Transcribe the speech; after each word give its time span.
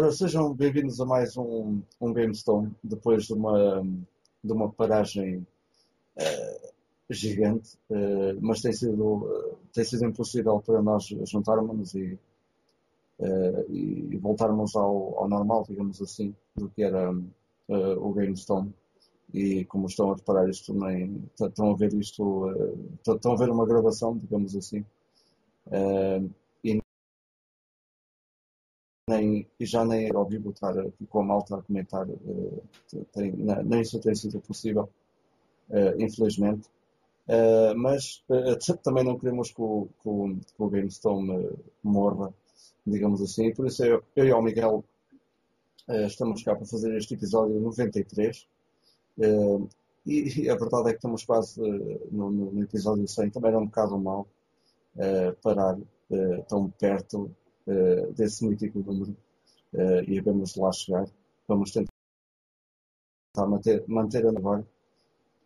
Ora, 0.00 0.10
sejam 0.12 0.54
bem-vindos 0.54 0.98
a 0.98 1.04
mais 1.04 1.36
um, 1.36 1.82
um 2.00 2.12
GameStone, 2.14 2.74
depois 2.82 3.24
de 3.24 3.34
uma, 3.34 3.86
de 4.42 4.50
uma 4.50 4.72
paragem 4.72 5.46
uh, 6.16 6.68
gigante, 7.10 7.76
uh, 7.90 8.34
mas 8.40 8.62
tem 8.62 8.72
sido, 8.72 9.16
uh, 9.16 9.58
tem 9.74 9.84
sido 9.84 10.06
impossível 10.06 10.58
para 10.64 10.80
nós 10.80 11.04
juntarmos 11.30 11.94
e, 11.94 12.18
e 13.68 14.16
voltarmos 14.16 14.74
ao, 14.74 15.18
ao, 15.18 15.28
normal, 15.28 15.66
digamos 15.68 16.00
assim, 16.00 16.34
do 16.56 16.70
que 16.70 16.82
era 16.82 17.12
o 17.68 18.12
GameStone. 18.14 18.72
E 19.34 19.66
como 19.66 19.86
estão 19.86 20.12
a 20.12 20.16
reparar 20.16 20.48
isto 20.48 20.74
estão 21.38 21.72
a 21.72 21.76
ver 21.76 21.92
isto, 21.92 22.46
estão 23.06 23.32
a 23.32 23.36
ver 23.36 23.50
uma 23.50 23.66
gravação, 23.66 24.16
digamos 24.16 24.56
assim, 24.56 24.82
e 29.58 29.66
já 29.66 29.84
nem 29.84 30.06
era 30.06 30.18
ouvido 30.18 30.50
estar 30.50 30.78
aqui 30.78 31.06
com 31.06 31.20
a 31.20 31.24
malta 31.24 31.56
a 31.56 31.62
comentar, 31.62 32.06
nem 33.64 33.80
isso 33.80 34.00
tem 34.00 34.14
sido 34.14 34.40
possível, 34.40 34.88
uh, 35.68 36.02
infelizmente. 36.02 36.68
Uh, 37.28 37.76
mas 37.76 38.24
também 38.82 39.04
não 39.04 39.18
queremos 39.18 39.52
que 39.52 39.62
o, 39.62 39.88
o, 40.04 40.68
GameStone 40.68 41.50
morra, 41.82 42.34
digamos 42.84 43.22
assim, 43.22 43.54
por 43.54 43.66
isso 43.66 43.84
eu, 43.84 44.02
e 44.16 44.32
o 44.32 44.42
Miguel 44.42 44.84
estamos 46.06 46.42
cá 46.42 46.54
para 46.54 46.66
fazer 46.66 46.96
este 46.96 47.14
episódio 47.14 47.60
93. 47.60 48.46
E, 50.06 50.48
a 50.48 50.56
verdade 50.56 50.88
é 50.88 50.92
que 50.92 50.98
estamos 50.98 51.24
quase 51.24 51.60
no, 52.10 52.30
no, 52.30 52.62
episódio 52.62 53.06
100, 53.06 53.30
também 53.30 53.50
era 53.50 53.58
um 53.58 53.66
bocado 53.66 53.98
mal 53.98 54.26
parar 55.42 55.76
tão 56.48 56.70
perto 56.70 57.30
desse 58.16 58.46
mítico 58.46 58.80
número 58.80 59.16
uh, 59.74 60.02
e 60.06 60.20
vamos 60.20 60.56
lá 60.56 60.72
chegar. 60.72 61.06
Vamos 61.48 61.72
tentar 61.72 61.90
manter, 63.46 63.84
manter 63.88 64.26
a 64.26 64.30
agora 64.30 64.66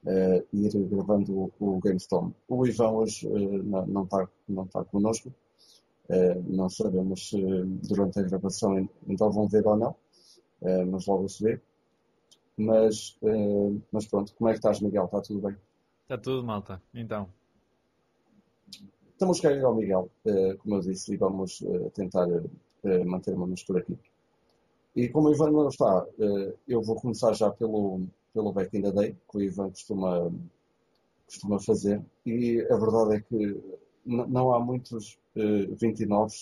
uh, 0.05 0.47
e 0.53 0.67
ir 0.67 0.89
gravando 0.89 1.33
o, 1.33 1.53
o 1.59 1.79
GameStorm. 1.81 2.33
O 2.49 2.67
Ivan 2.67 2.91
hoje 2.91 3.27
uh, 3.27 3.63
não 3.63 4.05
está 4.05 4.29
não 4.49 4.67
tá 4.67 4.85
connosco. 4.85 5.33
não 6.47 6.69
sabemos 6.69 7.31
se 7.31 7.41
durante 7.89 8.19
a 8.19 8.23
gravação 8.23 8.89
então 9.09 9.31
vão 9.31 9.49
ver 9.49 9.67
ou 9.67 9.77
não, 9.77 9.97
mas 10.91 11.07
logo 11.07 11.29
se 11.29 11.43
vê. 11.45 11.61
Mas, 12.57 13.19
mas 13.91 14.07
pronto, 14.07 14.35
como 14.35 14.51
é 14.51 14.53
que 14.53 14.59
estás, 14.59 14.81
Miguel? 14.81 15.07
Está 15.07 15.23
tudo 15.23 15.41
bem? 15.41 15.57
Está 16.03 16.19
tudo, 16.19 16.45
malta. 16.45 16.83
Então. 16.93 17.27
Estamos 19.15 19.41
cá 19.41 19.49
ao 19.65 19.75
Miguel, 19.75 20.11
uh, 20.27 20.59
como 20.59 20.75
eu 20.75 20.81
disse, 20.81 21.15
e 21.15 21.17
vamos 21.17 21.61
uh, 21.61 21.89
tentar 21.95 22.29
uh, 22.29 23.07
manter-nos 23.07 23.63
por 23.63 23.79
aqui. 23.79 23.97
E 24.95 25.09
como 25.09 25.29
o 25.29 25.33
Ivan 25.33 25.51
não 25.51 25.69
está, 25.69 26.07
eu 26.69 26.81
vou 26.81 26.95
começar 26.97 27.33
já 27.33 27.51
pelo, 27.51 28.03
pelo 28.33 28.53
Back 28.53 28.77
in 28.77 28.83
the 28.83 28.93
Day, 28.93 29.17
que 29.29 29.37
o 29.39 29.43
Ivan 29.43 29.71
costuma, 29.71 30.33
costuma 31.27 31.59
fazer. 31.59 32.01
E 32.25 32.61
a 32.71 32.77
verdade 32.77 33.17
é 33.17 33.21
que 33.21 33.61
não 34.07 34.55
há 34.55 34.61
muitos 34.61 35.19
29, 35.35 36.33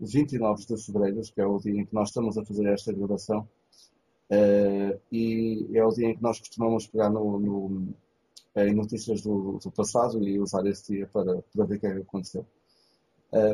29 0.00 0.66
de 0.66 0.84
fevereiro, 0.84 1.20
que 1.22 1.40
é 1.40 1.46
o 1.46 1.58
dia 1.58 1.80
em 1.80 1.86
que 1.86 1.94
nós 1.94 2.08
estamos 2.08 2.36
a 2.36 2.44
fazer 2.44 2.66
esta 2.66 2.92
gravação, 2.92 3.48
e 5.12 5.68
é 5.72 5.84
o 5.84 5.90
dia 5.90 6.08
em 6.08 6.16
que 6.16 6.22
nós 6.22 6.40
costumamos 6.40 6.88
pegar 6.88 7.10
no, 7.10 7.38
no 7.38 7.94
em 8.56 8.72
notícias 8.72 9.20
do, 9.20 9.58
do, 9.58 9.70
passado 9.70 10.22
e 10.22 10.38
usar 10.38 10.64
esse 10.66 10.92
dia 10.92 11.08
para, 11.12 11.42
para 11.42 11.64
ver 11.66 11.76
o 11.76 11.80
que 11.80 11.86
é 11.86 11.94
que 11.94 12.00
aconteceu. 12.00 12.44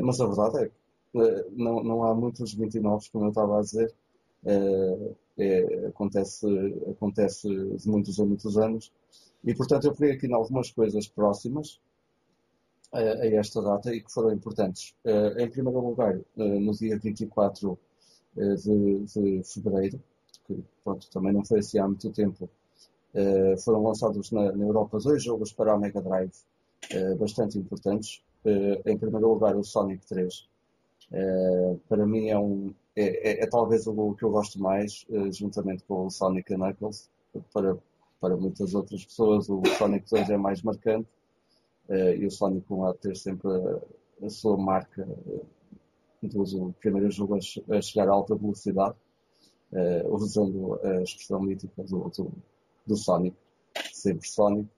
Mas 0.03 0.19
a 0.19 0.27
verdade 0.27 0.57
é 0.57 0.65
que 0.67 0.80
não, 1.13 1.83
não 1.83 2.03
há 2.03 2.15
muitos 2.15 2.53
29, 2.53 3.09
como 3.11 3.25
eu 3.25 3.29
estava 3.29 3.57
a 3.57 3.61
dizer. 3.61 3.93
Uh, 4.43 5.15
é, 5.37 5.87
acontece, 5.87 6.45
acontece 6.89 7.47
de 7.47 7.87
muitos 7.87 8.19
a 8.19 8.25
muitos 8.25 8.57
anos. 8.57 8.91
E, 9.43 9.55
portanto, 9.55 9.85
eu 9.85 9.93
peguei 9.93 10.15
aqui 10.15 10.27
em 10.27 10.33
algumas 10.33 10.71
coisas 10.71 11.07
próximas 11.07 11.79
a 12.93 12.99
esta 12.99 13.61
data 13.61 13.95
e 13.95 14.01
que 14.01 14.11
foram 14.11 14.33
importantes. 14.33 14.93
em 15.37 15.49
primeiro 15.49 15.79
lugar, 15.79 16.19
no 16.35 16.73
dia 16.73 16.99
24 16.99 17.79
de, 18.35 19.05
de 19.05 19.43
fevereiro, 19.45 20.03
que 20.45 20.61
pronto, 20.83 21.09
também 21.09 21.31
não 21.31 21.43
foi 21.45 21.59
assim 21.59 21.79
há 21.79 21.87
muito 21.87 22.11
tempo, 22.11 22.49
foram 23.63 23.81
lançados 23.83 24.29
na, 24.31 24.51
na, 24.51 24.65
Europa 24.65 24.99
dois 24.99 25.23
jogos 25.23 25.53
para 25.53 25.71
a 25.73 25.77
Mega 25.77 26.01
Drive 26.01 26.33
bastante 27.17 27.57
importantes. 27.57 28.21
Em 28.85 28.97
primeiro 28.97 29.29
lugar, 29.29 29.55
o 29.55 29.63
Sonic 29.63 30.05
3. 30.05 30.50
Para 31.89 32.05
mim 32.05 32.29
é, 32.29 32.37
um, 32.37 32.73
é, 32.95 33.31
é, 33.31 33.43
é, 33.43 33.47
talvez 33.47 33.85
o 33.87 34.13
que 34.15 34.23
eu 34.23 34.31
gosto 34.31 34.59
mais, 34.59 35.05
juntamente 35.31 35.83
com 35.83 36.05
o 36.05 36.09
Sonic 36.09 36.53
Knuckles. 36.53 37.09
Para, 37.53 37.77
para 38.19 38.35
muitas 38.35 38.75
outras 38.75 39.05
pessoas, 39.05 39.49
o 39.49 39.61
Sonic 39.77 40.09
2 40.09 40.29
é 40.29 40.37
mais 40.37 40.61
marcante 40.61 41.07
e 41.89 42.25
o 42.25 42.31
Sonic 42.31 42.65
1 42.71 42.85
há 42.85 42.91
de 42.91 42.97
ter 42.99 43.15
sempre 43.15 43.49
a, 43.49 44.25
a 44.25 44.29
sua 44.29 44.57
marca 44.57 45.07
do 46.21 46.75
primeiro 46.79 47.09
jogo 47.09 47.35
a, 47.35 47.75
a 47.77 47.81
chegar 47.81 48.09
a 48.09 48.11
alta 48.11 48.35
velocidade, 48.35 48.95
usando 50.09 50.79
a 50.83 51.01
expressão 51.01 51.41
mítica 51.41 51.83
do, 51.83 52.09
do 52.09 52.31
do 52.85 52.97
Sonic, 52.97 53.35
sempre 53.91 54.27
Sonic. 54.27 54.69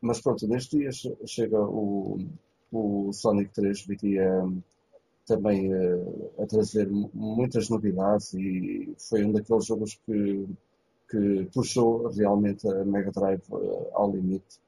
Mas 0.00 0.20
pronto, 0.20 0.46
neste 0.46 0.78
dia 0.78 0.90
chega 1.26 1.60
o, 1.60 2.18
o 2.72 3.12
Sonic 3.12 3.52
3 3.52 3.86
viria 3.86 4.44
também 5.26 5.72
uh, 5.72 6.30
a 6.38 6.46
trazer 6.46 6.88
muitas 6.90 7.68
novidades 7.68 8.32
e 8.34 8.94
foi 8.98 9.24
um 9.24 9.32
daqueles 9.32 9.66
jogos 9.66 10.00
que, 10.06 10.46
que 11.10 11.48
puxou 11.52 12.08
realmente 12.08 12.66
a 12.66 12.84
Mega 12.84 13.10
Drive 13.10 13.42
uh, 13.50 13.88
ao 13.92 14.10
limite. 14.10 14.58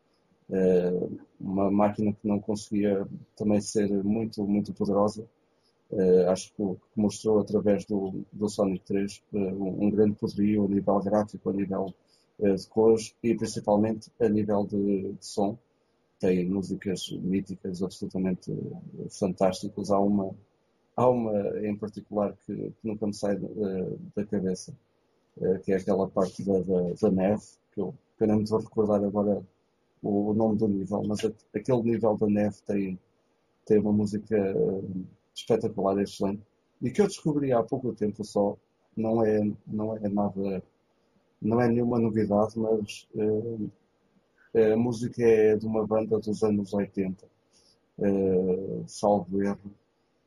Uh, 0.50 1.18
uma 1.40 1.70
máquina 1.70 2.12
que 2.12 2.26
não 2.26 2.40
conseguia 2.40 3.06
também 3.36 3.60
ser 3.60 3.88
muito, 4.04 4.44
muito 4.44 4.72
poderosa. 4.74 5.24
acho 6.30 6.52
que, 6.54 6.76
mostrou 6.94 7.40
através 7.40 7.84
do, 7.86 8.24
do 8.32 8.48
Sonic 8.48 8.84
3 8.84 9.22
um, 9.32 9.90
grande 9.90 10.14
poderio 10.16 10.64
a 10.64 10.68
nível 10.68 11.00
gráfico, 11.00 11.50
a 11.50 11.52
nível 11.52 11.94
eh, 12.42 12.54
de 12.54 12.66
cores 12.68 13.14
e 13.22 13.34
principalmente 13.34 14.10
a 14.18 14.28
nível 14.28 14.66
de, 14.66 15.12
de 15.12 15.26
som. 15.26 15.58
Tem 16.20 16.48
músicas 16.48 17.10
míticas 17.10 17.82
absolutamente 17.82 18.52
eh, 18.52 19.08
fantásticas. 19.10 19.90
Há 19.90 19.98
uma, 19.98 20.34
há 20.96 21.08
uma 21.08 21.32
em 21.66 21.76
particular 21.76 22.36
que, 22.46 22.54
que 22.54 22.88
nunca 22.88 23.06
me 23.06 23.14
sai 23.14 23.36
da, 23.36 23.48
da 24.14 24.24
cabeça, 24.26 24.72
eh, 25.40 25.58
que 25.64 25.72
é 25.72 25.76
aquela 25.76 26.08
parte 26.08 26.44
da, 26.44 26.60
da, 26.60 26.92
da 27.00 27.10
neve, 27.10 27.42
que 27.72 27.80
eu, 27.80 27.94
que 28.16 28.24
eu 28.24 28.28
não 28.28 28.38
me 28.38 28.46
vou 28.46 28.60
recordar 28.60 29.02
agora 29.04 29.42
o, 30.02 30.30
o, 30.30 30.34
nome 30.34 30.58
do 30.58 30.68
nível, 30.68 31.02
mas 31.06 31.20
aquele 31.54 31.82
nível 31.82 32.16
da 32.16 32.26
neve 32.26 32.56
tem, 32.66 32.98
tem 33.66 33.78
uma 33.78 33.92
música 33.92 34.36
espetacular, 35.34 35.98
excelente, 35.98 36.42
e 36.82 36.90
que 36.90 37.00
eu 37.00 37.06
descobri 37.06 37.52
há 37.52 37.62
pouco 37.62 37.94
tempo 37.94 38.24
só, 38.24 38.56
não 38.96 39.24
é, 39.24 39.40
não 39.66 39.96
é 39.96 40.08
nada 40.08 40.62
não 41.40 41.60
é 41.60 41.68
nenhuma 41.68 41.98
novidade, 41.98 42.58
mas 42.58 43.08
uh, 43.14 43.70
a 44.54 44.76
música 44.76 45.22
é 45.22 45.56
de 45.56 45.66
uma 45.66 45.86
banda 45.86 46.18
dos 46.18 46.42
anos 46.42 46.72
80, 46.72 47.24
uh, 47.24 47.30
eh, 48.00 48.82
salvo 48.86 49.42
erro. 49.42 49.72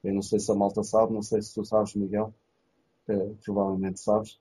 Eu 0.03 0.13
não 0.13 0.21
sei 0.21 0.39
se 0.39 0.51
a 0.51 0.55
malta 0.55 0.83
sabe, 0.83 1.13
não 1.13 1.21
sei 1.21 1.41
se 1.41 1.53
tu 1.53 1.63
sabes, 1.65 1.95
Miguel, 1.95 2.33
uh, 3.09 3.37
provavelmente 3.43 3.99
sabes. 3.99 4.39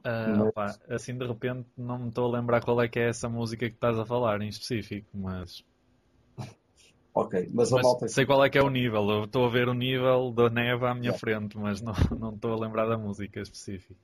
Uh, 0.00 0.36
mas... 0.36 0.40
opa, 0.48 0.78
assim 0.90 1.16
de 1.16 1.26
repente 1.26 1.66
não 1.76 1.98
me 1.98 2.08
estou 2.08 2.26
a 2.26 2.38
lembrar 2.38 2.62
qual 2.62 2.80
é 2.82 2.88
que 2.88 2.98
é 2.98 3.08
essa 3.08 3.28
música 3.28 3.68
que 3.68 3.74
estás 3.74 3.98
a 3.98 4.04
falar 4.04 4.40
em 4.42 4.48
específico, 4.48 5.08
mas. 5.14 5.64
ok, 7.14 7.48
mas 7.52 7.72
a 7.72 7.76
mas 7.76 7.84
malta. 7.84 8.08
Sei 8.08 8.26
qual 8.26 8.44
é 8.44 8.50
que 8.50 8.58
é 8.58 8.62
o 8.62 8.70
nível, 8.70 9.08
eu 9.10 9.24
estou 9.24 9.46
a 9.46 9.50
ver 9.50 9.68
o 9.68 9.74
nível 9.74 10.30
da 10.30 10.50
neve 10.50 10.86
à 10.86 10.94
minha 10.94 11.10
yeah. 11.10 11.18
frente, 11.18 11.56
mas 11.56 11.80
não, 11.80 11.94
não 12.18 12.34
estou 12.34 12.52
a 12.52 12.56
lembrar 12.56 12.86
da 12.86 12.98
música 12.98 13.40
específica. 13.40 13.98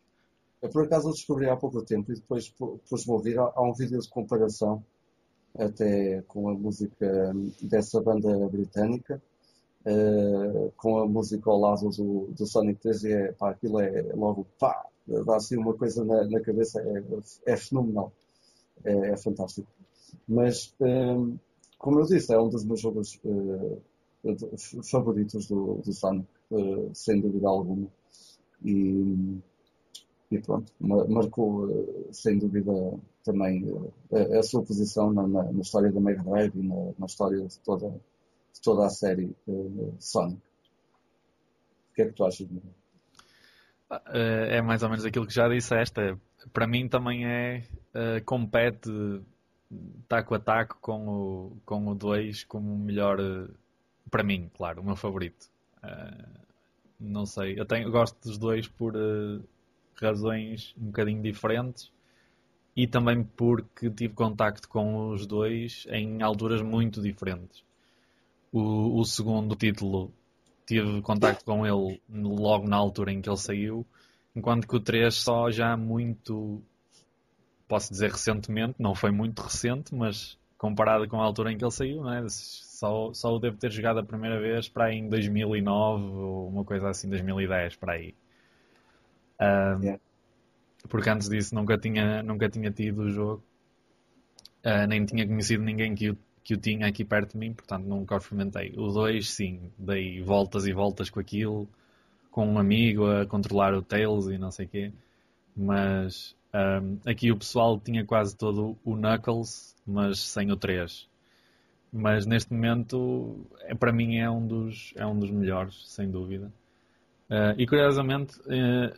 Eu 0.62 0.68
por 0.68 0.84
acaso 0.84 1.10
descobri 1.10 1.48
há 1.48 1.56
pouco 1.56 1.82
tempo 1.82 2.12
e 2.12 2.14
depois 2.14 2.48
pus-me 2.88 3.12
ouvir. 3.12 3.38
Há 3.38 3.62
um 3.62 3.72
vídeo 3.72 3.98
de 3.98 4.08
comparação 4.08 4.84
até 5.58 6.22
com 6.22 6.48
a 6.48 6.54
música 6.54 7.32
dessa 7.62 8.00
banda 8.00 8.48
britânica, 8.48 9.20
uh, 9.86 10.72
com 10.76 10.98
a 10.98 11.06
música 11.06 11.50
ao 11.50 11.58
lado 11.58 11.88
do, 11.90 12.28
do 12.28 12.46
Sonic 12.46 12.80
3 12.80 13.04
e 13.04 13.12
é, 13.12 13.32
pá, 13.32 13.50
aquilo 13.50 13.80
é 13.80 14.02
logo 14.14 14.46
pá, 14.58 14.86
dá 15.26 15.36
assim 15.36 15.56
uma 15.56 15.74
coisa 15.74 16.04
na, 16.04 16.24
na 16.24 16.40
cabeça, 16.40 16.80
é, 16.80 17.52
é 17.52 17.56
fenomenal, 17.56 18.12
é, 18.84 19.10
é, 19.10 19.16
fantástico. 19.16 19.68
Mas, 20.28 20.74
um, 20.80 21.36
como 21.78 22.00
eu 22.00 22.06
disse, 22.06 22.32
é 22.32 22.38
um 22.38 22.48
dos 22.48 22.64
meus 22.64 22.80
jogos 22.80 23.18
uh, 23.24 23.82
favoritos 24.84 25.46
do, 25.46 25.76
do 25.76 25.92
Sonic, 25.92 26.28
uh, 26.50 26.90
sem 26.94 27.20
dúvida 27.20 27.48
alguma. 27.48 27.88
E, 28.64 29.40
e 30.30 30.38
pronto, 30.38 30.72
marcou 30.80 31.68
eh, 31.68 32.12
sem 32.12 32.38
dúvida 32.38 32.72
também 33.24 33.64
eh, 34.12 34.36
a, 34.36 34.38
a 34.38 34.42
sua 34.42 34.62
posição 34.62 35.12
na, 35.12 35.26
na, 35.26 35.42
na, 35.42 35.60
história 35.60 35.90
da 35.90 36.00
Mega 36.00 36.22
Drive 36.22 36.54
e 36.54 36.62
na, 36.62 36.92
na 36.96 37.06
história 37.06 37.44
de 37.44 37.58
toda, 37.60 37.88
de 37.88 38.60
toda 38.62 38.86
a 38.86 38.90
série 38.90 39.34
uh, 39.48 39.94
Sonic. 39.98 40.40
O 41.90 41.94
que 41.94 42.02
é 42.02 42.06
que 42.06 42.12
tu 42.12 42.24
achas? 42.24 42.48
Eh, 43.90 44.56
é 44.56 44.62
mais 44.62 44.84
ou 44.84 44.88
menos 44.88 45.04
aquilo 45.04 45.26
que 45.26 45.34
já 45.34 45.48
disseste. 45.48 46.00
É, 46.00 46.16
para 46.52 46.66
mim 46.66 46.88
também 46.88 47.26
é 47.26 47.64
uh, 47.92 48.24
compete 48.24 48.88
taco 50.08 50.34
a 50.36 50.38
taco 50.38 50.78
com 50.80 51.08
o, 51.08 51.56
com 51.64 51.88
o 51.88 51.94
2 51.94 52.44
como 52.44 52.72
o 52.72 52.78
melhor, 52.78 53.18
para 54.08 54.22
mim, 54.22 54.48
claro, 54.56 54.80
o 54.80 54.84
meu 54.84 54.94
favorito. 54.94 55.50
Uh, 55.82 56.40
não 57.00 57.26
sei, 57.26 57.58
eu, 57.58 57.66
tenho, 57.66 57.90
gosto 57.90 58.16
dos 58.22 58.38
dois 58.38 58.68
por 58.68 58.94
razões 60.00 60.74
um 60.78 60.86
bocadinho 60.86 61.22
diferentes 61.22 61.90
e 62.76 62.86
também 62.86 63.22
porque 63.22 63.90
tive 63.90 64.14
contacto 64.14 64.68
com 64.68 65.10
os 65.10 65.26
dois 65.26 65.86
em 65.90 66.22
alturas 66.22 66.62
muito 66.62 67.02
diferentes. 67.02 67.62
O, 68.52 68.98
o 69.00 69.04
segundo 69.04 69.54
título 69.54 70.12
tive 70.66 71.02
contacto 71.02 71.44
com 71.44 71.66
ele 71.66 72.00
logo 72.08 72.68
na 72.68 72.76
altura 72.76 73.12
em 73.12 73.20
que 73.20 73.28
ele 73.28 73.36
saiu, 73.36 73.86
enquanto 74.34 74.66
que 74.66 74.76
o 74.76 74.80
3 74.80 75.14
só 75.14 75.50
já 75.50 75.76
muito, 75.76 76.62
posso 77.68 77.90
dizer 77.90 78.12
recentemente, 78.12 78.76
não 78.78 78.94
foi 78.94 79.10
muito 79.10 79.42
recente, 79.42 79.94
mas 79.94 80.38
comparado 80.56 81.08
com 81.08 81.20
a 81.20 81.24
altura 81.24 81.52
em 81.52 81.58
que 81.58 81.64
ele 81.64 81.70
saiu, 81.70 82.04
né? 82.04 82.24
só, 82.80 83.12
só 83.12 83.34
o 83.34 83.38
devo 83.38 83.56
ter 83.58 83.70
jogado 83.70 84.00
a 84.00 84.04
primeira 84.04 84.40
vez 84.40 84.68
para 84.68 84.86
aí 84.86 84.96
em 84.96 85.08
2009 85.08 86.02
ou 86.02 86.48
uma 86.48 86.64
coisa 86.64 86.88
assim, 86.88 87.08
2010, 87.10 87.76
para 87.76 87.92
aí. 87.94 88.14
Um, 89.40 89.82
yeah. 89.82 90.00
Porque 90.88 91.08
antes 91.08 91.28
disso 91.28 91.54
nunca 91.54 91.78
tinha, 91.78 92.22
nunca 92.22 92.48
tinha 92.48 92.70
tido 92.70 93.02
o 93.02 93.10
jogo, 93.10 93.42
uh, 94.64 94.86
nem 94.86 95.04
tinha 95.04 95.26
conhecido 95.26 95.62
ninguém 95.62 95.94
que 95.94 96.10
o 96.10 96.18
que 96.42 96.54
o 96.54 96.58
tinha 96.58 96.86
aqui 96.86 97.04
perto 97.04 97.32
de 97.32 97.38
mim, 97.38 97.52
portanto 97.52 97.84
nunca 97.84 98.14
o 98.14 98.18
experimentei. 98.18 98.72
O 98.76 98.88
2, 98.88 99.30
sim, 99.30 99.70
dei 99.78 100.20
voltas 100.22 100.66
e 100.66 100.72
voltas 100.72 101.10
com 101.10 101.20
aquilo, 101.20 101.68
com 102.30 102.46
um 102.46 102.58
amigo 102.58 103.06
a 103.06 103.26
controlar 103.26 103.74
o 103.74 103.82
Tails 103.82 104.26
e 104.28 104.38
não 104.38 104.50
sei 104.50 104.66
o 104.66 104.68
quê, 104.68 104.92
mas 105.56 106.34
um, 106.54 106.98
aqui 107.08 107.30
o 107.30 107.36
pessoal 107.36 107.78
tinha 107.78 108.04
quase 108.04 108.36
todo 108.36 108.76
o 108.84 108.96
Knuckles, 108.96 109.76
mas 109.86 110.18
sem 110.20 110.50
o 110.50 110.56
3. 110.56 111.08
Mas 111.92 112.24
neste 112.24 112.52
momento, 112.52 113.46
é, 113.60 113.74
para 113.74 113.92
mim, 113.92 114.18
é 114.18 114.30
um 114.30 114.46
dos, 114.46 114.92
é 114.96 115.04
um 115.04 115.18
dos 115.18 115.30
melhores, 115.30 115.88
sem 115.88 116.10
dúvida. 116.10 116.52
Uh, 117.28 117.54
e 117.58 117.66
curiosamente, 117.66 118.38
uh, 118.40 118.96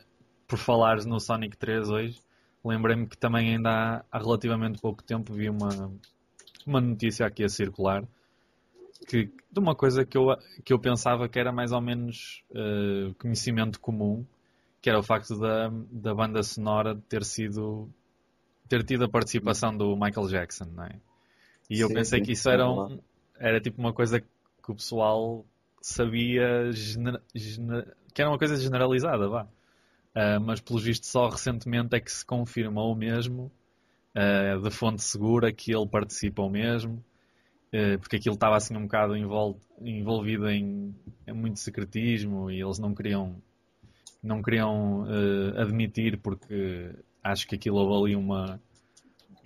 por 0.53 0.59
falares 0.59 1.07
no 1.07 1.19
Sonic 1.19 1.57
3 1.57 1.89
hoje, 1.89 2.21
lembrei-me 2.63 3.07
que 3.07 3.17
também 3.17 3.55
ainda 3.55 4.05
há, 4.13 4.19
relativamente 4.19 4.83
pouco 4.83 5.03
tempo 5.03 5.33
vi 5.33 5.49
uma, 5.49 5.91
uma 6.67 6.79
notícia 6.79 7.25
aqui 7.25 7.43
a 7.43 7.49
circular 7.49 8.05
que, 9.09 9.31
de 9.51 9.59
uma 9.59 9.75
coisa 9.75 10.05
que 10.05 10.19
eu, 10.19 10.27
que 10.63 10.75
eu 10.75 10.79
pensava 10.79 11.27
que 11.27 11.39
era 11.39 11.51
mais 11.51 11.73
ou 11.73 11.81
menos 11.81 12.45
uh, 12.51 13.15
conhecimento 13.15 13.81
comum, 13.81 14.27
que 14.83 14.91
era 14.91 14.99
o 14.99 15.03
facto 15.03 15.39
da, 15.39 15.71
da 15.91 16.15
banda 16.15 16.43
sonora 16.43 17.01
ter 17.09 17.25
sido 17.25 17.89
ter 18.69 18.85
tido 18.85 19.05
a 19.05 19.09
participação 19.09 19.75
do 19.75 19.97
Michael 19.97 20.29
Jackson, 20.29 20.67
não 20.67 20.85
é? 20.85 20.97
E 21.71 21.81
eu 21.81 21.89
pensei 21.89 22.19
sim, 22.19 22.27
que 22.27 22.33
isso 22.33 22.51
era, 22.51 22.71
um, 22.71 22.99
era 23.39 23.59
tipo 23.59 23.81
uma 23.81 23.95
coisa 23.95 24.21
que 24.21 24.71
o 24.71 24.75
pessoal 24.75 25.47
sabia 25.81 26.71
que 28.13 28.21
era 28.21 28.31
uma 28.31 28.39
coisa 28.39 28.55
generalizada, 28.57 29.27
vá. 29.31 29.49
Uh, 30.15 30.39
mas 30.39 30.61
pelo 30.61 30.79
visto 30.79 31.07
só 31.07 31.31
recentemente 31.31 31.97
é 31.97 32.01
que 32.01 32.13
se 32.13 32.25
confirmou 32.25 32.95
mesmo 32.95 33.51
uh, 34.15 34.61
de 34.61 34.71
fonte 34.71 35.03
segura 35.03 35.51
que 35.51 35.75
ele 35.75 35.87
participou 35.87 36.51
mesmo, 36.51 37.03
uh, 37.73 37.99
porque 37.99 38.17
aquilo 38.17 38.35
estava 38.35 38.57
assim 38.57 38.77
um 38.77 38.83
bocado 38.83 39.17
envol 39.17 39.59
envolvido 39.81 40.51
em, 40.51 40.95
em, 41.27 41.33
muito 41.33 41.59
secretismo 41.61 42.51
e 42.51 42.61
eles 42.61 42.79
não 42.79 42.95
queriam 42.95 43.35
não 44.23 44.41
queriam 44.41 45.05
admitir 45.57 46.17
porque 46.17 46.91
acho 47.25 47.49
que 47.49 47.57
aquilo 47.57 47.79
houve 47.79 48.13
ali 48.13 48.17
uma 48.17 48.61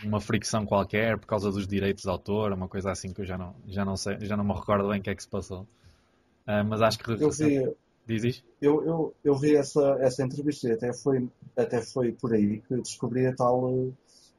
uma 0.04 0.20
fricção 0.20 0.66
qualquer 0.66 1.16
por 1.16 1.26
causa 1.26 1.50
dos 1.50 1.66
direitos 1.66 2.02
de 2.02 2.10
autor, 2.10 2.52
uma 2.52 2.68
coisa 2.68 2.90
assim 2.90 3.10
que 3.10 3.22
eu 3.22 3.24
já 3.24 3.38
não 3.38 3.54
já 3.66 3.86
não 3.86 3.96
sei, 3.96 4.18
já 4.20 4.36
não 4.36 4.44
me 4.44 4.52
recordo 4.52 4.88
bem 4.90 5.00
o 5.00 5.02
que 5.02 5.08
é 5.08 5.14
que 5.14 5.22
se 5.22 5.28
passou. 5.28 5.66
mas 6.68 6.82
acho 6.82 6.98
que 6.98 7.10
eu 7.12 7.30
vi, 7.30 7.74
Dizes? 8.06 8.44
Eu, 8.60 8.84
eu, 8.84 9.14
eu 9.24 9.34
vi 9.36 9.56
essa, 9.56 9.96
essa 10.00 10.22
entrevista 10.22 10.68
e 10.68 10.72
até 10.72 10.92
foi, 10.92 11.28
até 11.56 11.82
foi 11.82 12.12
por 12.12 12.32
aí 12.32 12.60
que 12.60 12.76
descobri 12.76 13.26
a 13.26 13.34
tal 13.34 13.92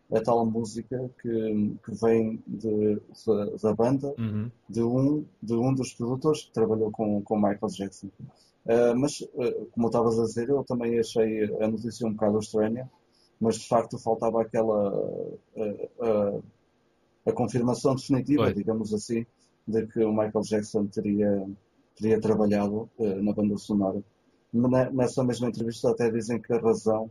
a 0.10 0.22
tal 0.22 0.46
música 0.46 1.12
que, 1.22 1.76
que 1.84 1.92
vem 2.02 2.42
de, 2.48 3.02
da, 3.26 3.46
da 3.62 3.74
banda 3.76 4.14
uhum. 4.18 4.50
de, 4.70 4.82
um, 4.82 5.26
de 5.44 5.54
um 5.54 5.74
dos 5.74 5.94
produtores 5.94 6.46
que 6.46 6.54
trabalhou 6.54 6.92
com, 6.92 7.22
com 7.22 7.36
Michael 7.36 7.68
Jackson. 7.68 8.08
Uh, 8.66 8.96
mas, 8.96 9.20
uh, 9.22 9.66
como 9.72 9.88
estavas 9.88 10.18
a 10.20 10.24
dizer, 10.24 10.50
eu 10.50 10.64
também 10.64 10.98
achei 10.98 11.44
a 11.62 11.68
notícia 11.68 12.08
um 12.08 12.14
bocado 12.14 12.40
estranha, 12.40 12.90
mas 13.40 13.58
de 13.58 13.68
facto 13.68 13.98
faltava 13.98 14.42
aquela 14.42 14.94
uh, 14.96 16.44
a 17.26 17.32
confirmação 17.34 17.96
definitiva, 17.96 18.44
Oi. 18.44 18.54
digamos 18.54 18.94
assim, 18.94 19.26
de 19.68 19.86
que 19.88 20.00
o 20.04 20.12
Michael 20.12 20.44
Jackson 20.44 20.86
teria, 20.88 21.46
teria 21.98 22.20
trabalhado 22.20 22.90
na 23.00 23.34
banda 23.34 23.58
sonora. 23.58 24.02
Nessa 24.94 25.24
mesma 25.24 25.50
entrevista 25.50 25.90
até 25.90 26.10
dizem 26.10 26.42
que 26.42 26.54
a 26.54 26.60
razão 26.60 27.10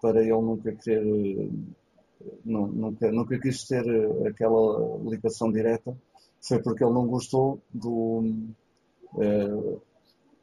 para 0.00 0.20
ele 0.20 0.32
nunca 0.32 0.72
querer 0.72 1.50
nunca, 2.44 3.10
nunca 3.10 3.38
quis 3.38 3.64
ter 3.64 3.86
eh, 3.86 4.28
aquela 4.28 4.98
ligação 5.04 5.50
direta, 5.50 5.96
foi 6.40 6.62
porque 6.62 6.84
ele 6.84 6.92
não 6.92 7.06
gostou 7.06 7.60
do, 7.72 8.22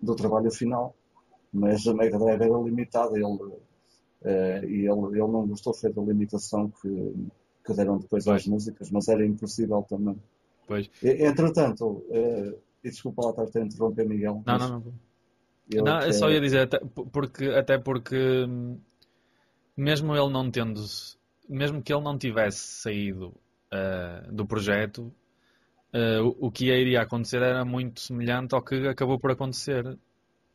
do 0.01 0.15
trabalho 0.15 0.51
final. 0.51 0.95
Mas 1.53 1.85
a 1.85 1.93
Mega 1.93 2.17
Drive 2.17 2.41
era 2.41 2.57
limitada 2.57 3.17
ele, 3.17 3.53
e 4.67 4.87
ele, 4.87 5.19
ele 5.19 5.19
não 5.19 5.45
gostou 5.45 5.73
foi 5.73 5.91
da 5.91 6.01
limitação 6.01 6.71
que, 6.81 7.13
que 7.65 7.73
deram 7.73 7.97
depois 7.97 8.23
pois. 8.23 8.41
às 8.41 8.47
músicas, 8.47 8.89
mas 8.89 9.07
era 9.09 9.25
impossível 9.25 9.85
também. 9.87 10.15
Pois. 10.65 10.89
Entretanto, 11.03 12.05
e 12.83 12.89
desculpa 12.89 13.23
lá 13.23 13.43
estar 13.43 13.59
a 13.59 13.63
interromper, 13.63 14.07
Miguel. 14.07 14.43
Não, 14.45 14.57
não, 14.57 14.69
não. 14.69 14.93
Eu, 15.69 15.83
não, 15.83 15.99
eu 16.01 16.13
só 16.13 16.29
ia 16.29 16.41
dizer, 16.41 16.61
até 16.61 16.79
porque, 16.79 17.45
até 17.45 17.77
porque 17.77 18.45
mesmo 19.77 20.15
ele 20.15 20.29
não 20.29 20.51
tendo 20.51 20.81
mesmo 21.47 21.81
que 21.81 21.93
ele 21.93 22.03
não 22.03 22.17
tivesse 22.17 22.59
saído 22.81 23.33
uh, 23.73 24.31
do 24.31 24.45
projeto, 24.45 25.13
uh, 25.93 26.23
o, 26.39 26.47
o, 26.47 26.51
que 26.51 26.65
iria 26.65 27.01
acontecer 27.01 27.41
era 27.41 27.65
muito 27.65 27.99
semelhante 27.99 28.55
ao 28.55 28.61
que 28.61 28.87
acabou 28.87 29.19
por 29.19 29.31
acontecer. 29.31 29.85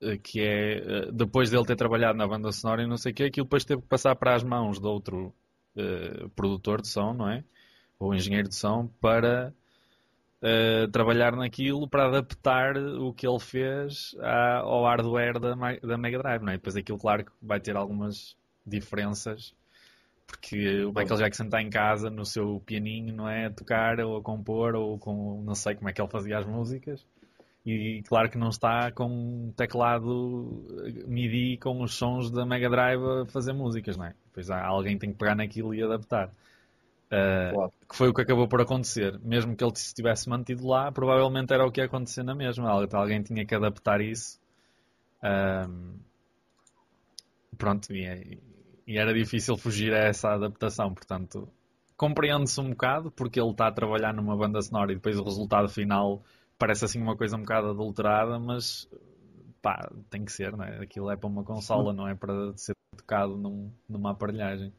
Uh, 0.03 0.19
que 0.23 0.41
é, 0.43 1.11
depois 1.11 1.51
dele 1.51 1.65
ter 1.65 1.77
trabalhado 1.77 2.19
na 2.19 2.27
banda 2.27 2.53
sonora 2.53 2.83
e 2.83 2.87
não 2.87 2.99
sei 2.99 3.13
o 3.13 3.15
que, 3.15 3.25
aquilo 3.25 3.47
depois 3.47 3.65
teve 3.65 3.81
que 3.81 3.89
passar 3.89 4.15
para 4.17 4.35
as 4.35 4.43
mãos 4.43 4.79
de 4.79 4.87
outro 4.87 5.33
produtor 6.35 6.81
de 6.81 6.89
som, 6.89 7.13
não 7.13 7.29
é? 7.29 7.45
Ou 7.99 8.15
engenheiro 8.15 8.49
de 8.49 8.55
som, 8.55 8.87
para 8.99 9.55
trabalhar 10.93 11.35
naquilo, 11.35 11.89
para 11.89 12.07
adaptar 12.07 12.77
o 12.77 13.13
que 13.13 13.27
ele 13.27 13.41
fez 13.41 14.15
ao 14.63 14.85
hardware 14.85 15.39
da, 15.41 15.55
da 15.55 15.99
Mega 15.99 16.19
Drive, 16.19 16.43
não 16.43 16.53
é? 16.53 16.57
Depois 16.57 16.77
aquilo, 16.77 16.99
claro, 16.99 17.25
que 17.25 17.33
vai 17.43 17.59
ter 17.59 17.77
algumas 17.77 18.37
diferenças 18.67 19.55
porque 20.27 20.85
o 20.85 20.89
Michael 20.89 21.19
Jackson 21.19 21.45
está 21.45 21.63
em 21.63 21.71
casa 21.71 22.11
no 22.11 22.25
seu 22.25 22.61
pianinho, 22.67 23.15
não 23.15 23.29
é? 23.29 23.47
A 23.47 23.51
tocar 23.51 24.01
ou 24.01 24.17
a 24.17 24.23
compor 24.23 24.75
ou 24.75 24.99
com. 24.99 25.43
não 25.45 25.55
sei 25.55 25.77
como 25.77 25.89
é 25.89 25.93
que 25.93 26.01
ele 26.01 26.11
fazia 26.11 26.39
as 26.39 26.45
músicas. 26.45 27.07
E 27.65 28.03
claro 28.07 28.31
que 28.31 28.39
não 28.39 28.49
está 28.49 28.93
com 28.93 29.07
um 29.07 29.53
teclado 29.57 30.65
MIDI 31.07 31.59
com 31.59 31.83
os 31.83 31.95
sons 31.95 32.31
da 32.31 32.47
Mega 32.47 32.69
Drive 32.69 33.03
a 33.03 33.27
fazer 33.27 33.53
músicas, 33.53 33.97
não 33.97 34.05
é? 34.07 34.15
Depois 34.27 34.51
alguém 34.51 34.99
tem 34.99 35.11
que 35.11 35.19
pegar 35.19 35.35
naquilo 35.35 35.75
e 35.75 35.83
adaptar. 35.83 36.31
Uh, 37.07 37.55
claro. 37.55 37.73
Que 37.89 37.97
foi 37.97 38.09
o 38.09 38.15
que 38.15 38.23
acabou 38.23 38.49
por 38.49 38.61
acontecer. 38.61 39.19
Mesmo 39.21 39.57
que 39.57 39.65
ele 39.65 39.75
se 39.77 39.95
tivesse 39.95 40.29
mantido 40.29 40.67
lá, 40.67 40.91
provavelmente 40.91 41.53
era 41.53 41.67
o 41.67 41.71
que 41.71 41.81
ia 41.81 41.87
acontecer 41.87 42.23
na 42.23 42.35
mesma. 42.35 42.71
Alguém 42.71 43.23
tinha 43.23 43.47
que 43.47 43.55
adaptar 43.55 44.01
isso. 44.01 44.41
Uh, 45.19 45.99
pronto, 47.57 47.95
e, 47.95 48.05
é, 48.05 48.39
e 48.87 48.99
era 48.99 49.15
difícil 49.15 49.57
fugir 49.57 49.95
a 49.95 49.99
essa 49.99 50.31
adaptação, 50.31 50.93
portanto 50.93 51.49
compreende-se 51.97 52.61
um 52.61 52.71
bocado 52.71 53.11
porque 53.11 53.41
ele 53.41 53.51
está 53.51 53.69
a 53.69 53.73
trabalhar 53.73 54.13
numa 54.13 54.37
banda 54.37 54.61
sonora 54.61 54.93
e 54.93 54.97
depois 54.97 55.19
o 55.19 55.25
resultado 55.25 55.69
final 55.69 56.23
parece 56.59 56.85
assim 56.85 57.01
uma 57.01 57.17
coisa 57.17 57.37
um 57.37 57.41
bocado 57.41 57.71
adulterada, 57.71 58.39
mas 58.39 58.89
pá, 59.63 59.91
tem 60.11 60.25
que 60.25 60.33
ser, 60.33 60.57
não 60.57 60.65
é? 60.65 60.83
Aquilo 60.83 61.11
é 61.11 61.17
para 61.17 61.29
uma 61.29 61.43
consola, 61.43 61.93
não 61.93 62.07
é 62.07 62.15
para 62.15 62.57
ser 62.57 62.75
tocado 62.97 63.37
num, 63.37 63.71
numa 63.89 64.13
aparelhagem. 64.13 64.73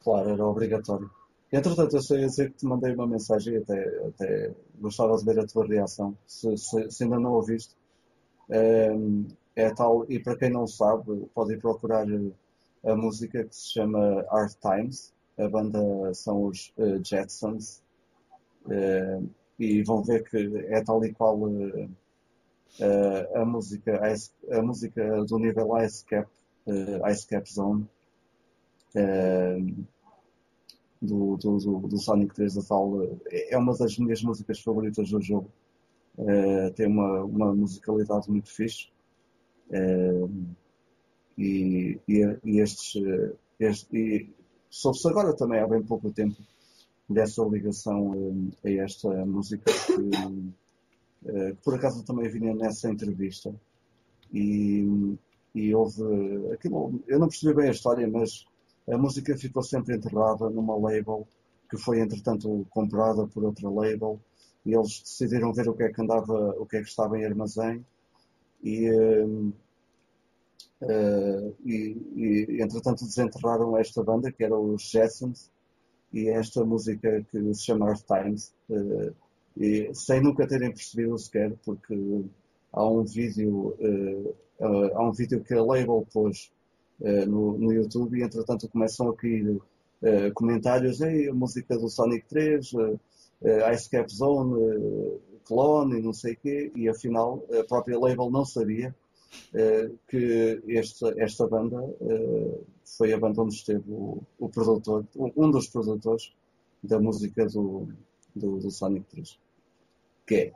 Claro, 0.00 0.30
era 0.30 0.44
obrigatório. 0.44 1.10
Entretanto, 1.52 1.96
eu 1.96 2.02
sei 2.02 2.20
dizer 2.20 2.50
que 2.50 2.58
te 2.58 2.66
mandei 2.66 2.94
uma 2.94 3.06
mensagem 3.06 3.54
e 3.54 3.56
até, 3.58 4.06
até 4.06 4.54
gostava 4.80 5.16
de 5.18 5.24
ver 5.24 5.38
a 5.38 5.46
tua 5.46 5.66
reação, 5.66 6.16
se, 6.26 6.56
se, 6.56 6.90
se 6.90 7.04
ainda 7.04 7.20
não 7.20 7.32
ouviste. 7.32 7.76
É, 8.48 8.90
é 9.54 9.74
tal, 9.74 10.10
e 10.10 10.18
para 10.18 10.36
quem 10.36 10.50
não 10.50 10.66
sabe, 10.66 11.26
pode 11.34 11.52
ir 11.52 11.60
procurar 11.60 12.06
a 12.84 12.96
música 12.96 13.44
que 13.44 13.54
se 13.54 13.74
chama 13.74 14.24
Hard 14.30 14.54
Times. 14.60 15.12
A 15.38 15.48
banda 15.48 16.14
são 16.14 16.44
os 16.46 16.72
uh, 16.78 17.04
Jetsons. 17.04 17.82
Uh, 18.64 19.28
e 19.58 19.82
vão 19.82 20.02
ver 20.02 20.24
que 20.24 20.66
é 20.68 20.82
tal 20.82 21.04
e 21.04 21.12
qual 21.12 21.38
uh, 21.38 21.88
a, 23.34 23.44
música, 23.44 24.00
a 24.50 24.62
música 24.62 25.24
do 25.24 25.38
nível 25.38 25.76
Ice 25.84 26.04
Cap, 26.04 26.30
Ice 27.10 27.26
Cap 27.26 27.52
Zone, 27.52 27.86
uh, 28.96 29.84
do, 31.02 31.36
do, 31.36 31.58
do, 31.88 31.98
Sonic 31.98 32.34
3 32.34 32.54
da 32.54 32.62
tal, 32.62 33.02
é 33.30 33.58
uma 33.58 33.76
das 33.76 33.98
minhas 33.98 34.22
músicas 34.22 34.60
favoritas 34.60 35.10
do 35.10 35.20
jogo. 35.20 35.50
tem 36.76 36.86
uma, 36.86 37.24
uma 37.24 37.54
musicalidade 37.54 38.30
muito 38.30 38.50
fixe. 38.50 38.88
e, 41.38 41.98
e, 42.08 42.38
e 42.44 42.60
estes, 42.60 43.02
este, 43.58 43.96
e 43.96 44.30
soube-se 44.70 45.08
agora 45.08 45.34
também 45.34 45.60
há 45.60 45.66
bem 45.66 45.82
pouco 45.82 46.10
tempo 46.10 46.36
dessa 47.08 47.42
ligação 47.44 48.50
a 48.64 48.70
esta 48.70 49.26
música 49.26 49.70
que 49.72 50.52
eh, 51.24 51.52
que 51.52 51.62
por 51.62 51.74
acaso 51.74 52.04
também 52.04 52.28
vinha 52.28 52.54
nessa 52.54 52.90
entrevista. 52.90 53.54
E, 54.32 55.16
e 55.54 55.74
houve. 55.74 56.02
Aquilo, 56.52 57.00
eu 57.06 57.18
não 57.18 57.28
percebi 57.28 57.54
bem 57.54 57.68
a 57.68 57.72
história, 57.72 58.08
mas 58.08 58.44
a 58.90 58.98
música 58.98 59.36
ficou 59.36 59.62
sempre 59.62 59.96
enterrada 59.96 60.50
numa 60.50 60.76
label 60.76 61.26
que 61.72 61.78
foi 61.78 62.00
entretanto 62.00 62.66
comprada 62.68 63.26
por 63.26 63.44
outra 63.44 63.70
label. 63.70 64.20
E 64.64 64.74
eles 64.74 65.00
decidiram 65.00 65.52
ver 65.54 65.68
o 65.68 65.74
que 65.74 65.84
é 65.84 65.92
que 65.92 66.02
andava, 66.02 66.50
o 66.58 66.66
que 66.66 66.76
é 66.76 66.82
que 66.82 66.88
estava 66.88 67.18
em 67.18 67.24
armazém. 67.24 67.84
E, 68.62 68.90
uh, 68.90 69.52
uh, 70.82 71.56
e, 71.64 71.96
e, 72.14 72.62
entretanto 72.62 73.06
desenterraram 73.06 73.76
esta 73.76 74.04
banda 74.04 74.30
que 74.30 74.44
era 74.44 74.56
os 74.56 74.82
Jetsons 74.82 75.50
e 76.12 76.28
esta 76.28 76.64
música 76.64 77.26
que 77.30 77.54
se 77.54 77.64
chama 77.64 77.88
Earth 77.88 78.04
Times 78.06 78.54
uh, 78.68 79.12
e, 79.56 79.92
sem 79.94 80.20
nunca 80.20 80.46
terem 80.46 80.70
percebido 80.70 81.18
sequer, 81.18 81.54
porque 81.64 82.24
há 82.72 82.86
um 82.86 83.02
vídeo, 83.02 83.74
uh, 83.80 84.36
há 84.94 85.08
um 85.08 85.12
vídeo 85.12 85.42
que 85.42 85.54
a 85.54 85.62
Label 85.62 86.06
pôs 86.12 86.52
uh, 87.02 87.26
no, 87.26 87.58
no 87.58 87.72
YouTube 87.72 88.18
e 88.18 88.22
entretanto 88.22 88.68
começam 88.68 89.08
a 89.08 89.16
cair 89.16 89.60
comentários, 90.34 91.00
Ei, 91.00 91.28
a 91.28 91.32
música 91.32 91.78
do 91.78 91.88
Sonic 91.88 92.26
3, 92.26 92.72
Ice 93.72 93.88
Cap 93.88 94.12
Zone, 94.12 95.20
Clone 95.44 96.00
e 96.00 96.02
não 96.02 96.12
sei 96.12 96.32
o 96.32 96.36
quê, 96.38 96.72
e 96.74 96.88
afinal 96.88 97.40
a 97.56 97.62
própria 97.62 97.96
Label 97.96 98.28
não 98.28 98.44
sabia 98.44 98.92
que 100.08 100.60
esta, 100.66 101.14
esta 101.16 101.46
banda 101.46 101.88
foi 102.84 103.12
a 103.12 103.18
banda 103.18 103.42
onde 103.42 103.54
esteve 103.54 103.84
o, 103.88 104.22
o 104.38 104.48
produtor, 104.48 105.06
um 105.16 105.50
dos 105.50 105.68
produtores 105.68 106.32
da 106.82 106.98
música 106.98 107.46
do, 107.46 107.88
do, 108.34 108.58
do 108.58 108.70
Sonic 108.70 109.06
3. 109.10 109.38
Que 110.26 110.34
é, 110.34 110.52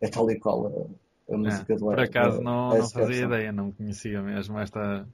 é 0.00 0.08
tal 0.08 0.30
e 0.30 0.38
qual 0.38 0.66
a, 0.66 1.34
a 1.34 1.36
música 1.36 1.72
é, 1.72 1.76
do 1.76 1.86
Por 1.86 2.00
acaso 2.00 2.40
não, 2.40 2.76
não 2.76 2.88
fazia 2.88 3.24
ideia, 3.24 3.52
não 3.52 3.72
conhecia 3.72 4.22
mesmo 4.22 4.58
esta, 4.58 5.06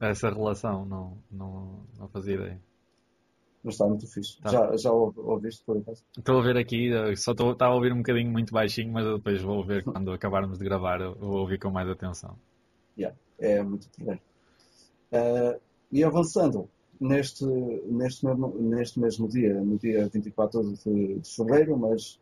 essa 0.00 0.30
relação, 0.30 0.84
não, 0.84 1.18
não, 1.30 1.80
não 1.98 2.08
fazia 2.08 2.34
ideia. 2.34 2.60
Mas 3.62 3.74
está 3.74 3.86
muito 3.86 4.06
fixe. 4.06 4.40
Tá. 4.40 4.50
Já, 4.50 4.76
já 4.76 4.92
ouviste 4.92 5.64
por 5.64 5.78
acaso? 5.78 6.04
Estou 6.16 6.36
a 6.36 6.38
ouvir 6.38 6.56
aqui, 6.56 6.90
só 7.16 7.32
estou, 7.32 7.52
estava 7.52 7.72
a 7.72 7.74
ouvir 7.74 7.92
um 7.92 7.98
bocadinho 7.98 8.30
muito 8.30 8.52
baixinho, 8.52 8.92
mas 8.92 9.04
depois 9.04 9.42
vou 9.42 9.56
ouvir 9.56 9.82
quando 9.84 10.12
acabarmos 10.12 10.58
de 10.58 10.64
gravar, 10.64 10.98
vou 11.14 11.40
ouvir 11.40 11.58
com 11.58 11.70
mais 11.70 11.88
atenção. 11.88 12.36
Yeah, 12.96 13.16
é 13.38 13.62
muito 13.62 13.88
porreiro. 13.90 14.20
Uh, 15.12 15.60
e 15.90 16.04
avançando, 16.04 16.68
neste, 17.00 17.44
neste, 17.44 18.24
mesmo, 18.24 18.54
neste 18.58 19.00
mesmo 19.00 19.28
dia, 19.28 19.54
no 19.54 19.78
dia 19.78 20.08
24 20.08 20.62
de, 20.62 21.18
de 21.18 21.34
fevereiro, 21.34 21.76
mas 21.76 22.20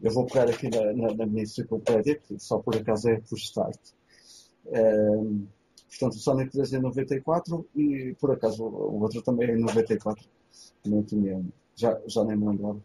eu 0.00 0.10
vou 0.12 0.26
pegar 0.26 0.48
aqui 0.48 0.68
na, 0.70 0.92
na, 0.92 1.14
na 1.14 1.26
minha 1.26 1.42
enciclopédia, 1.42 2.16
que 2.16 2.38
só 2.38 2.58
por 2.58 2.76
acaso 2.76 3.10
é 3.10 3.20
por 3.20 3.36
start. 3.36 3.78
Um, 4.66 5.46
portanto, 5.90 6.14
o 6.14 6.18
Sonic 6.18 6.52
3 6.52 6.74
é 6.74 6.78
94 6.78 7.66
e 7.76 8.16
por 8.20 8.30
acaso 8.30 8.64
o 8.64 9.00
outro 9.00 9.20
também 9.22 9.50
é 9.50 9.56
94. 9.56 10.24
Não 10.86 11.02
tinha, 11.02 11.44
já, 11.74 12.00
já 12.06 12.24
nem 12.24 12.36
me 12.36 12.48
lembrava. 12.48 12.80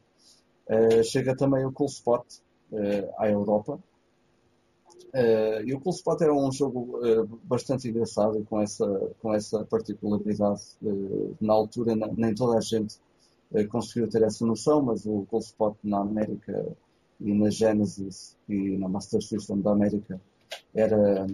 Uh, 0.67 1.03
chega 1.03 1.35
também 1.35 1.63
o 1.65 1.71
Cool 1.71 1.87
Spot 1.87 2.25
uh, 2.71 3.13
à 3.17 3.29
Europa, 3.29 3.79
Uh, 5.13 5.63
e 5.63 5.73
o 5.73 5.79
Cool 5.79 5.93
Spot 5.93 6.21
era 6.21 6.33
um 6.33 6.51
jogo 6.51 6.99
bastante 7.43 7.87
engraçado 7.87 8.45
com 8.49 8.59
essa, 8.59 8.85
com 9.21 9.33
essa 9.33 9.63
particularidade. 9.63 10.61
Na 11.39 11.53
altura, 11.53 11.95
na, 11.95 12.07
nem 12.07 12.35
toda 12.35 12.57
a 12.57 12.61
gente 12.61 12.99
conseguiu 13.69 14.09
ter 14.09 14.23
essa 14.23 14.45
noção, 14.45 14.81
mas 14.81 15.05
o 15.05 15.25
Cool 15.29 15.39
Spot 15.39 15.77
na 15.81 15.99
América 15.99 16.75
e 17.21 17.33
na 17.33 17.49
Genesis 17.49 18.35
e 18.49 18.77
na 18.77 18.89
Master 18.89 19.21
System 19.21 19.61
da 19.61 19.71
América 19.71 20.19
era, 20.73 21.25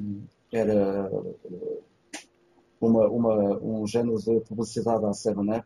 era 0.51 1.10
uma, 2.79 3.08
uma, 3.08 3.60
um 3.60 3.88
género 3.88 4.17
de 4.17 4.39
publicidade 4.41 5.05
à 5.05 5.12
7up 5.12 5.65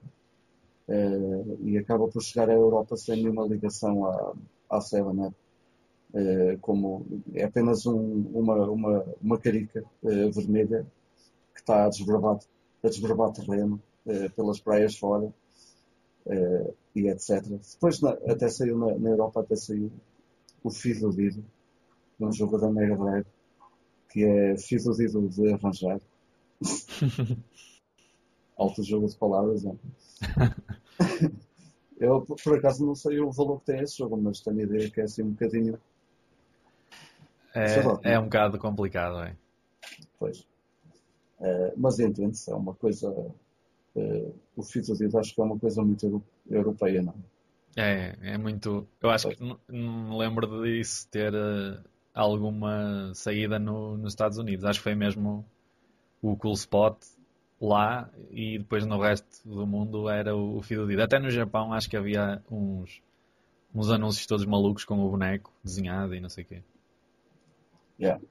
e 1.62 1.78
acaba 1.78 2.08
por 2.08 2.22
chegar 2.22 2.50
à 2.50 2.54
Europa 2.54 2.96
sem 2.96 3.18
nenhuma 3.18 3.48
ligação 3.48 4.06
à, 4.06 4.34
à 4.70 4.80
7up. 4.80 5.34
Eh, 6.18 6.58
como 6.62 7.06
é 7.34 7.44
apenas 7.44 7.86
um, 7.86 8.22
uma, 8.34 8.72
uma, 8.72 9.06
uma 9.22 9.38
carica 9.38 9.84
uh, 10.02 10.32
vermelha 10.32 10.88
que 11.54 11.60
está 11.60 11.86
a 11.86 11.90
desbravar, 11.90 12.40
a 12.82 12.88
desbravar 12.88 13.34
terreno 13.34 13.82
uh, 14.06 14.30
pelas 14.32 14.62
praias 14.62 14.96
fora 14.96 15.34
e 16.96 17.10
etc. 17.10 17.44
Depois 17.74 18.00
na, 18.00 18.12
até 18.12 18.48
saiu 18.48 18.78
na, 18.78 18.98
na, 18.98 19.10
Europa 19.10 19.42
até 19.42 19.58
saiu 19.58 19.92
o 20.64 20.72
Fidudido, 20.72 21.44
um 22.18 22.32
jogo 22.32 22.58
da 22.58 22.72
Mega 22.72 22.96
Drive 22.96 23.28
que 24.16 24.24
é 24.24 24.58
Fidudido 24.58 25.28
de 25.28 25.52
arranjar. 25.52 26.00
Alto 28.58 28.82
jogo 28.82 29.10
de 29.10 29.18
palavras, 29.18 29.62
não? 29.66 29.78
Eu, 32.00 32.22
por 32.22 32.58
acaso, 32.58 32.86
não 32.86 32.96
sei 32.96 33.20
o 33.20 33.30
valor 33.30 33.60
que 33.60 33.66
tem 33.66 33.82
esse 33.82 33.98
jogo, 33.98 34.16
mas 34.16 34.40
tenho 34.40 34.60
a 34.60 34.64
ideia 34.64 34.90
que 34.90 35.02
é 35.02 35.04
assim 35.04 35.22
um 35.22 35.32
bocadinho 35.32 35.78
é, 37.54 38.14
é 38.14 38.20
um 38.20 38.24
bocado 38.24 38.58
complicado, 38.58 39.22
é. 39.24 39.36
Pois. 40.20 40.46
É, 41.40 41.74
mas 41.78 42.00
entende-se, 42.00 42.52
é 42.52 42.56
uma 42.56 42.74
coisa. 42.74 43.14
É, 43.96 44.32
o 44.58 44.64
fitosidro 44.64 45.20
acho 45.20 45.34
que 45.34 45.42
é 45.42 45.44
uma 45.44 45.58
coisa 45.58 45.82
muito 45.82 46.22
europeia, 46.50 47.02
não 47.02 47.14
é? 47.78 48.14
É, 48.22 48.38
muito. 48.38 48.88
Eu 49.02 49.10
acho 49.10 49.28
pois. 49.28 49.38
que 49.38 49.44
não, 49.44 49.60
não 49.70 50.10
me 50.10 50.18
lembro 50.18 50.64
disso 50.64 51.08
ter 51.10 51.34
uh, 51.34 51.82
alguma 52.16 53.12
saída 53.14 53.60
no, 53.60 53.98
nos 53.98 54.14
Estados 54.14 54.38
Unidos. 54.38 54.64
Acho 54.64 54.80
que 54.80 54.84
foi 54.84 54.96
mesmo 54.96 55.46
o 56.22 56.36
Cool 56.38 56.54
Spot 56.54 56.98
lá 57.62 58.10
e 58.32 58.58
depois 58.58 58.86
no 58.86 59.00
resto 59.00 59.48
do 59.48 59.68
mundo 59.68 60.10
era 60.10 60.36
o, 60.36 60.60
o 60.60 61.02
Até 61.02 61.20
no 61.20 61.30
Japão 61.30 61.74
acho 61.74 61.90
que 61.90 61.98
havia 61.98 62.42
uns, 62.50 63.02
uns 63.74 63.90
anúncios 63.90 64.26
todos 64.26 64.46
malucos 64.46 64.86
com 64.86 65.06
o 65.06 65.10
boneco 65.10 65.52
desenhado 65.64 66.16
e 66.16 66.22
não 66.22 66.30
sei 66.30 66.46
o 66.46 66.48
quê. 66.48 66.64
Yeah. 68.00 68.22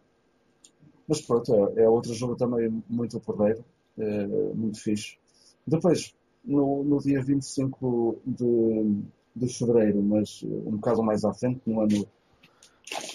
Mas 1.06 1.20
pronto, 1.20 1.54
é, 1.76 1.82
é, 1.82 1.88
outro 1.88 2.14
jogo 2.14 2.36
também 2.36 2.82
muito 2.88 3.20
porreiro, 3.20 3.62
é, 3.98 4.26
muito 4.54 4.80
fixe. 4.80 5.18
Depois, 5.66 6.14
no, 6.44 6.82
no 6.82 6.98
dia 6.98 7.22
25 7.22 8.18
de, 8.26 9.02
de 9.36 9.48
fevereiro, 9.52 10.02
mas 10.02 10.42
um 10.42 10.76
bocado 10.76 11.02
mais 11.02 11.24
à 11.24 11.32
frente, 11.32 11.60
no 11.66 11.80
ano 11.80 12.06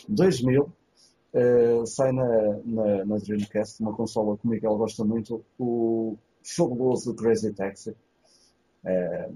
2000, 0.08 0.72
é, 1.34 1.86
sai 1.86 2.12
na, 2.12 2.28
na, 2.66 3.06
na, 3.06 3.18
Dreamcast, 3.18 3.82
uma 3.82 3.94
consola 3.94 4.38
que 4.38 4.48
o 4.48 4.50
Miguel 4.50 4.78
gosta 4.78 5.04
muito, 5.04 5.44
o 5.60 6.18
fabuloso 6.44 7.14
Crazy 7.16 7.54
Taxi. 7.54 7.96
É, 8.84 9.30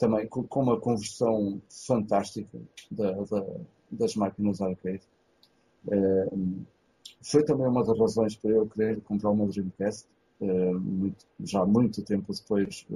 também 0.00 0.26
com, 0.26 0.42
com, 0.42 0.62
uma 0.62 0.80
conversão 0.80 1.60
fantástica 1.68 2.58
da, 2.90 3.12
da, 3.12 3.46
das 3.90 4.16
máquinas 4.16 4.60
arcade. 4.62 5.02
Eh, 5.90 6.30
foi 7.22 7.44
também 7.44 7.66
uma 7.66 7.84
das 7.84 7.98
razões 7.98 8.34
para 8.34 8.50
eu 8.50 8.66
querer 8.66 9.00
comprar 9.02 9.28
uma 9.28 9.46
Dreamcast, 9.46 10.08
eh, 10.40 10.72
muito, 10.72 11.26
já 11.40 11.66
muito 11.66 12.02
tempo 12.02 12.32
depois 12.32 12.86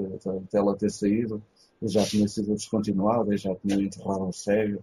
dela 0.50 0.74
ter 0.74 0.90
saído, 0.90 1.42
já 1.82 2.04
tinha 2.04 2.26
sido 2.26 2.54
descontinuada, 2.54 3.36
já 3.36 3.54
tinha 3.56 3.76
enterrado 3.76 4.24
a 4.24 4.32
sério 4.32 4.82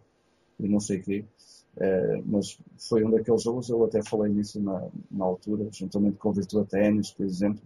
e 0.60 0.68
não 0.68 0.80
sei 0.80 1.00
o 1.00 1.04
quê. 1.04 1.26
Uh, 1.78 2.22
mas 2.26 2.60
foi 2.78 3.04
um 3.06 3.12
daqueles 3.12 3.44
jogos, 3.44 3.70
eu 3.70 3.84
até 3.84 4.04
falei 4.04 4.32
nisso 4.32 4.62
na, 4.62 4.88
na 5.10 5.26
altura, 5.26 5.68
juntamente 5.72 6.18
com 6.18 6.30
o 6.30 6.34
Virtua 6.34 6.66
Tennis, 6.66 7.12
por 7.12 7.26
exemplo. 7.26 7.62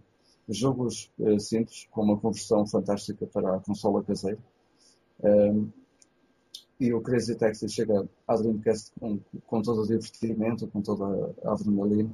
Jogos 0.48 1.10
uh, 1.18 1.40
simples, 1.40 1.88
com 1.90 2.02
uma 2.02 2.16
conversão 2.16 2.66
fantástica 2.66 3.26
para 3.26 3.56
a 3.56 3.60
consola 3.60 4.02
caseira. 4.04 4.38
Uh, 5.20 5.68
e 6.78 6.92
o 6.92 7.00
Crazy 7.00 7.34
Taxi 7.36 7.68
chega 7.68 8.06
à 8.28 8.36
Dreamcast 8.36 8.92
com, 9.00 9.18
com 9.46 9.62
todo 9.62 9.82
o 9.82 9.86
divertimento, 9.86 10.66
com 10.68 10.82
toda 10.82 11.34
a 11.44 11.52
adrenalina 11.52 12.10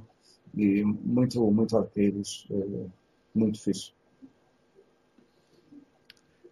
e 0.55 0.83
muito, 0.83 1.43
muito 1.51 1.77
arcades, 1.77 2.47
é, 2.49 2.85
muito 3.35 3.61
fixe. 3.61 3.91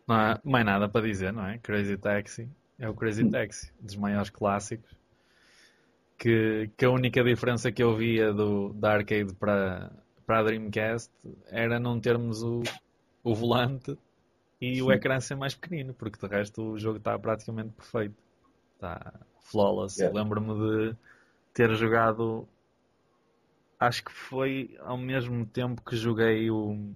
Não 0.05 0.15
há 0.15 0.41
mais 0.43 0.65
nada 0.65 0.89
para 0.89 1.07
dizer, 1.07 1.31
não 1.31 1.45
é? 1.45 1.57
Crazy 1.59 1.97
Taxi 1.97 2.49
é 2.77 2.89
o 2.89 2.93
Crazy 2.93 3.23
hum. 3.23 3.29
Taxi, 3.29 3.71
dos 3.79 3.95
maiores 3.95 4.29
clássicos 4.29 5.00
que, 6.21 6.69
que 6.77 6.85
a 6.85 6.91
única 6.91 7.23
diferença 7.23 7.71
que 7.71 7.81
eu 7.81 7.95
via 7.97 8.31
do, 8.31 8.71
da 8.73 8.91
arcade 8.91 9.33
para, 9.33 9.91
para 10.23 10.39
a 10.39 10.43
Dreamcast 10.43 11.11
era 11.47 11.79
não 11.79 11.99
termos 11.99 12.43
o, 12.43 12.61
o 13.23 13.33
volante 13.33 13.97
e 14.61 14.83
o 14.83 14.91
ecrã 14.91 15.19
ser 15.19 15.35
mais 15.35 15.55
pequenino, 15.55 15.95
porque 15.95 16.19
de 16.19 16.31
resto 16.31 16.61
o 16.61 16.77
jogo 16.77 16.99
está 16.99 17.17
praticamente 17.17 17.71
perfeito. 17.71 18.15
Está 18.75 19.19
flawless. 19.39 19.99
Yeah. 19.99 20.15
Lembro-me 20.15 20.53
de 20.91 20.97
ter 21.55 21.73
jogado. 21.73 22.47
Acho 23.79 24.05
que 24.05 24.11
foi 24.11 24.77
ao 24.81 24.99
mesmo 24.99 25.43
tempo 25.43 25.81
que 25.81 25.95
joguei 25.95 26.51
o, 26.51 26.93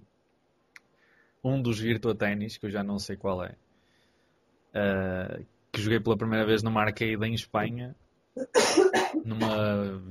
um 1.42 1.60
dos 1.60 1.80
Virtua 1.80 2.14
Tennis, 2.14 2.58
que 2.58 2.66
eu 2.66 2.70
já 2.70 2.84
não 2.84 3.00
sei 3.00 3.16
qual 3.16 3.44
é. 3.44 3.56
Uh, 4.72 5.44
que 5.72 5.80
joguei 5.80 5.98
pela 5.98 6.16
primeira 6.16 6.46
vez 6.46 6.62
numa 6.62 6.80
arcade 6.80 7.26
em 7.26 7.34
Espanha 7.34 7.96
numa, 9.24 10.02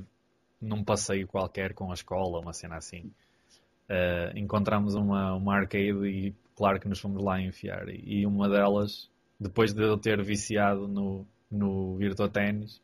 num 0.60 0.82
passeio 0.84 1.26
qualquer 1.26 1.74
com 1.74 1.90
a 1.90 1.94
escola, 1.94 2.40
uma 2.40 2.52
cena 2.52 2.76
assim. 2.76 3.12
Uh, 3.88 4.36
encontramos 4.36 4.94
uma, 4.94 5.34
uma 5.34 5.54
arcade 5.54 6.06
e 6.06 6.34
claro 6.56 6.80
que 6.80 6.88
nos 6.88 6.98
fomos 6.98 7.22
lá 7.22 7.40
enfiar. 7.40 7.88
E 7.88 8.26
uma 8.26 8.48
delas, 8.48 9.10
depois 9.38 9.72
de 9.72 9.82
eu 9.82 9.96
ter 9.96 10.22
viciado 10.22 10.88
no, 10.88 11.26
no 11.50 11.96
Virtua 11.96 12.28
Tennis, 12.28 12.80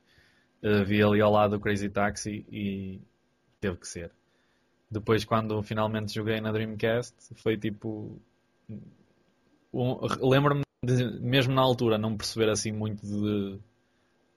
uh, 0.63 0.85
vi 0.85 1.03
ali 1.03 1.21
ao 1.21 1.33
lado 1.33 1.57
o 1.57 1.61
Crazy 1.61 1.89
Taxi 1.89 2.47
e 2.51 3.01
teve 3.61 3.77
que 3.79 3.89
ser. 3.89 4.13
Depois, 4.91 5.25
quando 5.25 5.63
finalmente 5.63 6.13
joguei 6.13 6.41
na 6.41 6.53
Dreamcast, 6.53 7.15
foi 7.37 7.57
tipo. 7.57 8.21
Um, 9.73 9.99
Lembro-me, 10.21 10.63
mesmo 11.19 11.55
na 11.55 11.63
altura, 11.63 11.97
não 11.97 12.15
perceber 12.15 12.51
assim 12.51 12.73
muito 12.73 13.01
de 13.07 13.59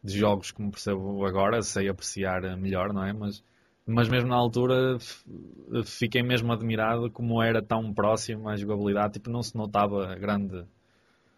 de 0.05 0.19
jogos 0.19 0.51
como 0.51 0.71
percebo 0.71 1.25
agora, 1.25 1.62
sei 1.63 1.89
apreciar 1.89 2.41
melhor, 2.57 2.93
não 2.93 3.03
é? 3.03 3.12
Mas, 3.12 3.43
mas 3.85 4.07
mesmo 4.07 4.29
na 4.29 4.35
altura 4.35 5.00
fiquei 5.83 6.21
mesmo 6.21 6.53
admirado 6.53 7.09
como 7.09 7.41
era 7.41 7.62
tão 7.62 7.91
próximo 7.91 8.47
à 8.47 8.55
jogabilidade, 8.55 9.13
tipo, 9.13 9.31
não 9.31 9.41
se 9.41 9.57
notava 9.57 10.13
grande, 10.15 10.63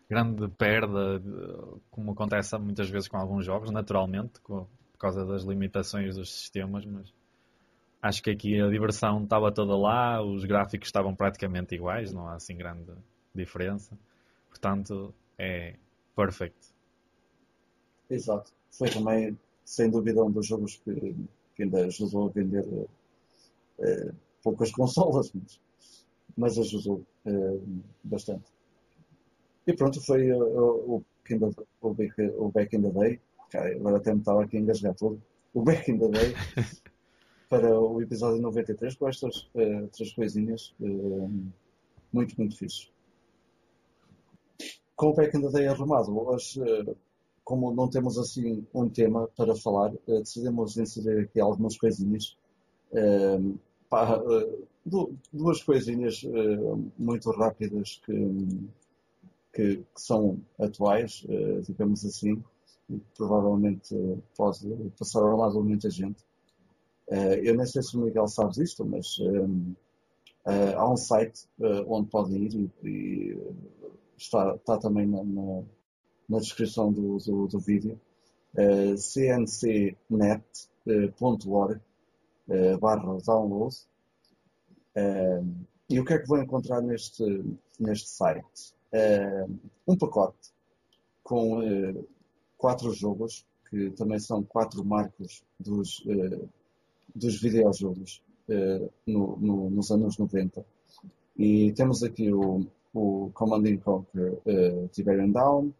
grande 0.10 0.50
perda, 0.50 1.22
como 1.90 2.12
acontece 2.12 2.58
muitas 2.58 2.90
vezes 2.90 3.08
com 3.08 3.18
alguns 3.18 3.46
jogos, 3.46 3.72
naturalmente, 3.72 4.42
por 4.42 4.68
causa 5.00 5.26
das 5.26 5.44
limitações 5.44 6.18
dos 6.18 6.30
sistemas, 6.30 6.86
mas 6.86 7.14
acho 8.02 8.22
que 8.22 8.32
aqui 8.32 8.60
a 8.60 8.68
diversão 8.70 9.24
estava 9.24 9.50
toda 9.50 9.78
lá, 9.78 10.22
os 10.22 10.44
gráficos 10.44 10.90
estavam 10.90 11.16
praticamente 11.16 11.74
iguais, 11.74 12.12
não 12.12 12.28
há 12.28 12.36
assim 12.36 12.58
grande 12.58 12.92
diferença. 13.34 13.98
Portanto, 14.50 15.14
é 15.38 15.76
perfeito. 16.16 16.76
Exato 18.10 18.57
foi 18.72 18.90
também, 18.90 19.38
sem 19.66 19.90
dúvida, 19.90 20.24
um 20.24 20.32
dos 20.32 20.48
jogos 20.48 20.80
que, 20.84 21.16
que 21.56 21.64
ainda 21.64 21.86
ajudou 21.86 22.28
a 22.28 22.32
vender 22.32 22.66
uh, 22.66 24.16
poucas 24.44 24.72
consolas, 24.74 25.32
mas, 25.34 25.60
mas 26.38 26.58
ajudou 26.60 27.04
uh, 27.26 27.62
bastante. 28.04 28.46
E 29.66 29.74
pronto, 29.74 30.00
foi 30.02 30.32
uh, 30.32 30.38
o, 30.40 31.04
o, 31.82 31.94
back, 31.94 32.22
o 32.38 32.50
Back 32.50 32.76
in 32.76 32.82
the 32.82 32.92
Day. 32.92 33.20
agora 33.76 33.98
até 33.98 34.14
me 34.14 34.20
estava 34.20 34.44
aqui 34.44 34.58
a 34.58 34.60
engasgar 34.60 34.96
todo. 34.96 35.22
O 35.54 35.62
Back 35.62 35.92
in 35.92 35.98
the 35.98 36.08
Day 36.08 36.34
para 37.50 37.80
o 37.80 38.02
episódio 38.02 38.42
93 38.42 38.96
com 38.96 39.08
estas 39.08 39.50
uh, 39.56 39.88
três 39.92 40.14
coisinhas 40.14 40.76
muito, 42.14 42.36
muito 42.38 42.58
fixe. 42.58 42.90
Com 44.96 45.10
o 45.10 45.14
Back 45.14 45.36
in 45.36 45.42
the 45.42 45.50
Day 45.50 45.68
arrumado, 45.68 46.34
as, 46.34 46.58
como 47.48 47.74
não 47.74 47.88
temos 47.88 48.18
assim 48.18 48.68
um 48.74 48.90
tema 48.90 49.30
para 49.38 49.56
falar, 49.56 49.94
uh, 49.94 50.20
decidimos 50.20 50.76
inserir 50.76 51.22
aqui 51.22 51.40
algumas 51.40 51.78
coisinhas. 51.78 52.38
Pá, 53.90 54.18
uh, 54.18 54.68
duas 55.32 55.64
coisinhas 55.64 56.26
muito 56.98 57.32
rápidas 57.32 58.02
que, 58.06 58.70
que, 59.54 59.78
que 59.78 60.02
são 60.02 60.40
atuais, 60.60 61.26
digamos 61.66 62.06
assim, 62.06 62.44
e 62.90 62.98
que 62.98 63.06
provavelmente 63.16 63.96
pode 64.36 64.68
passar 64.98 65.22
ao 65.22 65.38
lado 65.38 65.62
de 65.62 65.68
muita 65.68 65.90
gente. 65.90 66.24
eu 67.44 67.56
nem 67.56 67.66
sei 67.66 67.82
se 67.82 67.98
o 67.98 68.02
Miguel 68.02 68.28
sabe 68.28 68.54
disto, 68.54 68.86
mas 68.86 69.18
há 70.78 70.90
um 70.90 70.98
site 70.98 71.48
onde 71.88 72.10
podem 72.10 72.44
ir 72.44 72.72
e, 72.84 72.88
e 72.88 73.38
está, 74.18 74.56
está 74.56 74.78
também 74.78 75.06
na, 75.06 75.24
na 75.24 75.64
na 76.28 76.40
descrição 76.40 76.92
do, 76.92 77.18
do, 77.18 77.48
do 77.48 77.60
vídeo, 77.60 78.00
uh, 78.56 78.96
cncnet.org 78.98 79.98
uh, 82.48 82.78
barra 82.80 83.18
download. 83.26 83.76
Uh, 84.96 85.46
e 85.90 86.00
o 86.00 86.06
que 86.06 86.14
é 86.14 86.20
que 86.20 86.28
vou 86.28 86.42
encontrar 86.42 86.82
neste, 86.82 87.24
neste 87.80 88.10
site? 88.10 88.76
Um 89.88 89.96
pacote 89.98 90.52
com 91.24 91.62
quatro 92.58 92.92
jogos, 92.94 93.46
que 93.70 93.92
também 93.92 94.20
são 94.20 94.44
quatro 94.44 94.84
marcos 94.84 95.44
dos, 95.60 96.04
dos 97.16 97.40
videojogos 97.40 98.22
no, 99.06 99.38
no, 99.38 99.70
nos 99.70 99.92
anos 99.92 100.18
90. 100.18 100.66
E 101.38 101.72
temos 101.74 102.02
aqui 102.04 102.34
o, 102.34 102.66
o 102.94 103.30
Command 103.34 103.78
Conquer 103.84 104.34
uh, 104.34 104.88
Tiberian 104.92 105.30
Down, 105.30 105.72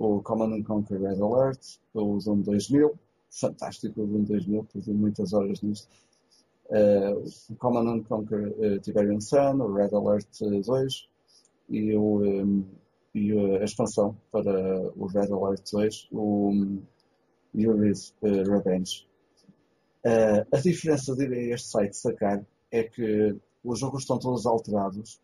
o 0.00 0.22
Command 0.22 0.62
Conquer 0.62 0.98
Red 0.98 1.20
Alert, 1.20 1.60
o 1.92 2.18
Zoom 2.18 2.40
2000, 2.40 2.98
fantástico 3.30 4.00
o 4.00 4.06
Zoom 4.06 4.24
2000, 4.24 4.66
perdi 4.72 4.92
muitas 4.94 5.34
horas 5.34 5.60
nisto. 5.60 5.88
Uh, 6.70 7.22
o 7.50 7.56
Command 7.56 8.02
Conquer 8.04 8.48
uh, 8.48 8.80
Tiberian 8.80 9.20
Sun, 9.20 9.60
o 9.60 9.74
Red 9.74 9.94
Alert 9.94 10.26
2 10.40 11.08
e, 11.68 11.94
o, 11.94 12.22
um, 12.22 12.64
e 13.14 13.30
a 13.58 13.64
expansão 13.64 14.16
para 14.32 14.90
o 14.96 15.06
Red 15.06 15.30
Alert 15.32 15.70
2, 15.70 16.08
o 16.12 16.48
um, 16.48 16.82
uh, 17.54 18.50
Revenge. 18.50 19.06
Uh, 20.02 20.46
a 20.50 20.60
diferença 20.60 21.14
de 21.14 21.24
ir 21.24 21.32
a 21.52 21.54
este 21.54 21.68
site 21.68 21.94
sacar 21.94 22.42
é 22.70 22.84
que 22.84 23.36
os 23.62 23.78
jogos 23.78 24.02
estão 24.02 24.18
todos 24.18 24.46
alterados 24.46 25.20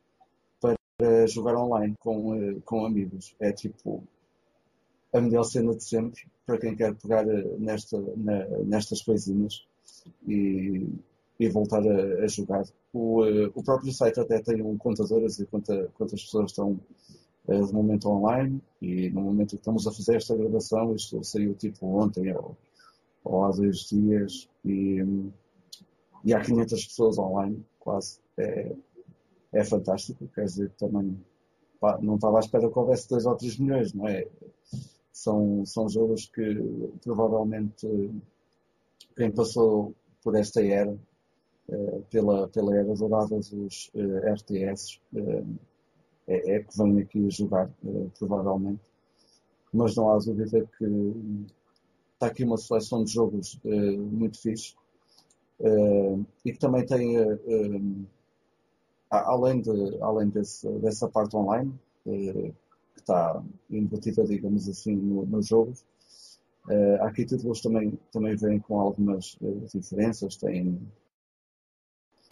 para 0.61 1.27
jogar 1.27 1.57
online 1.57 1.95
com, 1.99 2.61
com 2.61 2.85
amigos. 2.85 3.35
É 3.41 3.53
tipo, 3.53 4.05
a 5.13 5.21
melhor 5.21 5.45
cena 5.45 5.75
de 5.75 5.83
sempre 5.83 6.23
para 6.45 6.59
quem 6.59 6.77
quer 6.77 6.95
pegar 6.95 7.27
eh, 7.29 7.57
nesta, 7.59 7.99
na, 8.17 8.47
nestas 8.65 9.03
coisinhas 9.03 9.67
e, 10.27 10.89
e 11.39 11.49
voltar 11.49 11.83
a, 11.87 12.25
a 12.25 12.29
jogar. 12.29 12.65
O, 12.93 13.25
uh, 13.25 13.51
o, 13.55 13.63
próprio 13.63 13.93
site 13.93 14.21
até 14.21 14.41
tem 14.41 14.63
um 14.63 14.77
contador 14.79 15.23
a 15.25 15.27
dizer 15.27 15.47
quanta, 15.47 15.91
quantas 15.95 16.23
pessoas 16.23 16.51
estão 16.51 16.81
uh, 17.49 17.67
de 17.67 17.73
momento 17.73 18.09
online 18.09 18.61
e 18.81 19.11
no 19.11 19.23
momento 19.23 19.51
que 19.51 19.57
estamos 19.57 19.87
a 19.87 19.93
fazer 19.93 20.17
esta 20.17 20.37
gravação, 20.37 20.95
isto 20.95 21.23
saiu 21.25 21.55
tipo 21.55 21.87
ontem 21.87 22.33
ou, 22.35 22.57
ou 23.25 23.45
há 23.45 23.51
dois 23.51 23.89
dias 23.89 24.49
e, 24.65 25.05
e 26.25 26.33
há 26.33 26.41
500 26.41 26.87
pessoas 26.87 27.19
online, 27.19 27.65
quase. 27.81 28.19
É, 28.39 28.73
é 29.53 29.65
fantástico, 29.65 30.29
quer 30.35 30.45
dizer 30.45 30.71
também 30.79 31.19
pá, 31.81 31.99
não 32.03 32.17
estava 32.17 32.37
à 32.37 32.41
espera 32.41 32.71
que 32.71 32.79
houvesse 32.79 33.09
2 33.09 33.27
ou 33.27 33.37
3 33.37 33.59
milhões, 33.59 33.95
não 33.95 34.07
é? 34.07 34.27
São, 35.17 35.65
são 35.65 35.89
jogos 35.89 36.27
que 36.27 36.45
provavelmente 37.03 37.89
quem 39.17 39.31
passou 39.31 39.95
por 40.23 40.37
esta 40.37 40.63
era, 40.63 40.95
eh, 41.71 42.01
pela, 42.11 42.47
pela 42.49 42.77
era 42.77 42.95
dourada 42.95 43.35
dos 43.35 43.91
eh, 43.95 44.33
RTS, 44.35 45.01
eh, 45.17 45.45
é, 46.29 46.57
é, 46.57 46.63
que 46.63 46.77
vem 46.77 47.01
aqui 47.01 47.31
jogar, 47.31 47.71
provavelmente. 48.19 48.83
Mas 49.73 49.97
não 49.97 50.11
há 50.11 50.19
dúvida 50.19 50.69
que 50.77 50.85
está 52.13 52.27
aqui 52.27 52.45
uma 52.45 52.59
seleção 52.59 53.03
de 53.03 53.13
jogos 53.13 53.59
muito 53.65 54.39
fixe 54.39 54.75
e 56.45 56.53
que 56.53 56.59
também 56.59 56.85
tem, 56.85 57.17
além, 59.09 59.61
de, 59.61 59.71
além 60.03 60.29
desse, 60.29 60.69
dessa 60.81 61.09
parte 61.09 61.37
online, 61.37 61.73
está 63.07 63.41
embutida, 63.71 64.25
digamos 64.25 64.69
assim, 64.69 64.97
no, 64.97 65.25
nos 65.25 65.47
jogos. 65.47 65.85
Uh, 66.69 67.01
aqui 67.03 67.25
títulos 67.25 67.61
também, 67.61 67.97
também 68.11 68.37
vêm 68.37 68.59
com 68.59 68.81
algumas 68.81 69.39
uh, 69.41 69.67
diferenças, 69.73 70.37
têm 70.37 70.81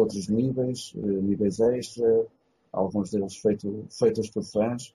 outros 0.01 0.27
níveis, 0.29 0.93
uh, 0.97 1.23
níveis 1.23 1.61
extra, 1.61 2.27
alguns 2.73 3.13
deles 3.13 3.37
feito, 3.37 3.87
feitos 3.89 4.29
por 4.29 4.43
fãs. 4.43 4.93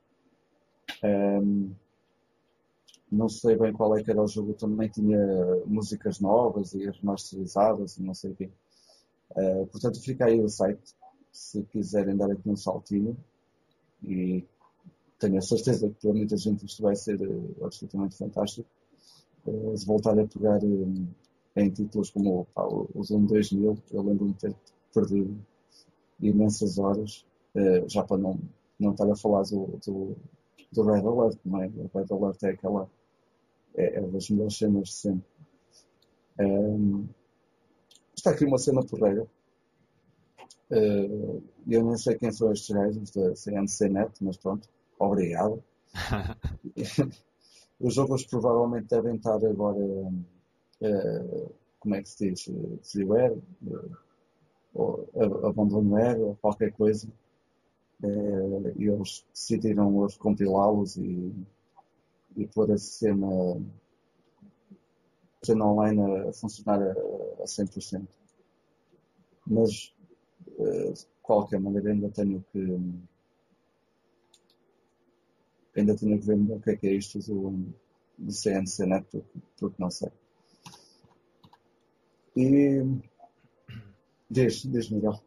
Um, 1.02 1.08
ehm, 1.08 1.72
não 3.12 3.30
sei 3.30 3.56
bem 3.56 3.72
qual 3.72 3.96
é 3.98 4.04
que 4.04 4.12
era 4.12 4.22
o 4.22 4.28
jogo, 4.28 4.54
também 4.54 4.89
tinha 4.89 5.18
músicas 5.65 6.20
novas 6.20 6.74
e 6.74 6.89
remasterizadas 6.89 7.98
e 7.98 8.04
não 8.04 8.13
sei 8.13 8.32
o 8.32 8.36
quê. 8.36 8.50
Uh, 9.32 9.65
portanto, 9.68 10.02
fica 10.02 10.26
aí 10.26 10.42
o 10.42 10.50
site, 10.50 10.94
se 11.32 11.63
quiserem 11.63 12.18
dar 12.18 12.30
aqui 12.30 12.50
um 12.50 12.56
saltinho 12.58 13.15
e 14.04 14.46
tenho 15.20 15.38
a 15.38 15.42
certeza 15.42 15.90
que 15.90 15.96
para 16.02 16.14
muita 16.14 16.38
gente 16.38 16.66
isto 16.66 16.82
vai 16.82 16.96
ser 16.96 17.22
uh, 17.22 17.66
absolutamente 17.66 18.16
fantástico. 18.16 18.68
Uh, 19.46 19.78
se 19.78 19.86
voltar 19.86 20.18
a 20.18 20.26
pegar 20.26 20.64
uh, 20.64 21.08
em 21.56 21.70
títulos 21.70 22.10
como 22.10 22.48
os 22.96 23.12
1 23.12 23.26
2000, 23.26 23.78
eu 23.92 24.02
lembro-me 24.02 24.34
de 24.34 24.40
ter 24.40 24.56
perdido 24.94 25.38
imensas 26.22 26.78
horas, 26.78 27.26
já 27.88 28.04
para 28.04 28.18
não, 28.18 28.40
não 28.80 28.92
estar 28.92 29.10
a 29.10 29.16
falar 29.16 29.44
do, 29.44 29.80
do, 29.86 30.16
do 30.72 30.84
Red 30.84 31.06
Alert, 31.06 31.38
não 31.46 31.62
é? 31.62 31.68
O 31.68 31.90
Red 31.98 32.06
Alert 32.12 32.44
é 32.44 32.50
aquela, 32.50 32.90
é, 33.76 33.98
é 33.98 34.02
das 34.02 34.30
melhores 34.30 34.58
cenas 34.58 34.90
de 34.90 34.94
sempre. 34.94 35.26
Um, 36.40 37.08
está 38.16 38.32
aqui 38.32 38.46
uma 38.46 38.58
cena 38.58 38.86
porreira. 38.86 39.28
Uh, 40.72 41.42
eu 41.68 41.84
nem 41.84 41.98
sei 41.98 42.16
quem 42.16 42.32
são 42.32 42.52
estes 42.52 42.74
gajos 42.74 43.12
da 43.12 43.36
CNCNet, 43.36 44.12
mas 44.22 44.38
pronto, 44.38 44.70
obrigado. 45.00 45.64
Os 47.80 47.94
jogos 47.94 48.26
provavelmente 48.26 48.90
devem 48.90 49.16
estar 49.16 49.44
agora, 49.44 49.80
uh, 49.80 51.54
como 51.80 51.96
é 51.96 52.02
que 52.02 52.10
se 52.10 52.30
diz, 52.30 52.52
freeware, 52.84 53.38
uh, 53.66 53.98
ou 54.74 55.10
abandonware, 55.44 56.20
ou 56.20 56.36
qualquer 56.36 56.74
coisa. 56.74 57.08
Uh, 58.04 58.72
e 58.78 58.88
eles 58.88 59.26
decidiram 59.34 59.98
hoje 59.98 60.20
compilá-los 60.20 60.98
e, 60.98 61.34
e 62.36 62.48
pôr 62.48 62.72
a 62.72 62.78
cena, 62.78 63.28
a 65.42 65.46
cena 65.46 65.66
online 65.66 66.02
a, 66.02 66.34
funcionar 66.34 66.82
a, 66.82 66.92
a 66.92 67.46
100%. 67.46 68.06
Mas, 69.48 69.94
de 70.58 71.08
qualquer 71.24 71.60
maneira, 71.60 71.92
ainda 71.92 72.10
tenho 72.10 72.44
que 72.52 72.78
ainda 75.80 75.96
tenho 75.96 76.20
que 76.20 76.26
ver 76.26 76.36
o 76.36 76.60
que 76.60 76.72
é 76.72 76.76
que 76.76 76.88
é 76.88 76.94
isto 76.94 77.20
do, 77.20 77.74
do 78.18 78.32
CNC 78.32 78.86
Net, 78.86 79.06
porque, 79.12 79.39
porque 79.60 79.76
não 79.82 79.89
sei. 79.89 80.10
E 82.36 82.86
diz, 84.30 84.63
diz 84.63 84.89
Miguel. 84.89 85.22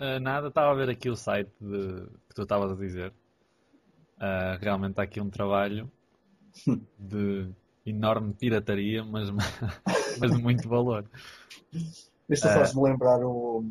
Uh, 0.00 0.20
nada, 0.20 0.48
estava 0.48 0.70
a 0.70 0.74
ver 0.74 0.90
aqui 0.90 1.10
o 1.10 1.16
site 1.16 1.50
de, 1.60 2.06
que 2.28 2.34
tu 2.34 2.42
estavas 2.42 2.70
a 2.72 2.74
dizer. 2.74 3.12
Uh, 4.16 4.58
realmente 4.60 4.90
está 4.90 5.02
aqui 5.02 5.20
um 5.20 5.30
trabalho 5.30 5.90
de 6.98 7.48
enorme 7.86 8.34
pirataria, 8.34 9.04
mas, 9.04 9.30
mas 10.20 10.30
de 10.30 10.42
muito 10.42 10.68
valor. 10.68 11.04
Isto 12.28 12.46
uh, 12.48 12.52
faz-me 12.52 12.82
lembrar 12.82 13.24
o, 13.24 13.64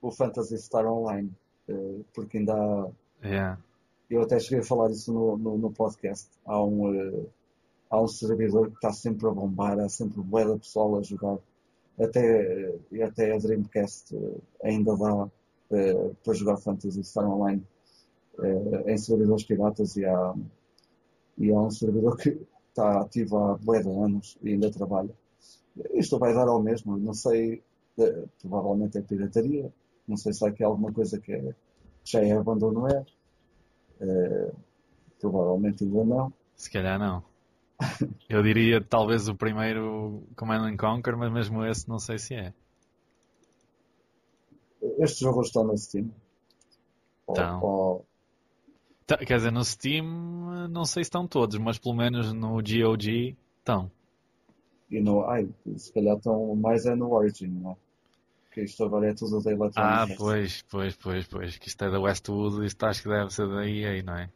o 0.00 0.10
Fantasy 0.10 0.58
Star 0.58 0.86
Online, 0.86 1.30
porque 2.12 2.38
ainda 2.38 2.54
há, 2.54 2.90
yeah. 3.24 3.58
Eu 4.12 4.20
até 4.20 4.38
cheguei 4.38 4.58
a 4.58 4.62
falar 4.62 4.90
isso 4.90 5.10
no, 5.10 5.38
no, 5.38 5.56
no 5.56 5.72
podcast. 5.72 6.28
Há 6.44 6.62
um, 6.62 6.90
uh, 6.90 7.26
há 7.88 7.98
um 7.98 8.06
servidor 8.06 8.68
que 8.68 8.74
está 8.74 8.92
sempre 8.92 9.26
a 9.26 9.30
bombar, 9.30 9.80
há 9.80 9.88
sempre 9.88 10.20
bué 10.20 10.44
da 10.44 10.58
pessoal 10.58 10.98
a 10.98 11.02
jogar. 11.02 11.38
Até, 11.98 12.68
uh, 12.92 13.04
até 13.04 13.32
a 13.32 13.38
Dreamcast 13.38 14.14
uh, 14.14 14.42
ainda 14.62 14.94
dá 14.98 15.30
para 16.22 16.34
jogar 16.34 16.58
Fantasy 16.58 17.02
Star 17.02 17.26
Online 17.26 17.66
em 18.86 18.98
servidores 18.98 19.44
piratas 19.44 19.96
e 19.96 20.04
há, 20.04 20.34
e 21.38 21.50
há 21.50 21.58
um 21.58 21.70
servidor 21.70 22.18
que 22.18 22.38
está 22.68 23.00
ativo 23.00 23.38
há 23.38 23.56
bué 23.56 23.80
de 23.80 23.88
anos 23.88 24.36
e 24.42 24.50
ainda 24.50 24.70
trabalha. 24.70 25.08
Isto 25.94 26.18
vai 26.18 26.34
dar 26.34 26.48
ao 26.48 26.62
mesmo, 26.62 26.98
não 26.98 27.14
sei, 27.14 27.62
provavelmente 28.42 28.98
é 28.98 29.00
pirataria, 29.00 29.72
não 30.06 30.18
sei 30.18 30.34
se 30.34 30.44
há 30.44 30.48
aqui 30.48 30.62
alguma 30.62 30.92
coisa 30.92 31.18
que 31.18 31.32
é, 31.32 31.54
já 32.04 32.22
é 32.22 32.32
abandono 32.32 32.86
é. 32.86 33.06
Uh, 34.02 34.54
provavelmente 35.20 35.84
ainda 35.84 36.04
não. 36.04 36.32
Se 36.56 36.70
calhar 36.70 36.98
não. 36.98 37.22
Eu 38.28 38.42
diria 38.42 38.80
talvez 38.80 39.28
o 39.28 39.34
primeiro 39.34 40.22
Command 40.36 40.76
Conquer, 40.76 41.16
mas 41.16 41.32
mesmo 41.32 41.64
esse 41.64 41.88
não 41.88 41.98
sei 41.98 42.18
se 42.18 42.34
é. 42.34 42.52
Estes 44.98 45.20
jogos 45.20 45.46
estão 45.46 45.64
no 45.64 45.76
Steam? 45.78 46.10
Estão. 47.28 47.62
Ou... 47.62 48.06
Tá, 49.06 49.16
quer 49.18 49.36
dizer, 49.36 49.52
no 49.52 49.64
Steam 49.64 50.68
não 50.68 50.84
sei 50.84 51.04
se 51.04 51.08
estão 51.08 51.26
todos, 51.26 51.56
mas 51.58 51.78
pelo 51.78 51.94
menos 51.94 52.32
no 52.32 52.54
GOG 52.56 53.36
estão. 53.58 53.90
E 54.90 55.00
no. 55.00 55.24
Ai, 55.24 55.48
se 55.76 55.92
calhar 55.92 56.16
estão 56.16 56.54
mais 56.56 56.84
é 56.84 56.94
no 56.94 57.12
Origin, 57.12 57.48
não 57.48 57.72
é? 57.72 57.76
Que 58.52 58.62
isto 58.62 58.84
agora 58.84 59.08
é 59.08 59.14
tudo 59.14 59.42
da 59.42 59.50
Electronic 59.50 60.12
Ah, 60.12 60.16
pois, 60.16 60.62
pois, 60.62 60.94
pois, 60.96 61.26
pois, 61.26 61.56
que 61.56 61.68
isto 61.68 61.84
é 61.84 61.90
da 61.90 61.98
Westwood, 61.98 62.64
isto 62.66 62.84
acho 62.84 63.02
que 63.02 63.08
deve 63.08 63.32
ser 63.32 63.48
da 63.48 63.66
EA, 63.66 64.02
não 64.02 64.16
é? 64.16 64.30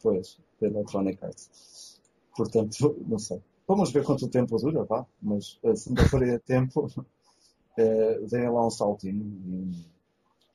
Pois, 0.00 0.38
da 0.60 0.68
Electronic 0.68 1.24
Arts. 1.24 2.00
Portanto, 2.36 2.96
não 3.06 3.18
sei. 3.18 3.42
Vamos 3.66 3.90
ver 3.90 4.04
quanto 4.04 4.28
tempo 4.28 4.56
dura, 4.56 4.84
vá, 4.84 5.04
mas 5.20 5.58
eh, 5.62 5.74
se 5.74 5.90
ainda 5.90 6.08
for 6.08 6.22
tempo, 6.40 6.88
é, 7.76 8.20
deem 8.20 8.48
lá 8.48 8.66
um 8.66 8.70
saltinho 8.70 9.26
e 9.46 9.98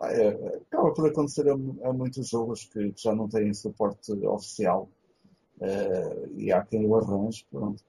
é, 0.02 0.58
acaba 0.58 0.94
por 0.94 1.08
acontecer 1.08 1.48
a, 1.48 1.54
a 1.54 1.94
muitos 1.94 2.28
jogos 2.28 2.66
que, 2.66 2.92
que, 2.92 3.04
já 3.04 3.14
não 3.14 3.30
têm 3.30 3.54
suporte 3.54 4.12
oficial 4.26 4.90
é, 5.62 6.30
e 6.36 6.52
há 6.52 6.64
quem 6.64 6.86
o 6.86 6.96
arranje, 6.96 7.46
pronto. 7.52 7.84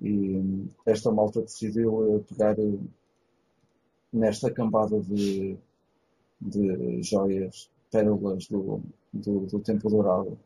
E 0.00 0.68
esta 0.84 1.10
malta 1.10 1.40
decidiu 1.40 2.24
pegar 2.28 2.56
nesta 4.12 4.50
cambada 4.50 5.00
de, 5.00 5.56
de 6.40 7.02
joias, 7.02 7.70
pérolas 7.90 8.46
do, 8.46 8.80
do, 9.12 9.40
do 9.46 9.60
tempo 9.60 9.88
dourado, 9.88 10.38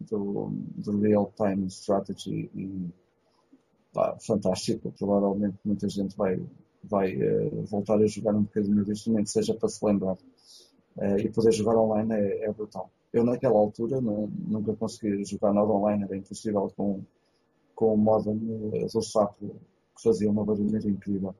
do, 0.00 0.50
do 0.76 0.98
real-time 1.00 1.66
strategy 1.66 2.50
e 2.54 2.88
pá, 3.92 4.16
fantástico. 4.18 4.92
Provavelmente 4.98 5.58
muita 5.64 5.88
gente 5.88 6.16
vai, 6.16 6.40
vai 6.82 7.14
uh, 7.16 7.62
voltar 7.66 8.00
a 8.00 8.06
jogar 8.06 8.34
um 8.34 8.42
bocadinho 8.42 8.84
disto, 8.84 9.12
nem 9.12 9.24
que 9.24 9.30
seja 9.30 9.54
para 9.54 9.68
se 9.68 9.84
lembrar. 9.84 10.16
Uh, 10.96 11.18
e 11.18 11.28
poder 11.28 11.52
jogar 11.52 11.76
online 11.76 12.12
é, 12.14 12.44
é 12.46 12.52
brutal. 12.52 12.90
Eu 13.12 13.24
naquela 13.24 13.58
altura 13.58 14.00
não, 14.00 14.28
nunca 14.28 14.74
consegui 14.74 15.24
jogar 15.24 15.52
nada 15.52 15.68
online, 15.68 16.04
era 16.04 16.16
impossível 16.16 16.72
com, 16.76 17.00
com 17.74 17.94
o 17.94 17.98
modem 17.98 18.36
uh, 18.36 18.86
do 18.92 19.02
sapo 19.02 19.56
que 19.96 20.02
fazia 20.02 20.30
uma 20.30 20.44
barulheira 20.44 20.88
incrível 20.88 21.34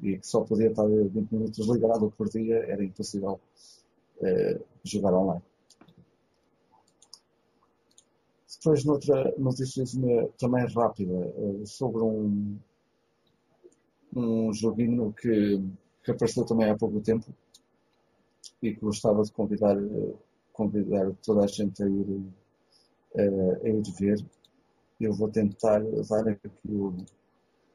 e 0.00 0.18
que 0.18 0.26
só 0.26 0.42
podia 0.42 0.70
estar 0.70 0.86
20 0.86 1.32
minutos 1.32 1.66
ligado 1.66 2.10
por 2.16 2.28
dia, 2.28 2.56
era 2.68 2.84
impossível 2.84 3.40
eh, 4.20 4.60
jogar 4.84 5.12
online. 5.14 5.42
Depois, 8.58 8.84
noutra 8.84 9.34
notícia 9.38 9.84
também 10.38 10.66
rápida, 10.66 11.14
eh, 11.14 11.64
sobre 11.64 12.02
um, 12.02 12.58
um 14.14 14.52
joguinho 14.52 15.12
que, 15.12 15.62
que 16.02 16.10
apareceu 16.10 16.44
também 16.44 16.68
há 16.68 16.76
pouco 16.76 17.00
tempo 17.00 17.26
e 18.62 18.74
que 18.74 18.80
gostava 18.80 19.22
de 19.22 19.32
convidar, 19.32 19.76
convidar 20.52 21.12
toda 21.24 21.44
a 21.44 21.46
gente 21.46 21.82
a 21.82 21.88
ir, 21.88 22.22
eh, 23.14 23.60
a 23.64 23.68
ir 23.68 23.82
ver. 23.98 24.24
Eu 25.00 25.12
vou 25.12 25.28
tentar 25.28 25.80
dar 25.80 26.28
aqui 26.28 26.50
o, 26.68 26.92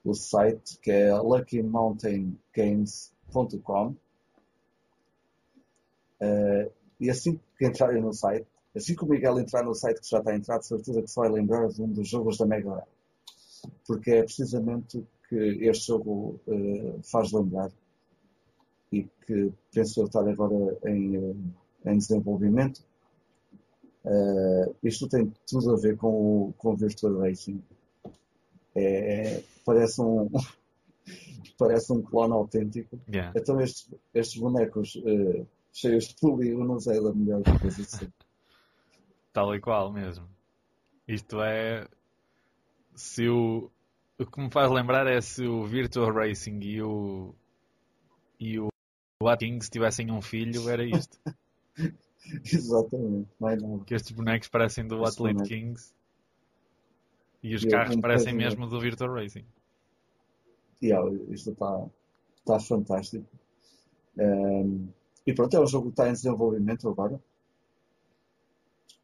o 0.04 0.14
site 0.14 0.78
que 0.80 0.92
é 0.92 1.18
luckymountaingames.com 1.18 3.88
uh, 3.88 3.98
eh, 6.20 6.70
e 7.00 7.10
assim 7.10 7.40
que 7.58 7.66
entrarem 7.66 8.02
no 8.02 8.14
site, 8.14 8.46
assim 8.76 8.96
que 8.96 9.04
o 9.04 9.08
Miguel 9.08 9.40
entrar 9.40 9.64
no 9.64 9.74
site 9.74 10.02
que 10.02 10.10
já 10.10 10.20
está 10.20 10.36
entrado, 10.36 10.64
certeza 10.64 11.02
que 11.02 11.10
se 11.10 11.16
vai 11.16 11.30
lembrar 11.30 11.68
de 11.68 11.82
um 11.82 11.88
dos 11.88 12.08
jogos 12.08 12.38
da 12.38 12.46
Mega 12.46 12.70
Drive. 12.70 12.88
Porque 13.88 14.12
é 14.12 14.24
precisamente 14.24 14.98
o 14.98 15.08
que 15.28 15.68
este 15.68 15.88
jogo 15.88 16.40
uh, 16.48 17.02
faz 17.04 17.32
lembrar 17.32 17.72
e 18.92 19.04
que 19.26 19.52
penso 19.74 20.02
eu 20.02 20.06
estar 20.06 20.28
agora 20.28 20.78
em, 20.86 21.18
uh, 21.18 21.36
em 21.86 21.98
desenvolvimento. 21.98 22.84
Uh, 24.06 24.76
isto 24.84 25.08
tem 25.08 25.34
tudo 25.48 25.74
a 25.74 25.78
ver 25.78 25.98
com 25.98 26.10
o, 26.10 26.54
com 26.58 26.74
o 26.74 26.76
Virtual 26.76 27.20
Racing. 27.20 27.64
É, 28.76 29.42
parece 29.66 30.02
um 30.02 30.30
parece 31.58 31.92
um 31.94 32.02
clone 32.02 32.34
autêntico. 32.34 33.00
Yeah. 33.08 33.34
Então 33.36 33.60
estes, 33.60 33.94
estes 34.14 34.40
bonecos 34.40 34.96
uh, 34.96 35.46
cheios 35.72 36.06
de 36.06 36.16
polígonos 36.16 36.88
é 36.88 37.02
da 37.02 37.14
melhor 37.14 37.44
coisa 37.60 37.78
de 37.78 37.86
sempre. 37.86 38.14
Tal 39.34 39.56
e 39.56 39.60
qual 39.60 39.92
mesmo. 39.92 40.28
Isto 41.08 41.42
é 41.42 41.88
se 42.96 43.28
o 43.28 43.70
o 44.20 44.26
que 44.26 44.40
me 44.40 44.50
faz 44.52 44.72
lembrar 44.72 45.08
é 45.08 45.20
se 45.20 45.46
o 45.46 45.66
Virtual 45.66 46.14
Racing 46.14 46.60
e 46.62 46.82
o 46.82 47.34
e 48.40 48.60
o 48.60 48.70
Kings 49.40 49.70
tivessem 49.70 50.12
um 50.12 50.22
filho, 50.22 50.70
era 50.70 50.84
isto. 50.84 51.18
Exatamente, 52.46 53.30
mais 53.40 53.62
nada. 53.62 53.84
Que 53.86 53.96
estes 53.96 54.12
bonecos 54.12 54.48
parecem 54.48 54.88
do 54.88 55.04
Athlete 55.04 55.44
Kings 55.44 55.94
e 57.44 57.54
os 57.54 57.66
carros 57.66 57.96
parecem 57.98 58.34
mesmo 58.34 58.68
do 58.68 58.80
Virtual 58.80 59.14
Racing 59.14 59.46
yeah, 60.84 61.10
isto 61.30 61.52
está 61.52 61.86
tá 62.46 62.60
fantástico. 62.60 63.26
Um, 64.18 64.90
e 65.26 65.34
pronto, 65.34 65.56
é 65.56 65.62
um 65.62 65.68
jogo 65.68 65.86
que 65.88 65.94
está 65.94 66.10
em 66.10 66.14
desenvolvimento 66.14 66.90
agora. 66.90 67.20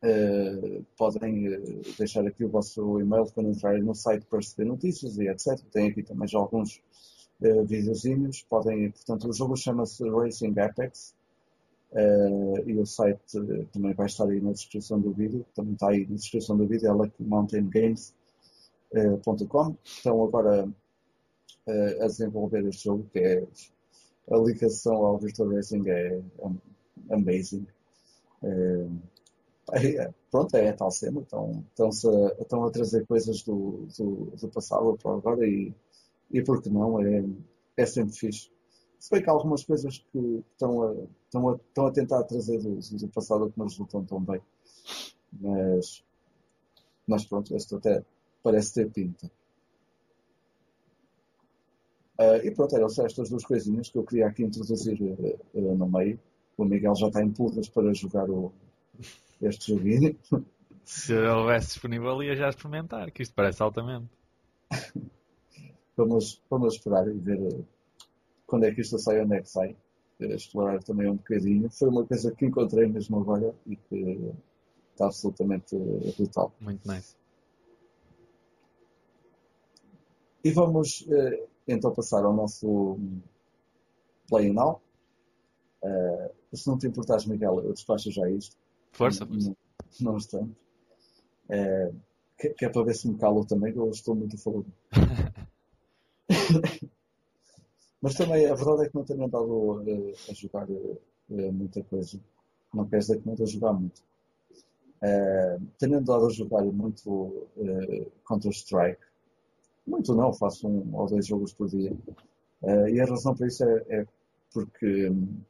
Uh, 0.02 0.86
podem 0.98 1.48
uh, 1.48 1.82
deixar 1.98 2.26
aqui 2.26 2.44
o 2.46 2.50
vosso 2.50 3.00
e-mail 3.00 3.26
quando 3.34 3.50
entrarem 3.50 3.82
no 3.82 3.96
site 3.96 4.26
para 4.26 4.40
receber 4.40 4.66
notícias 4.66 5.18
e 5.18 5.28
etc. 5.28 5.60
Tem 5.72 5.90
aqui 5.90 6.04
também 6.04 6.28
já 6.28 6.38
alguns, 6.38 6.82
uh, 7.42 7.66
videozinhos. 7.66 8.44
Podem, 8.44 8.92
portanto, 8.92 9.30
o 9.30 9.34
jogo 9.34 9.56
chama-se 9.56 10.08
Racing 10.10 10.58
Apex 10.60 11.16
uh, 11.92 12.70
e 12.70 12.78
o 12.78 12.86
site 12.86 13.22
também 13.72 13.94
vai 13.94 14.06
estar 14.06 14.26
aí 14.26 14.42
na 14.42 14.52
descrição 14.52 15.00
do 15.00 15.12
vídeo. 15.12 15.46
Também 15.54 15.74
está 15.74 15.90
aí 15.90 16.06
na 16.08 16.16
descrição 16.16 16.58
do 16.58 16.68
vídeo, 16.68 16.88
é 16.88 16.94
luckymountaingames.com. 18.94 19.76
Estão 19.84 20.24
agora 20.24 20.70
a 22.02 22.08
desenvolver 22.08 22.66
este 22.68 22.86
jogo, 22.86 23.08
que 23.12 23.20
é 23.20 23.48
a 24.32 24.38
ligação 24.38 25.06
ao 25.06 25.18
Virtual 25.18 25.50
Racing 25.50 25.88
é 25.88 26.22
amazing. 27.12 27.66
É, 28.44 30.12
pronto, 30.32 30.56
é 30.56 30.70
a 30.70 30.74
tal 30.74 30.92
cena. 30.92 31.22
Estão, 31.22 31.64
estão, 31.70 31.88
a, 31.88 32.42
estão 32.42 32.64
a 32.66 32.72
trazer 32.72 33.06
coisas 33.06 33.44
do, 33.44 33.88
do, 33.98 34.32
do 34.36 34.48
passado 34.50 34.98
para 35.02 35.16
agora 35.16 35.48
e, 35.48 35.74
e 36.32 36.42
porque 36.44 36.70
não, 36.70 37.02
é, 37.02 37.24
é 37.78 37.86
sempre 37.86 38.14
fixe. 38.16 38.52
Se 39.00 39.10
bem 39.12 39.24
que 39.24 39.30
há 39.30 39.34
algumas 39.34 39.64
coisas 39.64 40.00
que 40.12 40.44
estão 40.52 40.84
a, 40.84 40.96
estão 41.26 41.50
a, 41.50 41.56
estão 41.56 41.88
a 41.88 41.92
tentar 41.92 42.24
trazer 42.24 42.60
do, 42.60 42.80
do 42.80 43.08
passado 43.10 43.50
que 43.50 43.58
não 43.58 43.68
resultam 43.68 44.04
tão 44.06 44.20
bem. 44.20 44.42
Mas, 45.32 46.04
mas 47.08 47.26
pronto, 47.26 47.56
este 47.56 47.76
até 47.76 48.04
parece 48.44 48.74
ter 48.74 48.90
pinta. 48.90 49.30
Uh, 52.20 52.46
e 52.46 52.52
pronto, 52.52 52.76
eram 52.76 52.90
só 52.90 53.06
estas 53.06 53.30
duas 53.30 53.46
coisinhas 53.46 53.90
que 53.90 53.98
eu 53.98 54.04
queria 54.04 54.28
aqui 54.28 54.44
introduzir 54.44 55.02
uh, 55.02 55.40
uh, 55.54 55.76
no 55.76 55.90
meio. 55.90 56.20
O 56.58 56.66
Miguel 56.66 56.94
já 56.96 57.08
está 57.08 57.24
em 57.24 57.32
pulgas 57.32 57.70
para 57.70 57.94
jogar 57.94 58.30
o, 58.30 58.52
este 59.42 59.74
joguinho. 59.74 60.18
Se 60.84 61.14
houvesse 61.14 61.68
disponível, 61.68 62.22
ia 62.22 62.36
já 62.36 62.50
experimentar, 62.50 63.10
que 63.12 63.24
isto 63.24 63.34
parece 63.34 63.64
altamente. 63.64 64.10
vamos, 65.96 66.42
vamos 66.50 66.74
esperar 66.74 67.08
e 67.08 67.18
ver 67.18 67.64
quando 68.46 68.66
é 68.66 68.74
que 68.74 68.82
isto 68.82 69.00
sai, 69.00 69.22
onde 69.22 69.38
é 69.38 69.42
que 69.42 69.50
sai. 69.50 69.78
Explorar 70.20 70.84
também 70.84 71.10
um 71.10 71.16
bocadinho. 71.16 71.70
Foi 71.70 71.88
uma 71.88 72.06
coisa 72.06 72.36
que 72.36 72.46
encontrei 72.46 72.86
mesmo 72.88 73.18
agora 73.20 73.56
e 73.66 73.78
que 73.78 74.34
está 74.92 75.06
absolutamente 75.06 75.78
brutal. 76.18 76.54
Muito 76.60 76.86
nice. 76.86 77.19
E 80.44 80.52
vamos 80.52 81.08
então 81.68 81.94
passar 81.94 82.24
ao 82.24 82.34
nosso 82.34 82.98
Play 84.28 84.54
Now. 84.54 84.82
Uh, 85.84 86.56
se 86.56 86.68
não 86.68 86.78
te 86.78 86.88
importares, 86.88 87.26
Miguel, 87.26 87.62
eu 87.64 87.74
despacho 87.74 88.12
já 88.12 88.30
isto. 88.30 88.56
Força, 88.92 89.26
força. 89.26 89.56
Não, 90.00 90.14
obstante. 90.14 90.56
Uh, 91.50 91.96
que, 92.38 92.50
que, 92.50 92.66
é 92.66 92.70
para 92.70 92.84
ver 92.84 92.94
se 92.96 93.08
me 93.08 93.18
calo 93.18 93.44
também, 93.46 93.74
que 93.74 93.80
eu 93.80 93.90
estou 93.90 94.16
muito 94.16 94.38
falando. 94.38 94.72
Mas 98.02 98.16
também 98.16 98.46
a 98.46 98.56
verdade 98.56 98.86
é 98.86 98.90
que 98.90 98.96
não 98.96 99.04
tenho 99.04 99.26
andado 99.26 99.52
uh, 99.52 100.14
a 100.30 100.34
jogar 100.34 100.70
uh, 100.70 101.02
muita 101.30 101.84
coisa. 101.84 102.18
Não 102.74 102.88
quer 102.88 103.00
dizer 103.00 103.20
que 103.20 103.26
não 103.26 103.34
estou 103.34 103.46
a 103.46 103.50
jogar 103.50 103.74
muito. 103.74 104.02
Uh, 105.02 105.66
tenho 105.78 105.98
andado 105.98 106.26
a 106.26 106.30
jogar 106.30 106.64
muito 106.64 107.48
Counter-Strike 108.28 109.02
muito 109.90 110.16
não, 110.16 110.32
faço 110.32 110.68
um 110.68 110.96
ou 110.96 111.08
dois 111.08 111.26
jogos 111.26 111.54
por 111.54 111.68
dia. 111.68 111.92
Uh, 112.62 112.88
e 112.90 113.02
a 113.02 113.06
razão 113.06 113.36
para 113.36 113.48
isso 113.48 113.64
é, 113.64 113.86
é 113.90 114.08
porque 114.54 115.10
hum, 115.10 115.42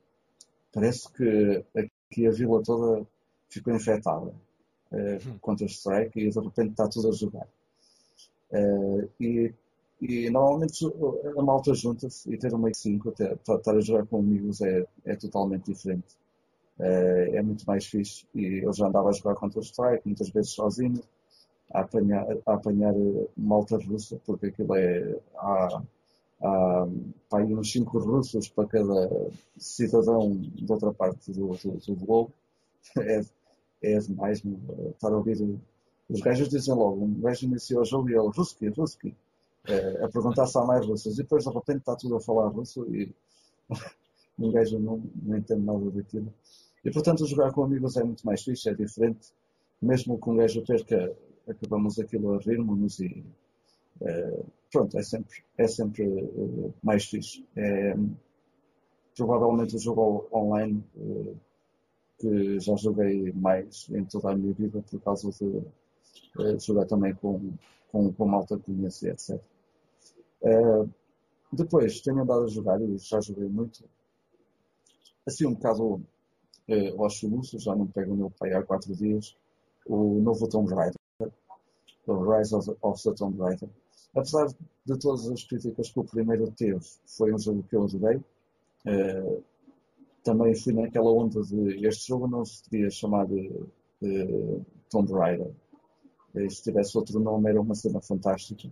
parece 0.74 1.12
que 1.12 1.64
aqui 1.76 2.28
a 2.28 2.32
vila 2.32 2.62
toda 2.64 3.06
ficou 3.50 3.74
infectada 3.74 4.28
uh, 4.92 5.40
contra 5.40 5.66
Strike 5.66 6.20
e 6.20 6.30
de 6.30 6.40
repente 6.40 6.72
está 6.72 6.88
tudo 6.88 7.10
a 7.10 7.12
jogar. 7.12 7.48
Uh, 8.52 9.10
e, 9.20 9.54
e 10.02 10.30
normalmente 10.30 10.86
a 11.38 11.42
malta 11.42 11.74
junta-se 11.74 12.32
e 12.32 12.38
ter 12.38 12.54
uma 12.54 12.74
5 12.74 13.10
estar 13.10 13.76
a 13.76 13.82
jogar 13.82 14.06
com 14.08 14.20
amigos 14.20 14.62
é, 14.62 14.86
é 15.06 15.16
totalmente 15.16 15.66
diferente. 15.66 16.18
Uh, 16.80 17.36
é 17.36 17.42
muito 17.42 17.66
mais 17.66 17.86
fixe. 17.86 18.26
E 18.34 18.64
eu 18.64 18.72
já 18.74 18.88
andava 18.88 19.10
a 19.10 19.14
jogar 19.14 19.36
contra 19.36 19.60
Strike, 19.62 20.04
muitas 20.06 20.30
vezes 20.30 20.52
sozinho 20.52 21.02
a 21.72 21.82
apanhar, 21.82 22.26
a 22.46 22.54
apanhar 22.54 22.94
eh, 22.96 23.28
malta 23.38 23.78
russa, 23.78 24.20
porque 24.26 24.48
aquilo 24.48 24.76
é. 24.76 25.20
Há, 25.38 25.82
há, 26.42 26.88
uns 27.36 27.72
5 27.72 28.00
russos 28.00 28.48
para 28.50 28.68
cada 28.68 29.10
cidadão 29.58 30.32
de 30.36 30.72
outra 30.72 30.92
parte 30.94 31.32
do, 31.32 31.50
do, 31.56 31.72
do 31.78 31.96
globo. 31.96 32.32
É, 32.98 33.22
é 33.84 34.00
demais 34.00 34.42
estar 34.92 35.10
a 35.10 35.18
ouvir. 35.18 35.38
Os 36.10 36.22
gajos 36.22 36.50
dizem 36.50 36.74
logo: 36.74 37.04
um 37.04 37.22
gajo 37.22 37.46
iniciou 37.46 37.82
o 37.82 37.86
jogo 37.86 38.10
e 38.10 38.14
ele, 38.14 38.30
Ruski, 38.30 38.68
Ruski, 38.70 39.16
é, 39.68 40.04
a 40.04 40.10
perguntar 40.10 40.48
se 40.48 40.58
há 40.58 40.64
mais 40.64 40.86
russas. 40.86 41.14
E 41.14 41.18
depois 41.18 41.44
de 41.44 41.54
repente 41.54 41.80
está 41.80 41.96
tudo 41.96 42.16
a 42.16 42.20
falar 42.20 42.48
russo 42.48 42.84
e 42.94 43.14
um 44.40 44.52
gajo 44.52 44.80
não, 44.80 45.04
não 45.22 45.38
entende 45.38 45.62
nada 45.62 45.92
daquilo. 45.92 46.34
E 46.84 46.92
portanto, 46.92 47.26
jogar 47.28 47.52
com 47.52 47.64
amigos 47.64 47.98
é 47.98 48.04
muito 48.04 48.26
mais 48.26 48.42
fixe, 48.42 48.70
é 48.70 48.74
diferente. 48.74 49.30
Mesmo 49.82 50.20
que 50.20 50.30
um 50.30 50.36
gajo 50.36 50.66
perca 50.66 51.16
acabamos 51.50 52.00
aquilo 52.00 52.34
a 52.34 52.40
rirmos 52.40 53.00
e 53.00 53.24
uh, 54.02 54.46
pronto, 54.72 54.98
é 54.98 55.04
sempre, 55.04 55.44
é 55.58 55.68
sempre 55.68 56.08
uh, 56.08 56.74
mais 56.84 57.06
fixe. 57.06 57.46
É, 57.56 57.96
provavelmente 59.16 59.76
o 59.76 59.80
jogo 59.80 60.28
online 60.32 60.84
uh, 60.96 61.36
que 62.20 62.60
já 62.60 62.76
joguei 62.76 63.32
mais 63.34 63.88
em 63.90 64.06
toda 64.06 64.32
a 64.32 64.36
minha 64.36 64.54
vida 64.54 64.84
por 64.90 65.00
causa 65.02 65.30
de 65.32 66.66
jogar 66.66 66.86
também 66.86 67.16
com, 67.16 67.54
com, 67.92 68.14
com 68.14 68.26
malta 68.26 68.60
que 68.60 68.72
etc. 68.72 69.42
depois 71.52 72.02
tenho 72.02 72.22
andado 72.22 72.44
a 72.44 72.48
jogar 72.48 72.82
e 72.82 72.98
já 72.98 73.22
joguei 73.22 73.48
muito 73.48 73.84
assim 75.30 75.46
um 75.46 75.54
bocado 75.54 76.02
uh, 76.70 77.04
aos 77.04 77.20
soluços, 77.20 77.64
já 77.64 77.76
não 77.76 77.88
pego 77.88 78.14
o 78.14 78.18
meu 78.18 78.32
pai 78.32 78.54
há 78.54 78.64
quatro 78.64 78.94
dias, 78.96 79.38
o 79.86 80.20
novo 80.20 80.48
Tomb 80.48 80.74
Raider 80.74 80.99
o 82.12 82.38
Rise 82.38 82.56
of, 82.56 82.72
of 82.82 83.04
the 83.04 83.14
Tomb 83.14 83.38
Raider. 83.38 83.70
Apesar 84.16 84.48
de 84.48 84.98
todas 84.98 85.30
as 85.30 85.44
críticas 85.44 85.92
que 85.92 86.00
o 86.00 86.04
primeiro 86.04 86.50
teve, 86.52 86.80
foi 87.06 87.34
um 87.34 87.38
jogo 87.38 87.64
que 87.64 87.76
eu 87.76 87.84
adorei. 87.84 88.18
Uh, 88.86 89.44
também 90.24 90.56
fui 90.56 90.74
naquela 90.74 91.12
onda 91.12 91.42
de 91.44 91.86
este 91.86 92.08
jogo 92.08 92.28
não 92.28 92.44
se 92.44 92.64
devia 92.70 92.90
chamar 92.90 93.28
de, 93.28 93.52
de 94.02 94.62
Tomb 94.90 95.12
Raider. 95.14 95.52
Uh, 96.34 96.50
se 96.50 96.64
tivesse 96.64 96.98
outro 96.98 97.20
nome 97.20 97.50
era 97.50 97.62
uma 97.62 97.76
cena 97.76 98.02
fantástica. 98.02 98.72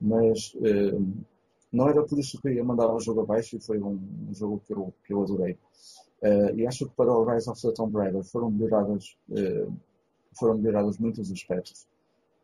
Mas 0.00 0.54
não 1.72 1.88
era 1.88 2.02
por 2.02 2.18
isso 2.18 2.40
que 2.40 2.48
eu 2.48 2.52
ia 2.52 2.64
mandar 2.64 2.92
o 2.92 3.00
jogo 3.00 3.22
abaixo 3.22 3.56
e 3.56 3.60
foi 3.60 3.80
um, 3.80 3.98
um 4.28 4.34
jogo 4.34 4.60
que 4.66 4.72
eu, 4.74 4.92
que 5.06 5.14
eu 5.14 5.22
adorei. 5.22 5.56
e 6.54 6.66
acho 6.66 6.86
que 6.86 6.94
para 6.94 7.10
o 7.10 7.24
Rise 7.24 7.48
of 7.48 7.62
the 7.62 7.72
Tomb 7.72 7.96
Raider 7.96 8.22
foram 8.24 8.50
melhoradas, 8.50 9.16
foram 10.38 10.58
melhorados 10.58 10.98
muitos 10.98 11.32
aspectos. 11.32 11.86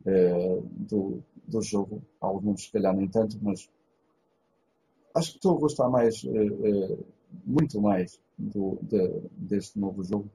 Eh, 0.06 0.62
do, 0.88 1.22
do 1.46 1.60
jogo. 1.62 2.02
Alguns, 2.20 2.64
se 2.64 2.72
calhar, 2.72 2.94
nem 2.94 3.08
tanto, 3.08 3.38
mas 3.42 3.68
acho 5.14 5.32
que 5.32 5.36
estou 5.36 5.56
a 5.56 5.60
gostar 5.60 5.88
mais, 5.88 6.22
uh, 6.24 6.30
uh, 6.30 7.06
muito 7.44 7.80
mais 7.80 8.20
do, 8.38 8.78
de, 8.82 9.20
deste 9.36 9.78
novo 9.78 10.02
jogo 10.02 10.30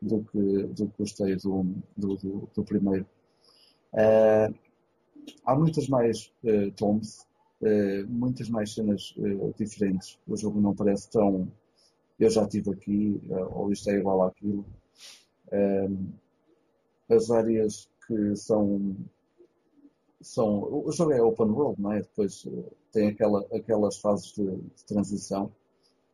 do 0.00 0.22
que, 0.24 0.62
do 0.68 0.88
que 0.88 0.98
gostei 0.98 1.34
do, 1.36 1.64
do, 1.96 2.16
do, 2.16 2.48
do 2.54 2.64
primeiro. 2.64 3.06
Há 5.44 5.54
muitas 5.56 5.88
mais 5.88 6.32
tombs, 6.76 7.26
muitas 8.06 8.48
mais 8.48 8.74
cenas 8.74 9.14
diferentes. 9.58 10.18
O 10.28 10.36
jogo 10.36 10.60
não 10.60 10.74
parece 10.74 11.10
tão. 11.10 11.50
Eu 12.18 12.30
já 12.30 12.44
estive 12.44 12.70
aqui, 12.70 13.20
ou 13.50 13.72
isto 13.72 13.90
é 13.90 13.94
igual 13.98 14.22
àquilo. 14.22 14.64
as 17.10 17.30
áreas 17.30 17.88
que 18.08 18.34
são 18.34 18.96
são 20.20 20.64
o 20.64 20.90
jogo 20.90 21.12
é 21.12 21.22
open 21.22 21.50
world, 21.50 21.80
não 21.80 21.92
é? 21.92 22.00
Depois 22.00 22.44
eh, 22.46 22.72
tem 22.92 23.08
aquela, 23.08 23.46
aquelas 23.52 23.98
fases 23.98 24.32
de, 24.32 24.44
de 24.44 24.84
transição 24.84 25.52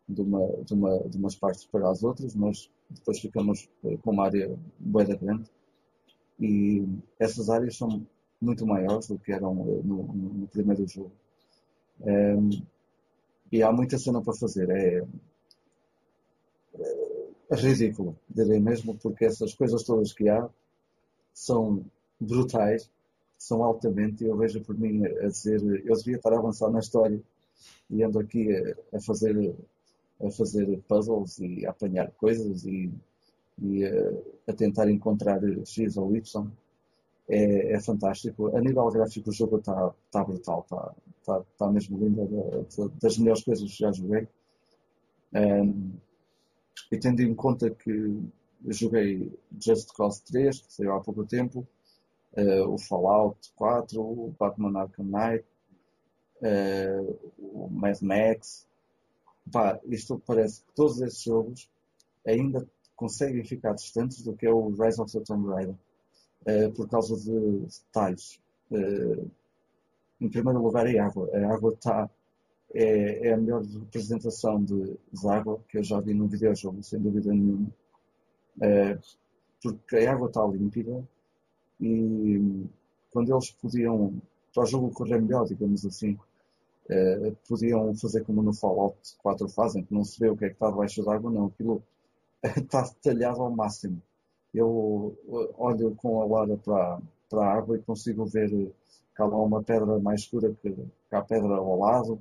de, 0.07 0.21
uma, 0.21 0.47
de, 0.63 0.75
uma, 0.75 0.99
de 1.09 1.17
umas 1.17 1.35
partes 1.35 1.65
para 1.65 1.89
as 1.89 2.03
outras, 2.03 2.35
mas 2.35 2.71
depois 2.91 3.19
ficamos 3.19 3.71
eh, 3.85 3.97
com 4.03 4.11
uma 4.11 4.27
área 4.27 4.55
bem 4.79 5.07
grande 5.07 5.51
e 6.39 6.87
essas 7.19 7.49
áreas 7.49 7.77
são 7.77 8.07
muito 8.41 8.67
maiores 8.67 9.07
do 9.07 9.19
que 9.19 9.33
eram 9.33 9.53
eh, 9.63 9.81
no, 9.85 10.03
no, 10.03 10.47
primeiro 10.49 10.87
jogo. 10.87 11.13
Um, 12.01 12.51
e 13.51 13.63
há 13.63 13.73
muita 13.73 13.97
cena 13.99 14.21
para 14.21 14.35
fazer. 14.35 14.69
É, 14.69 15.07
é 17.51 17.57
ridículo, 17.57 18.19
direi 18.29 18.59
mesmo, 18.59 18.97
porque 18.97 19.25
essas 19.25 19.55
coisas 19.55 19.85
todas 19.85 20.13
que 20.13 20.29
há 20.29 20.49
são 21.35 21.85
brutais, 22.19 22.91
são 23.37 23.63
altamente, 23.63 24.25
eu 24.25 24.37
vejo 24.37 24.63
por 24.63 24.79
mim 24.79 25.05
a 25.05 25.29
dizer, 25.29 25.61
eu 25.85 25.95
devia 25.97 26.17
estar 26.17 26.33
a 26.33 26.39
avançar 26.39 26.71
na 26.71 26.79
história 26.79 27.21
e 27.91 28.03
ando 28.03 28.21
aqui 28.21 28.55
a, 28.55 28.97
a 28.97 29.01
fazer 29.01 29.55
a 30.25 30.31
fazer 30.31 30.81
puzzles 30.89 31.39
e 31.41 31.67
a 31.67 31.71
apanhar 31.71 32.11
coisas 32.13 32.65
e, 32.65 32.91
e 33.61 33.85
a, 33.85 34.53
a, 34.53 34.53
tentar 34.53 34.89
encontrar 34.89 35.41
X 35.67 35.97
ou 35.97 36.15
Y. 36.17 36.51
é, 37.29 37.73
é 37.73 37.81
fantástico. 37.81 38.57
A 38.57 38.61
nível 38.61 38.89
gráfico, 38.91 39.31
o 39.31 39.33
jogo 39.33 39.59
está 39.59 39.93
tá 40.13 40.25
brutal, 40.25 40.61
está 40.61 40.95
tá, 41.27 41.45
tá 41.59 41.71
mesmo 41.71 41.99
lindo, 41.99 42.23
é 42.23 42.89
das 43.03 43.19
melhores 43.19 43.43
coisas 43.43 43.71
que 43.71 43.79
já 43.79 43.91
joguei. 43.91 44.29
Um, 45.35 45.93
e 46.93 46.99
tendo 46.99 47.21
em 47.23 47.35
conta 47.35 47.69
que 47.71 48.23
joguei 48.73 49.33
Just 49.61 49.93
Cause 49.95 50.23
3, 50.25 50.61
que 50.61 50.73
saiu 50.73 50.95
há 50.95 51.01
pouco 51.01 51.25
tempo, 51.25 51.67
uh, 52.37 52.69
o 52.69 52.79
Fallout 52.79 53.53
4, 53.57 54.01
o 54.01 54.35
Batman 54.39 54.81
Arkham 54.81 55.05
Knight, 55.05 55.45
uh, 56.41 57.31
o 57.39 57.69
Mad 57.71 58.01
Max. 58.01 58.67
Pá, 59.53 59.79
isto 59.85 60.21
parece 60.27 60.63
que 60.63 60.73
todos 60.75 61.01
esses 61.01 61.23
jogos 61.23 61.69
ainda 62.27 62.67
conseguem 62.97 63.45
ficar 63.45 63.75
distantes 63.75 64.23
do 64.23 64.35
que 64.35 64.47
é 64.47 64.51
o 64.51 64.71
Rise 64.71 65.01
of 65.01 65.13
the 65.13 65.21
Tomb 65.21 65.49
Raider, 65.49 65.75
uh, 66.47 66.73
por 66.73 66.89
causa 66.89 67.17
de 67.17 67.61
detalhes. 67.61 68.41
em 70.21 70.29
primeiro 70.29 70.63
lugar, 70.63 70.87
é 70.87 70.99
a 70.99 71.07
água. 71.07 71.29
A 71.35 71.55
água 71.55 71.73
está 71.75 72.11
é, 72.75 73.29
é, 73.29 73.33
a 73.33 73.37
melhor 73.37 73.63
representação 73.63 74.63
de, 74.63 74.97
de, 75.13 75.29
água 75.29 75.61
que 75.69 75.79
eu 75.79 75.85
já 75.85 76.01
vi 76.01 76.13
num 76.13 76.27
videojogo, 76.27 76.83
sem 76.83 77.01
dúvida 77.01 77.33
nenhuma. 77.33 77.71
É, 78.61 78.99
porque 79.63 79.97
a 79.97 80.13
água 80.13 80.29
está 80.29 80.45
límpida 80.47 81.03
e 81.81 82.67
quando 83.11 83.33
eles 83.33 83.51
podiam, 83.51 84.15
para 84.53 84.65
o 84.65 84.67
jogo 84.67 84.91
correr 84.91 85.21
melhor, 85.21 85.47
digamos 85.47 85.85
assim, 85.85 86.19
é, 86.89 87.33
podiam 87.49 87.95
fazer 87.95 88.25
como 88.25 88.43
no 88.43 88.53
Fallout 88.53 88.99
4 89.23 89.49
fazem, 89.49 89.85
que 89.85 89.95
não 89.95 90.05
se 90.05 90.19
vê 90.21 90.29
o 90.29 90.37
que 90.37 90.45
é 90.45 90.49
que 90.49 90.55
está 90.55 90.71
debaixo 90.71 91.05
d'água, 91.05 91.31
não, 91.31 91.47
aquilo 91.47 91.83
está 92.43 92.83
detalhado 92.83 93.43
ao 93.43 93.51
máximo. 93.51 94.01
Eu 94.53 95.17
olho 95.59 95.95
com 95.97 96.23
a 96.23 96.27
lara 96.27 96.57
para, 96.57 97.01
para 97.29 97.47
a 97.47 97.53
água 97.55 97.77
e 97.77 97.83
consigo 97.83 98.25
ver 98.27 98.51
que 98.51 99.23
há 99.23 99.27
uma 99.27 99.63
pedra 99.63 99.99
mais 99.99 100.21
escura 100.21 100.55
que, 100.63 100.71
que 100.71 101.17
há 101.17 101.23
pedra 101.23 101.57
ao 101.57 101.79
lado, 101.79 102.19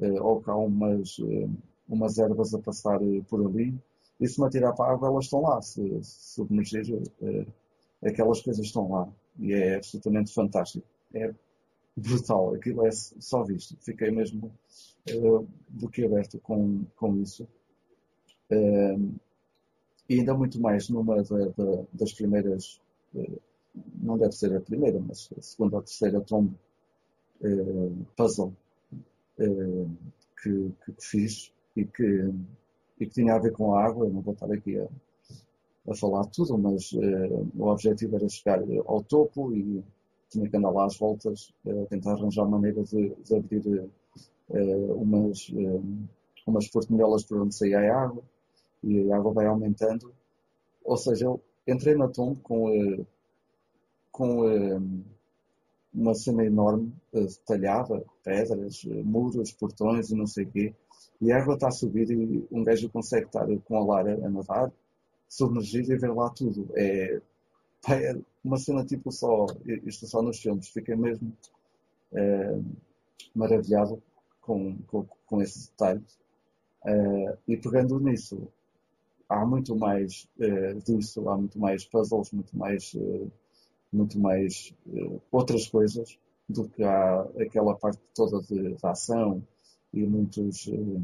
eh, 0.00 0.20
ou 0.20 0.42
que 0.42 0.50
há 0.50 0.56
umas, 0.56 1.16
eh, 1.20 1.48
umas 1.88 2.18
ervas 2.18 2.54
a 2.54 2.58
passar 2.58 3.00
eh, 3.02 3.22
por 3.28 3.44
ali, 3.46 3.74
e 4.22 4.28
se 4.28 4.40
me 4.40 4.46
atirar 4.46 4.74
para 4.74 4.90
a 4.90 4.94
água, 4.94 5.08
elas 5.08 5.24
estão 5.24 5.42
lá. 5.42 5.60
Se, 5.60 5.82
se 6.02 6.34
submergir, 6.34 6.84
aquelas 8.04 8.40
coisas 8.40 8.64
estão 8.64 8.90
lá. 8.90 9.08
E 9.38 9.52
é 9.52 9.76
absolutamente 9.76 10.32
fantástico. 10.32 10.86
É 11.12 11.34
brutal. 11.96 12.54
Aquilo 12.54 12.86
é 12.86 12.90
só 12.90 13.42
visto. 13.42 13.76
Fiquei 13.80 14.10
mesmo 14.10 14.52
uh, 15.10 15.46
boquiaberto 15.68 16.38
com, 16.38 16.84
com 16.96 17.16
isso. 17.20 17.48
Uh, 18.50 19.12
e 20.08 20.18
ainda 20.20 20.34
muito 20.34 20.60
mais 20.60 20.88
numa 20.88 21.22
da, 21.22 21.46
da, 21.46 21.84
das 21.92 22.12
primeiras, 22.12 22.80
uh, 23.14 23.40
não 24.00 24.18
deve 24.18 24.32
ser 24.32 24.54
a 24.54 24.60
primeira, 24.60 25.00
mas 25.00 25.30
a 25.36 25.40
segunda 25.40 25.76
ou 25.76 25.82
terceira 25.82 26.20
tomba 26.20 26.54
puzzle 28.14 28.54
eh, 29.38 29.86
que, 30.40 30.72
que, 30.84 30.94
fiz 31.00 31.52
e 31.76 31.84
que, 31.84 32.32
e 33.02 33.06
que 33.06 33.14
tinha 33.14 33.34
a 33.34 33.38
ver 33.38 33.52
com 33.52 33.74
a 33.74 33.84
água. 33.84 34.06
Eu 34.06 34.12
não 34.12 34.20
vou 34.20 34.32
estar 34.32 34.50
aqui 34.50 34.78
a, 34.78 34.86
a 35.88 35.94
falar 35.94 36.24
tudo, 36.26 36.56
mas 36.56 36.92
uh, 36.92 37.48
o 37.58 37.66
objetivo 37.66 38.16
era 38.16 38.28
chegar 38.28 38.62
ao 38.86 39.02
topo 39.02 39.52
e 39.52 39.82
tinha 40.30 40.48
que 40.48 40.56
andar 40.56 40.70
lá 40.70 40.86
às 40.86 40.96
voltas, 40.96 41.52
uh, 41.66 41.86
tentar 41.86 42.12
arranjar 42.12 42.46
maneira 42.46 42.82
de, 42.84 43.14
de 43.14 43.34
abrir 43.34 43.66
uh, 43.68 44.94
umas, 44.94 45.52
umas 46.46 46.68
portinholas 46.68 47.24
por 47.24 47.40
onde 47.40 47.54
saía 47.54 47.80
a 47.80 48.04
água 48.04 48.22
e 48.84 49.10
a 49.10 49.16
água 49.16 49.32
vai 49.32 49.46
aumentando. 49.46 50.12
Ou 50.84 50.96
seja, 50.96 51.26
eu 51.26 51.40
entrei 51.66 51.94
na 51.96 52.08
tomba 52.08 52.38
com, 52.42 53.04
com 54.10 55.02
uma 55.94 56.12
cena 56.12 56.44
enorme, 56.44 56.92
detalhada, 57.12 58.04
pedras, 58.24 58.84
muros, 59.04 59.52
portões 59.52 60.10
e 60.10 60.16
não 60.16 60.26
sei 60.26 60.44
o 60.44 60.50
quê. 60.50 60.74
E 61.22 61.30
a 61.30 61.38
água 61.38 61.54
está 61.54 61.68
a 61.68 61.70
subir 61.70 62.10
e 62.10 62.44
um 62.50 62.64
gajo 62.64 62.90
consegue 62.90 63.26
estar 63.26 63.46
com 63.64 63.78
a 63.78 63.84
Lara 63.84 64.14
a 64.26 64.28
nadar, 64.28 64.72
submergir 65.28 65.88
e 65.88 65.96
ver 65.96 66.12
lá 66.12 66.28
tudo. 66.30 66.68
É, 66.74 67.20
é 67.90 68.18
uma 68.44 68.58
cena 68.58 68.84
tipo 68.84 69.12
só, 69.12 69.46
isto 69.84 70.04
só 70.08 70.20
nos 70.20 70.40
filmes. 70.40 70.68
Fiquei 70.68 70.96
mesmo 70.96 71.32
é, 72.12 72.58
maravilhado 73.32 74.02
com, 74.40 74.76
com, 74.88 75.06
com 75.24 75.40
esse 75.40 75.70
detalhe. 75.70 76.02
É, 76.84 77.38
e 77.46 77.56
pegando 77.56 78.00
nisso, 78.00 78.48
há 79.28 79.46
muito 79.46 79.76
mais 79.76 80.28
é, 80.40 80.74
disso, 80.74 81.28
há 81.28 81.36
muito 81.36 81.56
mais 81.56 81.84
puzzles, 81.84 82.32
muito 82.32 82.58
mais 82.58 82.96
é, 82.96 83.26
muito 83.92 84.18
mais 84.18 84.74
uh, 84.86 85.20
outras 85.30 85.68
coisas 85.68 86.18
do 86.48 86.68
que 86.68 86.82
há 86.82 87.20
aquela 87.38 87.76
parte 87.76 88.00
toda 88.14 88.40
de, 88.40 88.74
de 88.74 88.86
ação 88.86 89.46
e 89.92 90.06
muitos, 90.06 90.66
uh, 90.66 91.02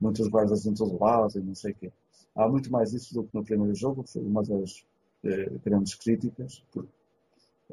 muitos 0.00 0.28
guardas 0.28 0.66
em 0.66 0.74
todo 0.74 1.02
lado 1.02 1.38
e 1.38 1.42
não 1.42 1.54
sei 1.54 1.72
o 1.72 1.74
quê. 1.74 1.92
Há 2.34 2.48
muito 2.48 2.70
mais 2.70 2.92
isso 2.92 3.14
do 3.14 3.24
que 3.24 3.34
no 3.34 3.44
primeiro 3.44 3.74
jogo, 3.74 4.04
que 4.04 4.12
foi 4.12 4.22
uma 4.22 4.42
das 4.42 4.84
uh, 5.24 5.58
grandes 5.64 5.94
críticas, 5.94 6.64
porque 6.72 6.88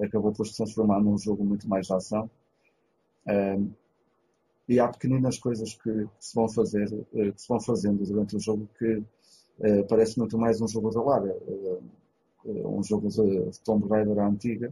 acabou 0.01 0.31
por 0.31 0.45
se 0.45 0.55
transformar 0.55 0.99
num 0.99 1.17
jogo 1.17 1.43
muito 1.43 1.67
mais 1.67 1.87
de 1.87 1.93
ação. 1.93 2.29
Um, 3.27 3.71
e 4.69 4.79
há 4.79 4.87
pequeninas 4.87 5.37
coisas 5.37 5.73
que, 5.73 5.91
que, 5.91 6.09
se 6.19 6.35
vão 6.35 6.49
fazer, 6.49 6.89
que 7.11 7.41
se 7.41 7.47
vão 7.47 7.59
fazendo 7.59 8.03
durante 8.03 8.35
o 8.35 8.39
jogo 8.39 8.67
que 8.77 9.01
parece 9.87 10.19
muito 10.19 10.37
mais 10.37 10.59
um 10.59 10.67
jogo 10.67 10.89
da 10.89 11.01
Lara 11.01 11.33
eh, 12.47 12.65
um 12.65 12.81
jogo 12.83 13.09
de, 13.09 13.49
de 13.49 13.59
Tomb 13.61 13.87
Raider 13.87 14.17
antiga, 14.19 14.67
eh, 14.67 14.71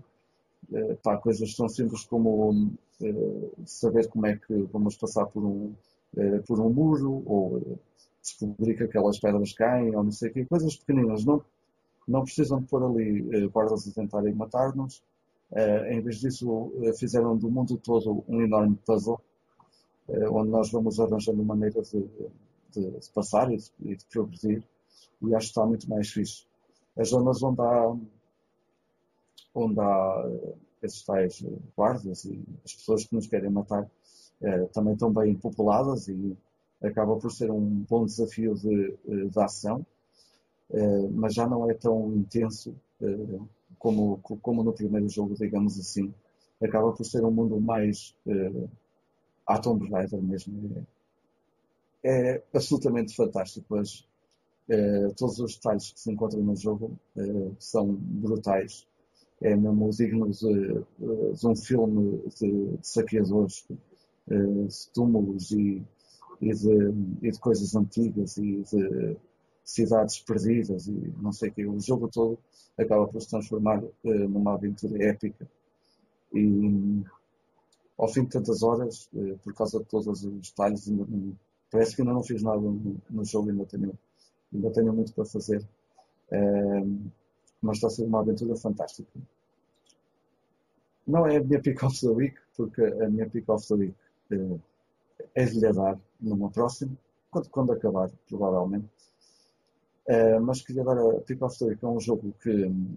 pá, 1.04 1.18
coisas 1.18 1.56
tão 1.56 1.68
simples 1.70 2.04
como 2.06 2.72
eh, 3.02 3.50
saber 3.66 4.08
como 4.10 4.26
é 4.26 4.36
que 4.36 4.54
vamos 4.72 4.96
passar 4.96 5.26
por 5.28 5.44
um, 5.44 5.74
por 6.48 6.60
um 6.60 6.70
muro, 6.70 7.24
ou 7.26 7.78
descobrir 8.22 8.76
que 8.76 8.84
aquelas 8.84 9.20
pedras 9.20 9.54
caem, 9.54 9.96
ou 9.96 10.04
não 10.04 10.12
sei 10.12 10.30
o 10.30 10.34
quê, 10.34 10.46
coisas 10.46 10.76
pequeninas, 10.76 11.26
não, 11.26 11.44
não 12.08 12.24
precisam 12.24 12.60
de 12.60 12.68
pôr 12.68 12.84
ali 12.84 13.48
guardas 13.50 13.88
a 13.88 13.92
tentarem 13.92 14.34
matar-nos, 14.34 15.04
em 15.90 16.02
vez 16.02 16.20
disso 16.22 16.72
fizeram 16.98 17.38
do 17.38 17.52
mundo 17.52 17.78
todo 17.78 18.24
um 18.28 18.42
enorme 18.42 18.78
puzzle, 18.86 19.20
onde 20.32 20.50
nós 20.50 20.72
vamos 20.72 21.00
arranjando 21.00 21.44
maneiras 21.44 21.92
de, 21.92 22.08
de, 22.72 22.92
de 22.92 23.10
passar 23.12 23.52
e 23.52 23.58
de, 23.58 23.72
e 23.82 23.96
de 23.96 24.06
progredir, 24.06 24.64
e 25.22 25.36
acho 25.36 25.48
que 25.48 25.52
está 25.52 25.66
muito 25.66 25.90
mais 25.90 26.10
fixe. 26.10 26.46
As 26.98 27.10
zonas 27.10 27.44
onde 27.44 27.62
há, 27.62 27.96
onde 29.56 29.80
há 29.80 30.24
eh, 30.28 30.54
esses 30.84 31.04
tais 31.04 31.44
guardas 31.76 32.26
e 32.26 32.44
as 32.64 32.74
pessoas 32.74 33.06
que 33.06 33.16
nos 33.16 33.26
querem 33.26 33.50
matar 33.50 33.90
eh, 34.42 34.66
também 34.74 34.94
estão 34.94 35.12
bem 35.12 35.34
populadas 35.34 36.10
e 36.10 36.38
acaba 36.84 37.16
por 37.16 37.32
ser 37.32 37.50
um 37.50 37.86
bom 37.90 38.06
desafio 38.06 38.54
de, 38.56 38.98
eh, 39.08 39.26
de 39.26 39.40
ação, 39.40 39.86
mas 41.12 41.36
já 41.36 41.48
não 41.48 41.70
é 41.70 41.76
tão 41.76 42.12
intenso 42.16 42.76
como, 43.78 44.18
como 44.18 44.64
no 44.64 44.74
primeiro 44.74 45.08
jogo, 45.08 45.36
digamos 45.36 45.80
assim. 45.80 46.12
Acaba 46.62 46.92
por 46.92 47.06
ser 47.06 47.24
um 47.24 47.30
mundo 47.30 47.62
mais 47.62 48.16
à 49.46 49.60
Tomb 49.60 49.88
Raider 49.92 50.22
mesmo. 50.24 50.86
É, 52.04 52.38
é 52.38 52.44
absolutamente 52.52 53.16
fantástico. 53.16 53.76
As, 53.76 54.04
Uh, 54.68 55.14
todos 55.14 55.38
os 55.38 55.54
detalhes 55.54 55.92
que 55.92 56.00
se 56.00 56.12
encontram 56.12 56.42
no 56.42 56.56
jogo 56.56 56.98
são 57.60 57.94
brutais. 57.94 58.88
É 59.42 59.56
mesmo 59.56 59.90
de, 59.90 60.08
de 60.08 61.48
um 61.48 61.56
filme 61.56 62.22
de, 62.40 62.78
de 62.78 62.88
saqueadores, 62.88 63.66
uh, 64.28 64.68
de 64.68 64.90
túmulos 64.94 65.52
e, 65.52 65.84
e, 66.42 66.54
de, 66.54 66.94
e, 67.22 67.32
de, 67.32 67.40
coisas 67.40 67.76
antigas 67.76 68.38
e 68.38 68.64
de 68.64 69.18
cidades 69.64 70.20
perdidas 70.20 70.88
e 70.88 71.14
não 71.22 71.32
sei 71.32 71.50
o 71.50 71.54
que. 71.54 71.66
O 71.66 71.80
jogo 71.80 72.08
todo 72.08 72.38
acaba 72.78 73.08
por 73.08 73.22
se 73.22 73.30
transformar 73.30 73.84
numa 74.04 74.54
aventura 74.54 75.04
épica. 75.04 75.48
E 76.34 77.04
ao 77.98 78.08
fim 78.08 78.24
de 78.24 78.30
tantas 78.30 78.64
horas, 78.64 79.10
por 79.44 79.54
causa 79.54 79.80
de 79.80 79.86
todos 79.86 80.24
os 80.24 80.50
detalhes, 80.50 80.90
parece 81.72 81.96
que 81.96 82.02
ainda 82.02 82.14
não 82.14 82.24
fiz 82.24 82.42
nada 82.42 82.60
no, 82.60 82.98
no 83.10 83.26
jogo, 83.26 83.50
ainda 83.50 83.66
tenho 83.66 83.98
ainda 84.54 84.72
tenho 84.72 84.94
muito 84.94 85.14
para 85.14 85.26
fazer. 85.26 85.66
Mas 87.66 87.78
está 87.78 87.88
a 87.88 87.90
ser 87.90 88.04
uma 88.04 88.20
aventura 88.20 88.56
fantástica. 88.56 89.10
Não 91.06 91.26
é 91.28 91.38
a 91.38 91.44
minha 91.44 91.62
pick 91.62 91.84
of 91.84 92.00
the 92.00 92.10
week, 92.10 92.38
porque 92.56 92.82
a 92.82 93.10
minha 93.10 93.30
pick 93.30 93.50
of 93.50 93.68
the 93.68 93.74
week 93.74 93.96
uh, 94.32 94.60
é 95.34 95.46
de 95.46 95.60
lhe 95.60 95.74
dar 95.74 96.00
numa 96.20 96.50
próxima, 96.50 96.92
quando, 97.30 97.50
quando 97.50 97.72
acabar, 97.74 98.12
provavelmente. 98.28 98.88
Uh, 100.08 100.40
mas 100.42 100.62
queria 100.62 100.84
dar 100.84 100.98
a 100.98 101.22
pick 101.22 101.42
of 101.42 101.58
the 101.58 101.66
week 101.66 101.84
é 101.84 101.88
um 101.88 102.00
jogo 102.00 102.34
que 102.42 102.66
um, 102.66 102.96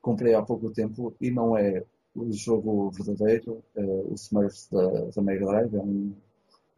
comprei 0.00 0.34
há 0.34 0.42
pouco 0.42 0.70
tempo 0.70 1.14
e 1.20 1.30
não 1.30 1.56
é 1.56 1.84
o 2.16 2.32
jogo 2.32 2.90
verdadeiro, 2.90 3.62
uh, 3.76 4.12
o 4.12 4.14
Smurfs 4.14 4.68
da, 4.70 5.10
da 5.14 5.22
Mega 5.22 5.46
Drive, 5.46 5.74
é 5.74 5.80
um, 5.80 6.14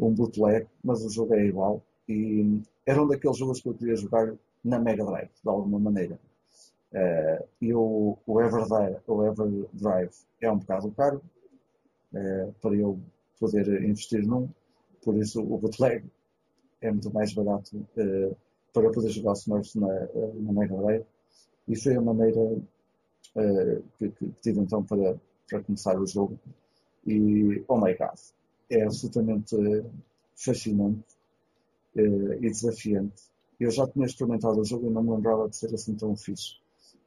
um 0.01 0.13
bootleg, 0.13 0.67
mas 0.83 1.05
o 1.05 1.11
jogo 1.11 1.35
é 1.35 1.45
igual 1.45 1.83
e 2.09 2.61
era 2.85 3.03
um 3.03 3.09
daqueles 3.09 3.37
jogos 3.37 3.61
que 3.61 3.69
eu 3.69 3.75
queria 3.75 3.97
jogar 3.97 4.33
na 4.65 4.79
Mega 4.79 5.05
Drive, 5.05 5.31
de 5.43 5.49
alguma 5.49 5.79
maneira. 5.79 6.19
Uh, 6.97 7.47
e 7.61 7.75
o, 7.75 8.17
o, 8.27 8.41
Everdrive, 8.41 8.97
o 9.07 9.23
Everdrive 9.23 10.15
é 10.41 10.51
um 10.51 10.57
bocado 10.57 10.91
caro 10.93 11.23
uh, 12.15 12.55
para 12.63 12.75
eu 12.75 12.99
poder 13.39 13.85
investir 13.85 14.27
num, 14.27 14.49
por 15.05 15.15
isso 15.15 15.43
o 15.43 15.59
bootleg 15.59 16.03
é 16.81 16.91
muito 16.91 17.13
mais 17.13 17.35
barato 17.35 17.77
uh, 17.77 18.35
para 18.73 18.91
poder 18.91 19.11
jogar 19.11 19.35
Smurfs 19.35 19.75
na, 19.75 19.89
na 20.37 20.53
Mega. 20.53 21.05
E 21.69 21.77
foi 21.77 21.97
a 21.97 22.01
maneira 22.01 22.41
que, 23.99 24.09
que, 24.11 24.31
tive 24.41 24.61
então 24.61 24.83
para, 24.83 25.19
para 25.49 25.63
começar 25.65 25.99
o 25.99 26.07
jogo. 26.07 26.39
E, 27.07 27.65
oh 27.69 27.77
my 27.79 27.95
god, 27.95 28.19
é 28.71 28.83
absolutamente 28.83 29.57
fascinante 30.35 31.17
e 31.95 32.51
desafiante. 32.51 33.25
Eu 33.59 33.71
já 33.71 33.87
tinha 33.89 34.07
experimentado 34.07 34.61
o 34.61 34.65
jogo 34.65 34.87
e 34.87 34.91
não 34.91 35.03
me 35.03 35.11
lembrava 35.11 35.49
de 35.49 35.57
ser 35.57 35.75
assim 35.75 35.95
tão 35.95 36.15
fixe. 36.15 36.57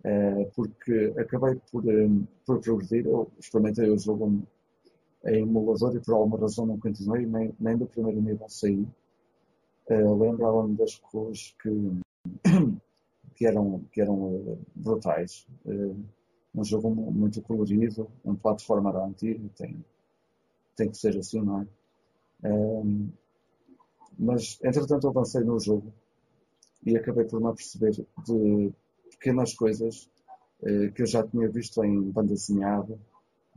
Eh, 0.04 0.50
porque 0.56 1.14
acabei 1.18 1.56
por, 1.72 1.86
um, 1.86 2.26
por 2.46 2.60
progredir, 2.62 3.06
eu 3.06 3.30
experimentei 3.38 3.90
o 3.90 4.00
jogo 4.00 4.44
em 5.26 5.42
emulador 5.42 5.94
e 5.96 6.00
por 6.00 6.14
alguma 6.14 6.40
razão 6.40 6.66
não 6.66 6.80
continuei, 6.80 7.26
nem, 7.26 7.54
nem 7.60 7.78
do 7.78 7.86
primeiro 7.86 8.22
nível 8.22 8.48
saí. 8.48 8.88
Uh, 9.90 10.16
Lembrava-me 10.18 10.76
das 10.78 10.96
cores 10.96 11.56
que, 11.62 11.70
que 13.36 13.46
eram, 13.46 13.82
que 13.92 14.02
eram 14.02 14.36
uh, 14.36 14.60
brutais. 14.74 15.46
Um 16.56 16.64
jogo 16.64 16.90
muito 16.90 17.42
colorido, 17.42 18.10
um 18.24 18.36
plataforma 18.36 18.92
antigo, 19.04 19.50
tem, 19.58 19.84
tem 20.76 20.90
que 20.90 20.98
ser 20.98 21.18
assim, 21.18 21.42
não 21.42 21.62
é? 21.62 21.68
mas, 24.18 24.58
entretanto, 24.64 25.08
avancei 25.08 25.44
no 25.44 25.60
jogo 25.60 25.94
e 26.86 26.96
acabei 26.98 27.26
por 27.26 27.40
me 27.40 27.48
aperceber 27.48 27.92
de 27.92 28.74
pequenas 29.20 29.54
coisas 29.54 30.10
eh, 30.64 30.90
que 30.90 31.04
eu 31.04 31.06
já 31.06 31.26
tinha 31.28 31.48
visto 31.50 31.84
em 31.84 32.02
banda 32.12 32.34
desenhada 32.34 32.98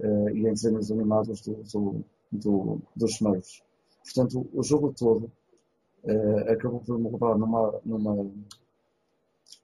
eh, 0.01 0.33
e 0.35 0.41
em 0.41 0.53
desenhos 0.53 0.91
animados 0.91 1.41
do, 1.41 1.55
do, 1.63 2.05
do, 2.31 2.83
dos 2.95 3.13
Smurfs. 3.13 3.63
Portanto, 4.05 4.49
o 4.53 4.63
jogo 4.63 4.93
todo 4.93 5.31
eh, 6.05 6.53
acabou 6.53 6.81
por 6.81 6.99
me 6.99 7.11
levar 7.11 7.39
numa, 7.39 7.81
numa, 7.85 8.31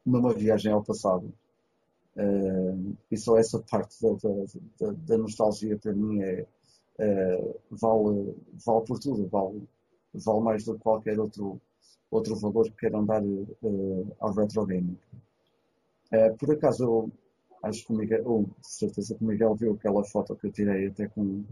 numa 0.07 0.33
viagem 0.35 0.73
ao 0.73 0.83
passado. 0.83 1.33
e 3.11 3.17
só 3.17 3.37
essa 3.39 3.59
parte 3.61 3.97
da, 4.03 4.11
da, 4.81 4.93
da 5.07 5.19
nostalgia 5.19 5.79
para 5.79 5.93
mim 5.93 6.21
é, 6.21 6.47
vale, 7.71 8.35
vale 8.67 8.85
por 8.87 8.99
tudo, 8.99 9.29
vale, 9.29 9.63
vale 10.15 10.41
mais 10.41 10.65
do 10.65 10.75
que 10.75 10.81
qualquer 10.81 11.21
outro, 11.21 11.61
outro 12.11 12.35
valor 12.37 12.65
que 12.71 12.77
queiram 12.81 13.05
dar 13.05 13.23
ao 14.21 14.33
retro 14.33 14.67
gaming. 14.67 14.99
Uh, 16.13 16.37
por 16.39 16.53
acaso, 16.53 17.11
acho 17.63 17.87
que 17.87 17.93
o 17.93 17.97
Miguel, 17.97 18.23
ou 18.25 18.51
certeza 18.63 19.15
que 19.15 19.23
o 19.23 19.27
Miguel 19.27 19.55
viu 19.55 19.73
aquela 19.75 20.05
foto 20.05 20.37
que 20.37 20.47
eu 20.47 20.53
tirei 20.53 20.87
até 20.87 21.07
com, 21.09 21.45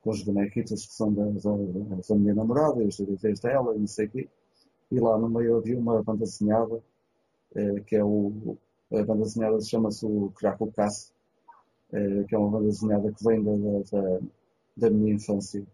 com 0.00 0.10
os 0.10 0.22
bonequitos 0.22 0.86
que 0.86 0.92
são 0.92 1.12
da, 1.12 1.24
da, 1.24 1.96
da 2.08 2.14
minha 2.14 2.34
namorada 2.34 2.84
os 2.84 2.96
DVDs 2.96 3.40
dela 3.40 3.74
e 3.74 3.80
não 3.80 3.86
sei 3.86 4.06
o 4.06 4.10
quê. 4.10 4.28
E 4.92 5.00
lá 5.00 5.18
no 5.18 5.28
meio 5.28 5.56
havia 5.56 5.78
uma 5.78 6.02
banda 6.02 6.24
desenhada, 6.24 6.74
uh, 6.74 7.84
que 7.86 7.96
é 7.96 8.04
o. 8.04 8.56
A 8.92 9.02
banda 9.02 9.24
desenhada 9.24 9.60
chama-se 9.60 10.06
o 10.06 10.30
Craco 10.36 10.70
Cass, 10.72 11.12
uh, 11.92 12.24
que 12.26 12.34
é 12.34 12.38
uma 12.38 12.50
banda 12.50 12.68
desenhada 12.68 13.12
que 13.12 13.24
vem 13.24 13.42
da, 13.42 13.52
da, 13.90 14.20
da 14.76 14.90
minha 14.90 15.14
infância. 15.14 15.66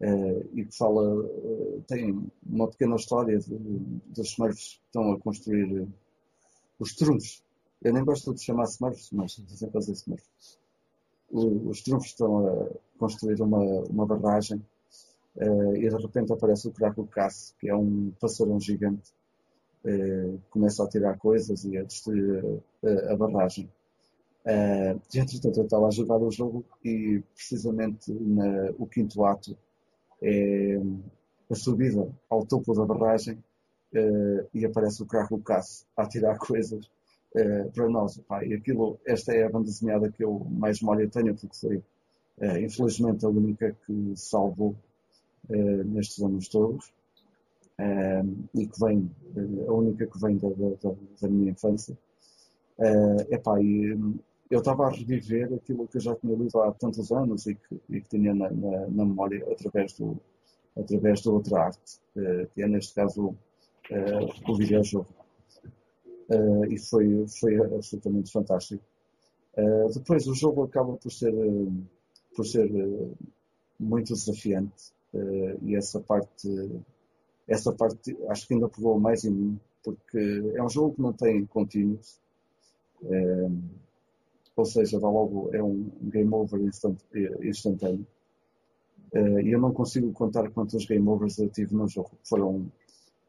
Uh, 0.00 0.44
e 0.52 0.64
que 0.64 0.76
fala, 0.76 1.14
uh, 1.14 1.84
tem 1.86 2.28
uma 2.44 2.66
pequena 2.68 2.96
história 2.96 3.38
dos 3.38 4.32
Smurfs 4.32 4.80
que 4.80 4.86
estão 4.86 5.12
a 5.12 5.20
construir 5.20 5.86
os 6.82 6.94
trunfos. 6.94 7.42
Eu 7.80 7.92
nem 7.92 8.04
gosto 8.04 8.34
de 8.34 8.42
chamar 8.42 8.64
Smurfs, 8.64 9.10
mas 9.12 9.34
sempre 9.34 9.76
a 9.76 9.80
dizer 9.80 9.92
Smurfs. 9.92 10.58
Os 11.30 11.82
trunfos 11.82 12.08
estão 12.08 12.46
a 12.46 12.68
construir 12.98 13.40
uma, 13.40 13.58
uma 13.88 14.04
barragem 14.04 14.58
uh, 15.36 15.76
e 15.76 15.88
de 15.88 15.96
repente 15.96 16.32
aparece 16.32 16.68
o 16.68 16.72
Craco 16.72 17.06
Cass, 17.06 17.54
que 17.58 17.70
é 17.70 17.74
um 17.74 18.12
passarão 18.20 18.60
gigante, 18.60 19.10
uh, 19.84 20.38
começa 20.50 20.84
a 20.84 20.88
tirar 20.88 21.16
coisas 21.18 21.64
e 21.64 21.78
a 21.78 21.84
destruir 21.84 22.44
uh, 22.44 22.62
a 23.10 23.16
barragem. 23.16 23.70
Uh, 24.44 25.00
e 25.14 25.18
entretanto 25.18 25.60
eu 25.60 25.64
estava 25.64 25.86
a 25.86 25.90
jogar 25.90 26.18
o 26.18 26.30
jogo 26.30 26.64
e 26.84 27.22
precisamente 27.34 28.12
na, 28.12 28.72
o 28.76 28.86
quinto 28.86 29.24
ato 29.24 29.56
é 30.20 30.76
a 31.48 31.54
subida 31.54 32.12
ao 32.28 32.44
topo 32.44 32.74
da 32.74 32.84
barragem 32.84 33.42
uh, 33.94 34.48
e 34.54 34.64
aparece 34.64 35.02
o 35.02 35.06
carro 35.06 35.40
Cass 35.40 35.86
a 35.96 36.06
tirar 36.06 36.38
coisas 36.38 36.86
uh, 37.36 37.70
para 37.72 37.88
nós. 37.88 38.18
Pá, 38.28 38.44
e 38.44 38.54
aquilo, 38.54 38.98
esta 39.06 39.32
é 39.32 39.44
a 39.44 39.50
banda 39.50 39.66
desenhada 39.66 40.10
que 40.10 40.24
eu 40.24 40.46
mais 40.50 40.80
memória 40.80 41.08
tenho, 41.08 41.34
porque 41.34 41.56
foi, 41.56 41.76
uh, 41.76 42.58
infelizmente, 42.58 43.24
a 43.24 43.28
única 43.28 43.76
que 43.86 44.12
salvou 44.16 44.76
nestes 45.86 46.22
anos 46.22 46.48
todos. 46.48 46.92
e 48.54 48.66
que 48.66 48.80
vem, 48.80 49.10
a 49.66 49.72
única 49.72 50.06
que 50.06 50.20
vem 50.20 50.36
da, 50.38 50.48
da, 50.48 50.94
da 51.20 51.28
minha 51.28 51.50
infância. 51.50 51.98
Uh, 52.78 53.34
epá, 53.34 53.60
e, 53.60 53.98
eu 54.48 54.60
estava 54.60 54.86
a 54.86 54.90
reviver 54.90 55.52
aquilo 55.52 55.88
que 55.88 55.96
eu 55.96 56.00
já 56.00 56.14
tinha 56.14 56.36
lido 56.36 56.60
há 56.60 56.72
tantos 56.72 57.10
anos 57.10 57.46
e 57.46 57.56
que, 57.56 57.80
e 57.88 58.00
que 58.00 58.08
tinha 58.08 58.32
na, 58.32 58.50
na, 58.50 58.80
na, 58.86 59.04
memória 59.04 59.44
através 59.50 59.94
do, 59.94 60.16
através 60.76 61.22
da 61.22 61.32
outra 61.32 61.64
arte, 61.64 62.00
que 62.54 62.62
é 62.62 62.68
neste 62.68 62.94
caso 62.94 63.34
uh, 63.92 64.50
o 64.50 64.56
videojogo. 64.56 65.08
Uh, 66.28 66.64
e 66.66 66.78
foi, 66.78 67.26
foi 67.28 67.56
absolutamente 67.56 68.32
fantástico. 68.32 68.82
Uh, 69.56 69.92
depois 69.92 70.26
o 70.26 70.34
jogo 70.34 70.62
acaba 70.62 70.94
por 70.94 71.12
ser, 71.12 71.34
por 72.34 72.46
ser 72.46 72.70
muito 73.78 74.14
desafiante 74.14 74.92
e 75.60 75.76
essa 75.76 76.00
parte, 76.00 76.48
essa 77.46 77.70
parte 77.70 78.16
acho 78.30 78.46
que 78.46 78.54
ainda 78.54 78.66
provou 78.66 78.98
mais 78.98 79.24
em 79.24 79.30
mim, 79.30 79.60
porque 79.84 80.52
é 80.54 80.62
um 80.62 80.70
jogo 80.70 80.94
que 80.94 81.02
não 81.02 81.12
tem 81.12 81.44
contínuos, 81.44 82.18
ou 84.56 84.64
seja, 84.64 84.98
dá 84.98 85.10
logo 85.10 85.50
é 85.52 85.62
um 85.62 85.90
game 86.04 86.32
over 86.32 86.58
instant, 86.62 86.96
instantâneo. 87.42 88.06
e 89.14 89.50
eu 89.54 89.60
não 89.60 89.74
consigo 89.74 90.10
contar 90.12 90.48
quantos 90.50 90.86
game 90.86 91.06
overs 91.06 91.36
eu 91.36 91.50
tive 91.50 91.74
no 91.74 91.86
jogo. 91.86 92.12
Foram 92.24 92.70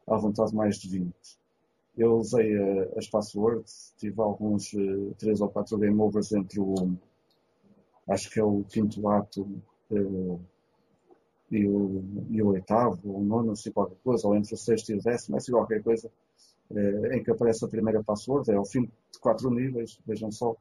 à 0.06 0.16
vontade 0.16 0.54
mais 0.54 0.76
de 0.76 0.88
20. 0.88 1.14
Eu 1.96 2.16
usei 2.16 2.56
uh, 2.58 2.98
as 2.98 3.08
passwords, 3.08 3.94
tive 3.98 4.20
alguns 4.20 4.72
uh, 4.72 5.14
3 5.18 5.40
ou 5.40 5.48
4 5.48 5.78
game 5.78 6.00
overs 6.00 6.32
entre 6.32 6.60
o, 6.60 6.74
acho 8.08 8.30
que 8.30 8.40
é 8.40 8.44
o 8.44 8.64
quinto 8.64 9.08
ato 9.08 9.42
uh, 9.90 10.40
e, 11.50 11.66
o, 11.66 12.04
e 12.30 12.42
o 12.42 12.48
oitavo, 12.48 12.98
ou 13.04 13.20
o 13.20 13.24
nono, 13.24 13.56
se 13.56 13.70
qualquer 13.70 13.96
coisa, 14.02 14.26
ou 14.26 14.34
entre 14.34 14.54
o 14.54 14.56
sexto 14.56 14.90
e 14.90 14.96
o 14.96 15.02
décimo, 15.02 15.40
se 15.40 15.50
qualquer 15.50 15.82
coisa, 15.82 16.10
uh, 16.70 17.06
em 17.12 17.22
que 17.22 17.30
aparece 17.30 17.64
a 17.64 17.68
primeira 17.68 18.02
password, 18.02 18.50
é 18.50 18.54
ao 18.54 18.64
fim 18.64 18.82
de 18.82 19.18
4 19.20 19.50
níveis, 19.50 19.98
vejam 20.06 20.30
só, 20.30 20.56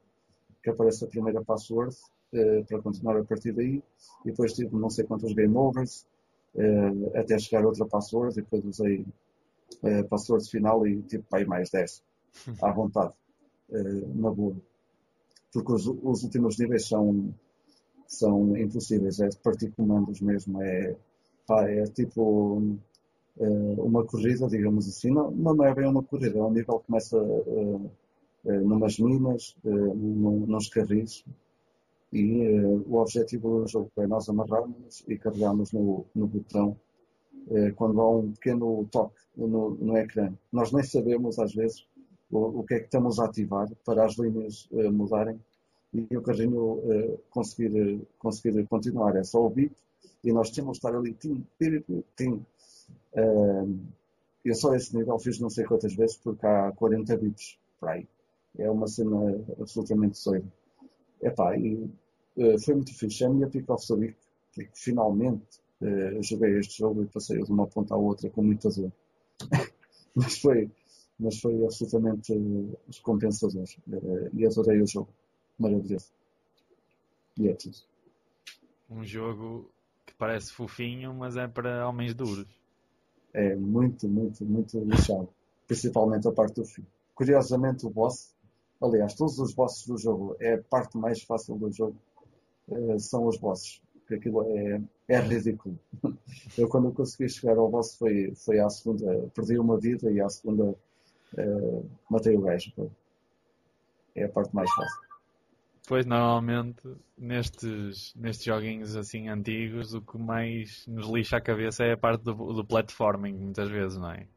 que 0.61 0.69
aparece 0.69 1.03
a 1.03 1.07
primeira 1.07 1.43
password 1.43 1.95
uh, 2.33 2.65
para 2.65 2.81
continuar 2.81 3.17
a 3.17 3.23
partir 3.23 3.53
daí, 3.53 3.83
e 4.23 4.31
depois 4.31 4.53
tive 4.53 4.75
não 4.75 4.89
sei 4.89 5.05
quantos 5.05 5.33
game 5.33 5.55
overs, 5.55 6.05
até 7.15 7.39
chegar 7.39 7.63
a 7.63 7.67
outra 7.67 7.83
password, 7.87 8.37
e 8.37 8.43
depois 8.43 8.63
usei 8.63 9.03
uh, 9.83 10.07
passou 10.07 10.39
final 10.41 10.85
e 10.87 11.01
tipo 11.03 11.25
aí 11.35 11.45
mais 11.45 11.69
10 11.69 12.03
à 12.61 12.71
vontade, 12.73 13.13
uh, 13.69 14.21
na 14.21 14.31
boa. 14.31 14.55
Porque 15.51 15.71
os, 15.71 15.87
os, 15.87 16.23
últimos 16.23 16.57
níveis 16.57 16.87
são, 16.87 17.33
são 18.07 18.57
impossíveis, 18.57 19.19
é 19.19 19.27
de 19.27 19.37
partir 19.37 19.71
comandos 19.71 20.19
mesmo, 20.19 20.61
é, 20.61 20.95
pá, 21.45 21.69
é 21.69 21.83
tipo 21.85 22.77
uh, 23.37 23.83
uma 23.83 24.03
corrida, 24.03 24.47
digamos 24.47 24.87
assim. 24.87 25.11
Não, 25.11 25.29
não 25.31 25.63
é 25.63 25.73
bem 25.73 25.87
uma 25.87 26.03
corrida, 26.03 26.39
é 26.39 26.41
um 26.41 26.51
nível 26.51 26.79
que 26.79 26.87
começa 26.87 27.17
uh, 27.17 27.91
numas 28.43 28.97
minas, 28.99 29.55
num, 29.63 30.45
nos 30.47 30.67
carris, 30.67 31.23
e 32.11 32.59
o 32.85 32.97
objetivo 32.97 33.61
do 33.61 33.67
jogo 33.67 33.91
é 33.97 34.05
nós 34.05 34.27
amarrarmos 34.27 35.03
e 35.07 35.17
carregarmos 35.17 35.71
no, 35.71 36.05
no 36.13 36.27
botão 36.27 36.77
eh, 37.51 37.71
quando 37.75 37.99
há 37.99 38.09
um 38.09 38.31
pequeno 38.31 38.87
toque 38.91 39.15
no, 39.35 39.71
no 39.71 39.97
ecrã. 39.97 40.33
Nós 40.51 40.71
nem 40.71 40.83
sabemos, 40.83 41.39
às 41.39 41.53
vezes, 41.53 41.85
o, 42.31 42.59
o, 42.59 42.63
que 42.63 42.75
é 42.75 42.79
que 42.79 42.85
estamos 42.85 43.19
a 43.19 43.25
ativar 43.25 43.69
para 43.85 44.05
as 44.05 44.17
linhas 44.17 44.67
uh, 44.71 44.91
mudarem 44.91 45.39
e 45.93 46.17
o 46.17 46.21
carrinho 46.21 46.79
uh, 46.79 47.19
conseguir, 47.29 48.01
conseguir 48.17 48.65
continuar. 48.67 49.15
É 49.15 49.23
só 49.23 49.45
o 49.45 49.49
bip 49.49 49.75
e 50.23 50.31
nós 50.31 50.51
temos 50.51 50.73
de 50.73 50.77
estar 50.79 50.97
ali, 50.97 51.13
tim, 51.13 51.45
tim, 51.59 52.03
tim. 52.15 52.45
eu 54.45 54.55
só 54.55 54.73
esse 54.73 54.95
nível 54.95 55.19
fiz 55.19 55.39
não 55.39 55.49
sei 55.49 55.65
quantas 55.65 55.93
vezes 55.93 56.17
porque 56.17 56.45
há 56.45 56.71
40 56.71 57.17
bips 57.17 57.57
para 57.79 57.93
aí. 57.93 58.07
É 58.57 58.69
uma 58.69 58.87
cena 58.87 59.17
absolutamente 59.59 60.23
doida. 60.23 60.47
Epá, 61.21 61.57
e 61.57 61.89
foi 62.63 62.75
muito 62.75 62.93
fixe. 62.97 63.23
É 63.23 63.27
a 63.27 63.29
minha 63.29 63.49
pick 63.49 63.69
of 63.69 63.85
the 63.85 63.93
week, 63.93 64.17
porque 64.55 64.69
finalmente 64.73 65.62
uh, 65.83 66.23
joguei 66.23 66.59
este 66.59 66.79
jogo 66.79 67.03
e 67.03 67.07
passei 67.07 67.41
de 67.41 67.51
uma 67.51 67.67
ponta 67.67 67.93
à 67.93 67.97
outra 67.97 68.29
com 68.29 68.41
muita 68.41 68.69
dor. 68.69 68.91
Mas 70.15 70.37
foi, 70.39 70.69
mas 71.19 71.39
foi 71.39 71.63
absolutamente 71.63 72.33
recompensador. 72.87 73.65
E 74.31 74.45
adorei 74.45 74.79
o 74.79 74.85
jogo. 74.85 75.09
Maravilhoso. 75.57 76.11
E 77.37 77.47
é 77.47 77.53
tudo. 77.55 77.77
Um 78.89 79.03
jogo 79.03 79.71
que 80.05 80.13
parece 80.13 80.51
fofinho, 80.53 81.13
mas 81.13 81.35
é 81.35 81.47
para 81.47 81.87
homens 81.87 82.13
duros. 82.13 82.47
É 83.33 83.55
muito, 83.55 84.07
muito, 84.07 84.45
muito 84.45 84.79
lixado. 84.79 85.29
Principalmente 85.67 86.27
a 86.27 86.31
parte 86.31 86.55
do 86.55 86.65
fim. 86.65 86.85
Curiosamente, 87.15 87.85
o 87.85 87.89
boss, 87.89 88.35
aliás, 88.81 89.15
todos 89.15 89.39
os 89.39 89.53
bosses 89.53 89.87
do 89.87 89.97
jogo, 89.97 90.35
é 90.39 90.55
a 90.55 90.61
parte 90.61 90.97
mais 90.97 91.23
fácil 91.23 91.55
do 91.55 91.71
jogo, 91.71 91.95
eh, 92.69 92.99
são 92.99 93.27
os 93.27 93.37
bosses. 93.37 93.81
Porque 94.13 94.29
aquilo 94.29 94.43
é, 94.57 94.81
é 95.07 95.19
ridículo. 95.19 95.77
Eu, 96.57 96.67
quando 96.67 96.91
consegui 96.91 97.29
chegar 97.29 97.57
ao 97.57 97.69
boss, 97.69 97.95
foi, 97.97 98.33
foi 98.35 98.59
à 98.59 98.69
segunda, 98.69 99.29
perdi 99.33 99.57
uma 99.57 99.79
vida 99.79 100.11
e 100.11 100.21
à 100.21 100.29
segunda 100.29 100.75
uh, 101.37 101.89
matei 102.09 102.35
o 102.35 102.41
gajo. 102.41 102.71
É 104.15 104.25
a 104.25 104.29
parte 104.29 104.53
mais 104.53 104.71
fácil. 104.71 105.01
Pois, 105.87 106.05
normalmente, 106.05 106.87
nestes, 107.17 108.13
nestes 108.15 108.45
joguinhos 108.45 108.95
assim 108.95 109.27
antigos, 109.27 109.93
o 109.93 110.01
que 110.01 110.17
mais 110.17 110.85
nos 110.87 111.07
lixa 111.07 111.37
a 111.37 111.41
cabeça 111.41 111.83
é 111.83 111.93
a 111.93 111.97
parte 111.97 112.23
do, 112.23 112.53
do 112.53 112.63
platforming, 112.63 113.33
muitas 113.33 113.69
vezes, 113.69 113.97
não 113.97 114.11
é? 114.11 114.27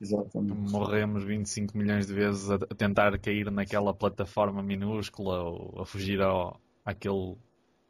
Exatamente. 0.00 0.70
Morremos 0.70 1.24
25 1.24 1.76
milhões 1.76 2.06
de 2.06 2.14
vezes 2.14 2.50
a, 2.50 2.54
a 2.54 2.74
tentar 2.74 3.18
cair 3.18 3.50
naquela 3.50 3.92
plataforma 3.92 4.62
minúscula 4.62 5.42
ou 5.42 5.82
a 5.82 5.84
fugir 5.84 6.22
ao, 6.22 6.60
àquele 6.84 7.36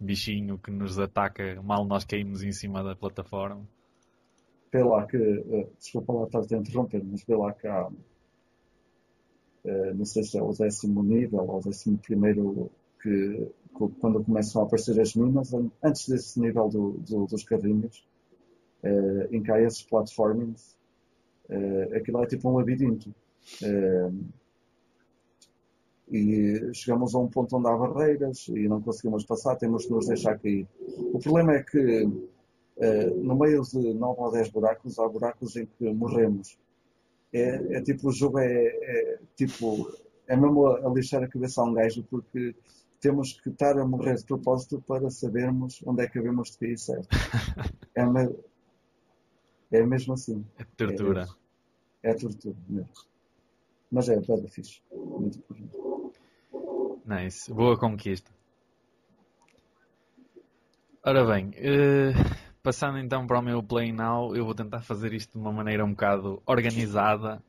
bichinho 0.01 0.59
que 0.59 0.71
nos 0.71 0.99
ataca 0.99 1.61
mal 1.63 1.85
nós 1.85 2.05
caímos 2.05 2.43
em 2.43 2.53
cima 2.53 2.83
da 2.83 2.97
plataforma. 2.97 3.67
Vê 4.73 4.83
lá 4.83 5.07
que, 5.07 5.17
uh, 5.17 5.71
desculpa 5.79 6.13
lá 6.13 6.25
estar 6.25 6.41
a 6.41 6.59
interromper, 6.59 7.03
mas 7.05 7.23
vê 7.25 7.37
lá 7.37 7.53
que 7.53 7.67
há, 7.67 7.89
uh, 7.89 7.95
não 9.95 10.05
sei 10.05 10.23
se 10.23 10.39
é 10.39 10.43
o 10.43 10.53
décimo 10.53 11.03
nível 11.03 11.41
ou 11.41 11.59
o 11.59 11.61
décimo 11.61 11.99
primeiro 11.99 12.71
que, 13.03 13.49
que, 13.77 13.89
quando 14.01 14.25
começam 14.25 14.63
a 14.63 14.65
aparecer 14.65 14.99
as 15.01 15.15
minas, 15.15 15.53
antes 15.83 16.09
desse 16.09 16.41
nível 16.41 16.69
do, 16.69 16.93
do, 16.99 17.27
dos 17.27 17.45
carrinhos, 17.45 18.05
uh, 18.85 19.35
em 19.35 19.43
que 19.43 19.51
há 19.51 19.61
esses 19.61 19.83
platformings, 19.83 20.77
uh, 21.49 21.97
aquilo 21.97 22.23
é 22.23 22.27
tipo 22.27 22.49
um 22.49 22.57
labirinto. 22.57 23.13
E 26.11 26.75
chegamos 26.75 27.15
a 27.15 27.19
um 27.19 27.29
ponto 27.29 27.57
onde 27.57 27.69
há 27.69 27.77
barreiras 27.77 28.49
e 28.49 28.69
não 28.69 28.83
conseguimos 28.83 29.25
passar, 29.25 29.57
temos 29.57 29.87
que 29.87 29.93
nos 29.93 30.07
deixar 30.07 30.39
cair. 30.39 30.67
O 31.13 31.19
problema 31.21 31.55
é 31.55 31.63
que 31.63 32.03
uh, 32.05 33.15
no 33.23 33.37
meio 33.39 33.63
de 33.63 33.95
9 33.95 34.21
ou 34.21 34.33
10 34.33 34.51
buracos, 34.51 34.99
há 34.99 35.09
buracos 35.09 35.57
em 35.57 35.67
que 35.67 35.85
morremos. 35.93 36.59
É, 37.33 37.77
é 37.77 37.83
tipo, 37.83 38.09
o 38.09 38.13
jogo 38.13 38.41
é, 38.41 38.47
é, 38.53 39.19
tipo, 39.37 39.89
é 40.27 40.37
mesmo 40.37 40.67
a, 40.67 40.93
lixar 40.93 41.23
a 41.23 41.29
cabeça 41.29 41.61
a 41.61 41.65
um 41.65 41.75
gajo 41.75 42.05
porque 42.11 42.57
temos 43.01 43.41
que 43.41 43.51
estar 43.51 43.79
a 43.79 43.87
morrer 43.87 44.17
de 44.17 44.25
propósito 44.25 44.83
para 44.87 45.09
sabermos 45.11 45.81
onde 45.87 46.03
é 46.03 46.09
que 46.09 46.19
havemos 46.19 46.51
de 46.51 46.59
cair 46.59 46.79
certo. 46.79 47.09
É, 47.93 48.07
me, 48.07 48.33
é 49.73 49.85
mesmo 49.85 50.15
assim. 50.15 50.45
É 50.57 50.65
tortura. 50.77 51.27
É, 52.03 52.11
é 52.11 52.15
tortura 52.15 52.57
mesmo. 52.69 52.89
Mas 53.91 54.09
é, 54.09 54.15
é 54.15 54.49
fixe. 54.49 54.81
Muito 54.93 55.39
importante. 55.39 56.00
Nice. 57.05 57.53
Boa 57.53 57.79
conquista. 57.79 58.31
Ora 61.03 61.25
bem, 61.25 61.49
uh, 61.49 62.37
passando 62.63 62.99
então 62.99 63.27
para 63.27 63.39
o 63.39 63.43
meu 63.43 63.63
Play 63.63 63.91
Now, 63.91 64.37
eu 64.37 64.45
vou 64.45 64.55
tentar 64.55 64.83
fazer 64.83 65.15
isto 65.15 65.33
de 65.33 65.39
uma 65.39 65.51
maneira 65.51 65.83
um 65.85 65.93
bocado 65.93 66.43
organizada, 66.45 67.43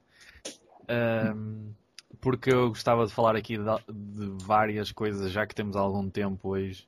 um, 0.90 0.94
ehm, 0.94 1.74
porque 2.22 2.50
eu 2.50 2.70
gostava 2.70 3.06
de 3.06 3.12
falar 3.12 3.36
aqui 3.36 3.58
de, 3.58 3.64
de, 3.94 4.46
várias 4.46 4.94
coisas, 4.94 5.32
já 5.32 5.46
que 5.46 5.54
temos 5.54 5.76
algum 5.76 6.10
tempo 6.10 6.50
hoje. 6.50 6.88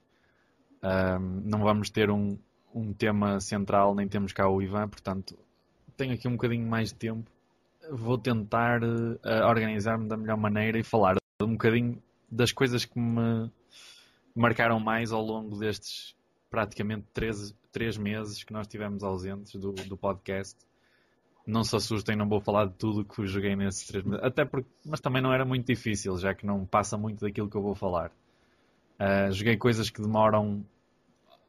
Um, 0.82 0.88
ehm, 0.88 1.42
não 1.44 1.60
vamos 1.60 1.90
ter 1.90 2.10
um, 2.10 2.38
um 2.74 2.94
tema 2.94 3.42
central, 3.42 3.94
nem 3.94 4.08
temos 4.08 4.32
cá 4.32 4.48
o 4.48 4.62
Ivan, 4.62 4.88
portanto, 4.88 5.38
tenho 5.98 6.14
aqui 6.14 6.30
um 6.30 6.34
bocadinho 6.34 6.66
mais 6.66 6.90
de 6.90 6.96
tempo. 6.96 7.30
Vou 7.92 8.18
tentar 8.18 8.82
uh, 8.82 9.20
organizar-me 9.46 10.08
da 10.08 10.16
melhor 10.16 10.38
maneira 10.38 10.80
e 10.80 10.84
falar 10.84 11.18
um 11.42 11.52
bocadinho 11.52 12.02
das 12.34 12.52
coisas 12.52 12.84
que 12.84 13.00
me 13.00 13.50
marcaram 14.36 14.80
mais 14.80 15.12
ao 15.12 15.24
longo 15.24 15.58
destes 15.58 16.16
praticamente 16.50 17.06
três, 17.14 17.56
três 17.72 17.98
meses 17.98 18.44
que 18.44 18.52
nós 18.52 18.68
tivemos 18.68 19.04
ausentes 19.04 19.56
do, 19.56 19.72
do 19.72 19.96
podcast. 19.96 20.58
Não 21.46 21.64
se 21.64 21.76
assustem, 21.76 22.16
não 22.16 22.28
vou 22.28 22.40
falar 22.40 22.68
de 22.68 22.74
tudo 22.74 23.04
que 23.04 23.26
joguei 23.28 23.56
nesses 23.56 23.86
três 23.86 24.04
meses. 24.04 24.24
Até 24.24 24.46
porque, 24.46 24.70
mas 24.86 25.02
também 25.02 25.22
não 25.22 25.34
era 25.34 25.46
muito 25.46 25.68
difícil, 25.68 26.18
já 26.18 26.34
que 26.34 26.46
não 26.46 26.66
passa 26.66 26.98
muito 26.98 27.22
daquilo 27.22 27.50
que 27.50 27.58
eu 27.58 27.62
vou 27.62 27.76
falar. 27.76 28.12
Uh, 29.00 29.32
joguei 29.32 29.58
coisas 29.58 29.90
que 29.90 30.02
demoram 30.02 30.66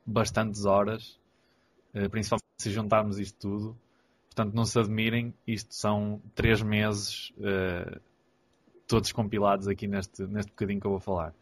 bastantes 0.05 0.65
horas, 0.65 1.19
uh, 1.95 2.11
principalmente 2.11 2.45
se 2.59 2.71
juntarmos 2.71 3.19
isto 3.19 3.39
tudo. 3.39 3.79
Portanto, 4.27 4.53
não 4.53 4.65
se 4.65 4.79
admirem, 4.79 5.33
isto 5.47 5.73
são 5.75 6.21
três 6.35 6.61
meses 6.61 7.33
uh, 7.39 8.01
todos 8.87 9.13
compilados 9.13 9.69
aqui 9.69 9.87
neste, 9.87 10.23
neste 10.27 10.51
bocadinho 10.51 10.81
que 10.81 10.87
eu 10.87 10.91
vou 10.91 11.01
falar. 11.01 11.35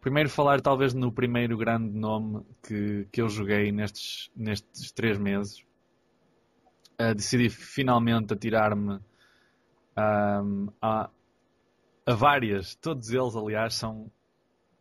Primeiro 0.00 0.28
falar 0.28 0.60
talvez 0.60 0.94
no 0.94 1.12
primeiro 1.12 1.56
grande 1.56 1.96
nome 1.96 2.44
que, 2.62 3.06
que 3.12 3.20
eu 3.22 3.28
joguei 3.28 3.70
nestes, 3.70 4.30
nestes 4.34 4.90
três 4.90 5.16
meses. 5.16 5.64
Uh, 7.00 7.14
decidi 7.14 7.48
finalmente 7.48 8.32
atirar-me 8.32 9.00
um, 9.96 10.68
a, 10.80 11.08
a 12.06 12.14
várias, 12.14 12.74
todos 12.76 13.10
eles 13.10 13.34
aliás 13.36 13.74
são, 13.74 14.10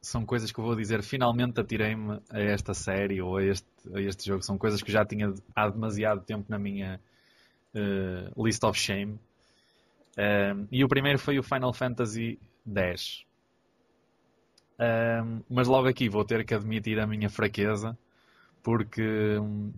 são 0.02 0.26
coisas 0.26 0.52
que 0.52 0.60
eu 0.60 0.64
vou 0.64 0.76
dizer 0.76 1.04
finalmente 1.04 1.60
atirei-me 1.60 2.20
a 2.30 2.40
esta 2.40 2.74
série 2.74 3.22
ou 3.22 3.38
a 3.38 3.44
este, 3.44 3.68
a 3.94 4.02
este 4.02 4.26
jogo. 4.26 4.44
São 4.44 4.58
coisas 4.58 4.82
que 4.82 4.92
já 4.92 5.06
tinha 5.06 5.34
há 5.56 5.70
demasiado 5.70 6.22
tempo 6.22 6.46
na 6.50 6.58
minha 6.58 7.00
uh, 7.76 8.44
list 8.44 8.64
of 8.64 8.78
shame 8.78 9.20
um, 10.18 10.68
e 10.72 10.84
o 10.84 10.88
primeiro 10.88 11.20
foi 11.20 11.40
o 11.40 11.44
Final 11.44 11.74
Fantasy 11.74 12.40
X. 12.66 13.26
Um, 14.80 15.42
mas 15.50 15.68
logo 15.68 15.88
aqui 15.88 16.10
vou 16.10 16.26
ter 16.26 16.46
que 16.46 16.54
admitir 16.54 17.00
a 17.00 17.08
minha 17.08 17.30
fraqueza, 17.30 17.98
porque 18.64 19.38
um, 19.40 19.72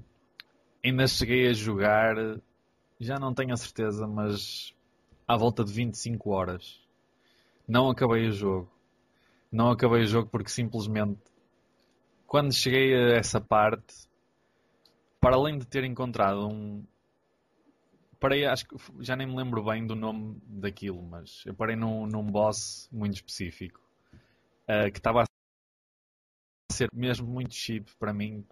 ainda 0.84 1.08
cheguei 1.08 1.48
a 1.50 1.54
jogar, 1.54 2.16
já 3.00 3.20
não 3.20 3.34
tenho 3.34 3.54
a 3.54 3.58
certeza, 3.58 4.08
mas 4.08 4.74
à 5.28 5.36
volta 5.38 5.64
de 5.64 5.74
25 5.74 6.30
horas. 6.30 6.80
Não 7.68 7.90
acabei 7.90 8.28
o 8.28 8.32
jogo. 8.32 8.72
Não 9.52 9.70
acabei 9.70 10.02
o 10.02 10.08
jogo 10.08 10.30
porque 10.30 10.50
simplesmente 10.50 11.20
quando 12.34 12.52
cheguei 12.52 12.96
a 12.96 13.18
essa 13.18 13.40
parte, 13.40 13.94
para 15.22 15.36
além 15.36 15.60
de 15.60 15.68
ter 15.68 15.84
encontrado 15.84 16.48
um, 16.48 16.84
parei, 18.24 18.46
acho 18.46 18.66
que 18.66 18.78
já 19.02 19.18
nem 19.18 19.28
me 19.28 19.36
lembro 19.36 19.62
bem 19.62 19.86
do 19.86 19.98
nome 19.98 20.42
daquilo, 20.48 21.04
mas 21.04 21.44
eu 21.46 21.54
parei 21.54 21.76
num, 21.76 22.08
num 22.08 22.24
boss 22.24 22.88
muito 22.90 23.16
específico 23.16 23.82
uh, 24.64 24.90
que 24.90 24.98
estava 24.98 25.24
a 25.24 25.26
ser 26.72 26.88
mesmo 26.94 27.28
muito 27.28 27.54
cheap 27.54 27.86
para 28.00 28.14
mim. 28.14 28.46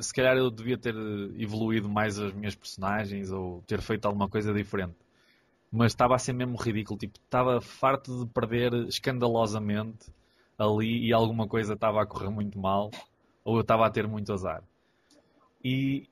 Se 0.00 0.12
calhar 0.12 0.36
eu 0.36 0.50
devia 0.50 0.76
ter 0.76 0.96
evoluído 1.38 1.88
mais 1.88 2.18
as 2.18 2.32
minhas 2.32 2.56
personagens 2.56 3.30
ou 3.30 3.62
ter 3.62 3.80
feito 3.80 4.04
alguma 4.04 4.28
coisa 4.28 4.52
diferente. 4.52 4.96
Mas 5.70 5.92
estava 5.92 6.16
a 6.16 6.18
ser 6.18 6.32
mesmo 6.32 6.56
ridículo, 6.56 6.98
tipo, 6.98 7.16
estava 7.20 7.60
farto 7.60 8.24
de 8.24 8.32
perder 8.32 8.74
escandalosamente 8.88 10.12
ali 10.58 11.06
e 11.06 11.12
alguma 11.12 11.46
coisa 11.46 11.74
estava 11.74 12.02
a 12.02 12.06
correr 12.06 12.30
muito 12.30 12.58
mal 12.58 12.90
ou 13.44 13.58
eu 13.58 13.60
estava 13.60 13.86
a 13.86 13.90
ter 13.90 14.08
muito 14.08 14.32
azar. 14.32 14.64
E 15.62 16.08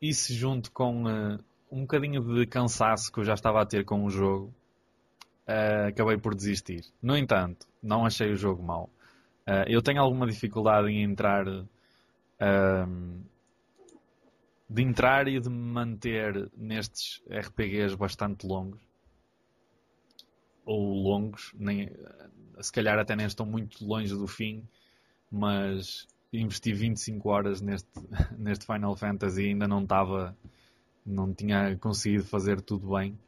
isso 0.00 0.32
junto 0.32 0.72
com 0.72 1.04
uh, 1.04 1.38
um 1.70 1.82
bocadinho 1.82 2.22
de 2.22 2.46
cansaço 2.46 3.12
que 3.12 3.20
eu 3.20 3.24
já 3.24 3.34
estava 3.34 3.60
a 3.60 3.66
ter 3.66 3.84
com 3.84 4.04
o 4.04 4.10
jogo, 4.10 4.52
uh, 5.48 5.88
acabei 5.88 6.18
por 6.18 6.34
desistir. 6.34 6.84
No 7.00 7.16
entanto, 7.16 7.66
não 7.82 8.04
achei 8.04 8.32
o 8.32 8.36
jogo 8.36 8.62
mau. 8.62 8.90
Uh, 9.46 9.68
eu 9.68 9.80
tenho 9.80 10.00
alguma 10.00 10.26
dificuldade 10.26 10.88
em 10.88 11.02
entrar. 11.02 11.46
Uh, 11.48 13.20
de 14.68 14.82
entrar 14.82 15.26
e 15.26 15.40
de 15.40 15.50
me 15.50 15.72
manter 15.72 16.48
nestes 16.56 17.20
RPGs 17.28 17.96
bastante 17.96 18.46
longos. 18.46 18.80
Ou 20.64 20.94
longos, 20.94 21.52
nem, 21.58 21.90
se 22.60 22.70
calhar 22.70 22.96
até 22.96 23.16
nem 23.16 23.26
estão 23.26 23.44
muito 23.44 23.84
longe 23.84 24.14
do 24.14 24.28
fim, 24.28 24.62
mas 25.28 26.06
investi 26.32 26.72
25 26.72 27.28
horas 27.28 27.60
neste, 27.60 27.88
neste 28.38 28.64
Final 28.64 28.94
Fantasy 28.94 29.42
e 29.42 29.48
ainda 29.48 29.66
não 29.66 29.82
estava 29.82 30.36
não 31.10 31.32
tinha 31.34 31.76
conseguido 31.78 32.24
fazer 32.24 32.60
tudo 32.60 32.94
bem. 32.94 33.18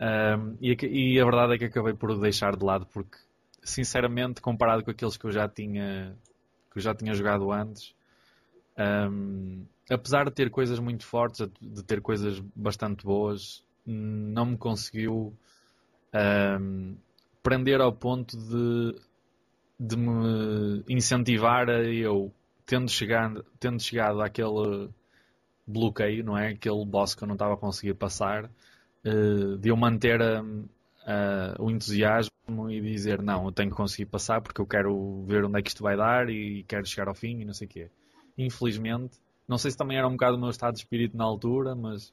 Um, 0.00 0.56
e, 0.60 0.72
a, 0.72 0.76
e, 0.86 1.20
a 1.20 1.24
verdade 1.24 1.54
é 1.54 1.58
que 1.58 1.66
acabei 1.66 1.92
por 1.92 2.18
deixar 2.18 2.56
de 2.56 2.64
lado 2.64 2.86
porque, 2.86 3.18
sinceramente, 3.62 4.40
comparado 4.40 4.82
com 4.82 4.90
aqueles 4.90 5.16
que 5.16 5.26
eu 5.26 5.30
já 5.30 5.46
tinha, 5.46 6.16
que 6.70 6.78
eu 6.78 6.82
já 6.82 6.94
tinha 6.94 7.12
jogado 7.12 7.52
antes, 7.52 7.94
um, 9.10 9.66
apesar 9.90 10.24
de 10.24 10.30
ter 10.30 10.50
coisas 10.50 10.78
muito 10.78 11.04
fortes, 11.04 11.46
de 11.60 11.84
ter 11.84 12.00
coisas 12.00 12.40
bastante 12.56 13.04
boas, 13.04 13.62
não 13.84 14.46
me 14.46 14.56
conseguiu 14.56 15.36
um, 16.14 16.96
prender 17.42 17.80
ao 17.80 17.92
ponto 17.92 18.36
de, 18.38 18.96
de 19.78 19.96
me 19.96 20.82
incentivar 20.88 21.68
a 21.68 21.82
eu, 21.84 22.32
tendo 22.64 22.90
chegado, 22.90 23.44
tendo 23.58 23.82
chegado 23.82 24.22
àquele 24.22 24.88
bloqueio, 25.66 26.24
não 26.24 26.36
é? 26.36 26.48
Aquele 26.48 26.84
boss 26.84 27.14
que 27.14 27.22
eu 27.22 27.28
não 27.28 27.34
estava 27.34 27.54
a 27.54 27.56
conseguir 27.56 27.94
passar, 27.94 28.44
uh, 28.44 29.56
de 29.58 29.68
eu 29.68 29.76
manter 29.76 30.20
a, 30.20 30.40
a, 31.06 31.62
o 31.62 31.70
entusiasmo 31.70 32.30
e 32.70 32.80
dizer 32.80 33.22
não, 33.22 33.46
eu 33.46 33.52
tenho 33.52 33.70
que 33.70 33.76
conseguir 33.76 34.06
passar 34.06 34.40
porque 34.40 34.60
eu 34.60 34.66
quero 34.66 35.24
ver 35.26 35.44
onde 35.44 35.58
é 35.58 35.62
que 35.62 35.68
isto 35.68 35.82
vai 35.82 35.96
dar 35.96 36.28
e 36.28 36.64
quero 36.64 36.86
chegar 36.86 37.08
ao 37.08 37.14
fim 37.14 37.40
e 37.40 37.44
não 37.44 37.54
sei 37.54 37.66
o 37.66 37.70
quê. 37.70 37.90
Infelizmente, 38.36 39.18
não 39.46 39.58
sei 39.58 39.70
se 39.70 39.76
também 39.76 39.98
era 39.98 40.06
um 40.06 40.12
bocado 40.12 40.36
o 40.36 40.40
meu 40.40 40.50
estado 40.50 40.74
de 40.74 40.80
espírito 40.80 41.16
na 41.16 41.24
altura, 41.24 41.74
mas 41.74 42.12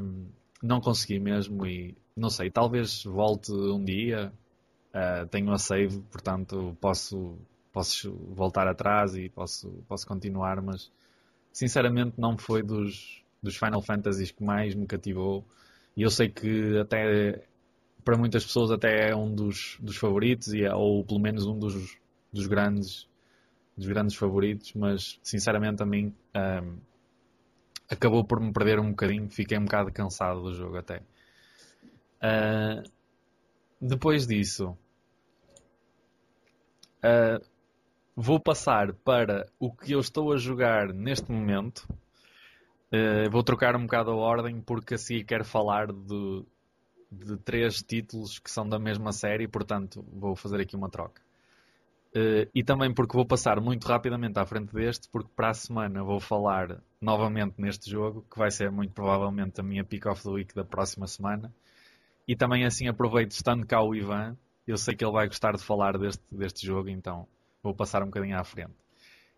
um, 0.00 0.26
não 0.62 0.80
consegui 0.80 1.18
mesmo 1.18 1.66
e 1.66 1.96
não 2.16 2.30
sei, 2.30 2.50
talvez 2.50 3.04
volte 3.04 3.52
um 3.52 3.84
dia. 3.84 4.32
Uh, 4.88 5.28
tenho 5.28 5.52
a 5.52 5.58
save, 5.58 6.00
portanto 6.10 6.76
posso, 6.80 7.38
posso 7.72 8.12
voltar 8.34 8.66
atrás 8.66 9.14
e 9.14 9.28
posso, 9.28 9.68
posso 9.86 10.06
continuar, 10.06 10.60
mas 10.62 10.90
sinceramente 11.52 12.14
não 12.18 12.36
foi 12.36 12.62
dos, 12.62 13.22
dos 13.42 13.56
Final 13.56 13.82
Fantasies 13.82 14.30
que 14.30 14.42
mais 14.42 14.74
me 14.74 14.86
cativou. 14.86 15.44
E 15.96 16.02
eu 16.02 16.10
sei 16.10 16.28
que 16.28 16.78
até 16.78 17.44
para 18.04 18.16
muitas 18.16 18.44
pessoas 18.44 18.70
até 18.70 19.10
é 19.10 19.16
um 19.16 19.34
dos, 19.34 19.76
dos 19.80 19.96
favoritos, 19.96 20.54
e, 20.54 20.64
é, 20.64 20.74
ou 20.74 21.04
pelo 21.04 21.20
menos 21.20 21.46
um 21.46 21.58
dos, 21.58 21.98
dos 22.32 22.46
grandes 22.46 23.08
dos 23.78 23.86
grandes 23.86 24.16
favoritos, 24.16 24.72
mas 24.74 25.20
sinceramente 25.22 25.80
a 25.82 25.86
mim 25.86 26.12
um, 26.34 26.78
acabou 27.88 28.24
por 28.24 28.40
me 28.40 28.52
perder 28.52 28.80
um 28.80 28.90
bocadinho, 28.90 29.30
fiquei 29.30 29.56
um 29.56 29.64
bocado 29.64 29.92
cansado 29.92 30.42
do 30.42 30.52
jogo 30.52 30.76
até. 30.76 31.00
Uh, 32.20 32.82
depois 33.80 34.26
disso, 34.26 34.76
uh, 37.04 37.40
vou 38.20 38.40
passar 38.40 38.92
para 38.92 39.46
o 39.60 39.70
que 39.70 39.92
eu 39.92 40.00
estou 40.00 40.32
a 40.32 40.36
jogar 40.36 40.92
neste 40.92 41.30
momento. 41.30 41.88
Uh, 42.92 43.30
vou 43.30 43.44
trocar 43.44 43.76
um 43.76 43.82
bocado 43.82 44.10
a 44.10 44.16
ordem 44.16 44.60
porque 44.60 44.94
assim 44.94 45.24
quero 45.24 45.44
falar 45.44 45.86
de, 45.92 46.44
de 47.12 47.36
três 47.36 47.80
títulos 47.80 48.40
que 48.40 48.50
são 48.50 48.68
da 48.68 48.76
mesma 48.76 49.12
série, 49.12 49.46
portanto 49.46 50.04
vou 50.12 50.34
fazer 50.34 50.60
aqui 50.60 50.74
uma 50.74 50.90
troca. 50.90 51.22
Uh, 52.08 52.50
e 52.52 52.64
também 52.64 52.92
porque 52.92 53.16
vou 53.16 53.24
passar 53.24 53.60
muito 53.60 53.86
rapidamente 53.86 54.36
à 54.36 54.44
frente 54.44 54.74
deste, 54.74 55.08
porque 55.10 55.30
para 55.36 55.50
a 55.50 55.54
semana 55.54 56.02
vou 56.02 56.18
falar 56.18 56.82
novamente 57.00 57.54
neste 57.56 57.88
jogo, 57.88 58.26
que 58.28 58.36
vai 58.36 58.50
ser 58.50 58.68
muito 58.72 58.92
provavelmente 58.92 59.60
a 59.60 59.62
minha 59.62 59.84
pick 59.84 60.06
of 60.06 60.20
the 60.24 60.30
week 60.30 60.52
da 60.56 60.64
próxima 60.64 61.06
semana. 61.06 61.54
E 62.26 62.34
também 62.34 62.64
assim 62.64 62.88
aproveito, 62.88 63.30
estando 63.30 63.64
cá 63.64 63.80
o 63.80 63.94
Ivan, 63.94 64.36
eu 64.66 64.76
sei 64.76 64.96
que 64.96 65.04
ele 65.04 65.12
vai 65.12 65.28
gostar 65.28 65.52
de 65.52 65.62
falar 65.62 65.96
deste, 65.96 66.24
deste 66.32 66.66
jogo, 66.66 66.88
então 66.88 67.28
vou 67.62 67.74
passar 67.74 68.02
um 68.02 68.06
bocadinho 68.06 68.38
à 68.38 68.44
frente. 68.44 68.74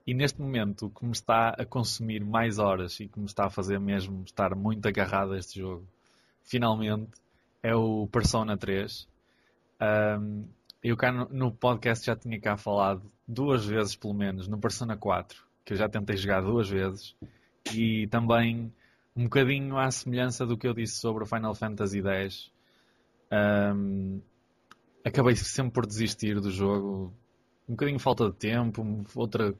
E 0.06 0.14
neste 0.14 0.40
momento, 0.40 0.86
o 0.86 0.90
que 0.90 1.04
me 1.04 1.12
está 1.12 1.50
a 1.50 1.64
consumir 1.64 2.24
mais 2.24 2.58
horas 2.58 2.98
e 3.00 3.08
que 3.08 3.18
me 3.18 3.26
está 3.26 3.46
a 3.46 3.50
fazer 3.50 3.78
mesmo 3.78 4.22
estar 4.24 4.54
muito 4.54 4.86
agarrado 4.86 5.32
a 5.32 5.38
este 5.38 5.60
jogo, 5.60 5.86
finalmente, 6.42 7.10
é 7.62 7.74
o 7.74 8.06
Persona 8.06 8.56
3. 8.56 9.08
Um, 9.80 10.44
eu 10.82 10.96
cá 10.96 11.12
no, 11.12 11.28
no, 11.28 11.52
podcast 11.52 12.06
já 12.06 12.16
tinha 12.16 12.40
cá 12.40 12.56
falado 12.56 13.02
duas 13.28 13.64
vezes, 13.64 13.94
pelo 13.94 14.14
menos, 14.14 14.48
no 14.48 14.58
Persona 14.58 14.96
4, 14.96 15.42
que 15.64 15.74
eu 15.74 15.76
já 15.76 15.88
tentei 15.88 16.16
jogar 16.16 16.40
duas 16.40 16.68
vezes, 16.68 17.14
e 17.72 18.06
também 18.08 18.72
um 19.14 19.24
bocadinho 19.24 19.76
à 19.76 19.90
semelhança 19.90 20.46
do 20.46 20.56
que 20.56 20.66
eu 20.66 20.72
disse 20.72 20.96
sobre 20.96 21.24
o 21.24 21.26
Final 21.26 21.54
Fantasy 21.54 22.02
X. 22.02 22.50
Um, 23.30 24.20
acabei 25.04 25.36
sempre 25.36 25.72
por 25.72 25.86
desistir 25.86 26.40
do 26.40 26.50
jogo. 26.50 27.12
Um 27.68 27.72
bocadinho 27.72 27.98
de 27.98 28.02
falta 28.02 28.30
de 28.30 28.36
tempo, 28.36 29.04
outra 29.14 29.54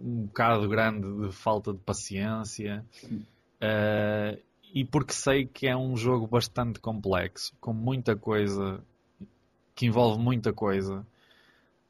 um 0.00 0.26
bocado 0.26 0.68
grande 0.68 1.26
de 1.26 1.32
falta 1.32 1.72
de 1.72 1.78
paciência. 1.78 2.84
Uh, 3.12 4.40
e 4.72 4.84
porque 4.84 5.12
sei 5.12 5.46
que 5.46 5.66
é 5.66 5.76
um 5.76 5.96
jogo 5.96 6.26
bastante 6.26 6.78
complexo, 6.78 7.54
com 7.60 7.72
muita 7.72 8.14
coisa 8.14 8.82
que 9.74 9.86
envolve 9.86 10.20
muita 10.20 10.52
coisa 10.52 11.06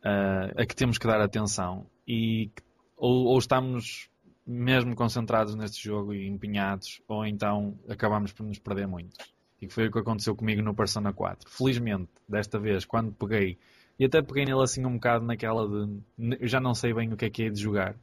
uh, 0.05 0.61
a 0.61 0.67
que 0.67 0.77
temos 0.77 0.99
que 0.99 1.07
dar 1.07 1.21
atenção. 1.21 1.87
E 2.07 2.51
ou, 2.97 3.27
ou, 3.27 3.39
estamos 3.39 4.09
mesmo 4.47 4.95
concentrados 4.95 5.55
neste 5.55 5.83
jogo 5.83 6.15
e 6.15 6.27
empenhados 6.27 7.03
ou 7.07 7.25
então 7.27 7.79
acabamos 7.89 8.33
por 8.33 8.45
nos 8.45 8.59
perder 8.59 8.87
muito. 8.87 9.17
E 9.61 9.67
que 9.67 9.75
foi 9.75 9.89
o 9.89 9.93
que 9.93 9.99
aconteceu 9.99 10.37
comigo 10.37 10.63
no 10.63 10.75
Persona 10.75 11.13
4 11.13 11.51
felizmente 11.51 12.11
desta 12.29 12.59
vez 12.59 12.85
quando 12.85 13.13
peguei 13.13 13.59
e 13.99 14.05
até 14.05 14.23
peguei 14.23 14.45
nele 14.45 14.63
assim 14.63 14.85
um 14.85 14.95
bocado 14.95 15.25
naquela 15.25 15.67
de 15.69 16.01
eu 16.41 16.49
já 16.49 16.61
não 16.61 16.75
sei 16.75 16.93
bem 16.95 17.13
o 17.13 17.17
que 17.17 17.25
é 17.27 17.31
que 17.31 17.43
é 17.45 17.51
de 17.51 17.61
jogar 17.61 17.97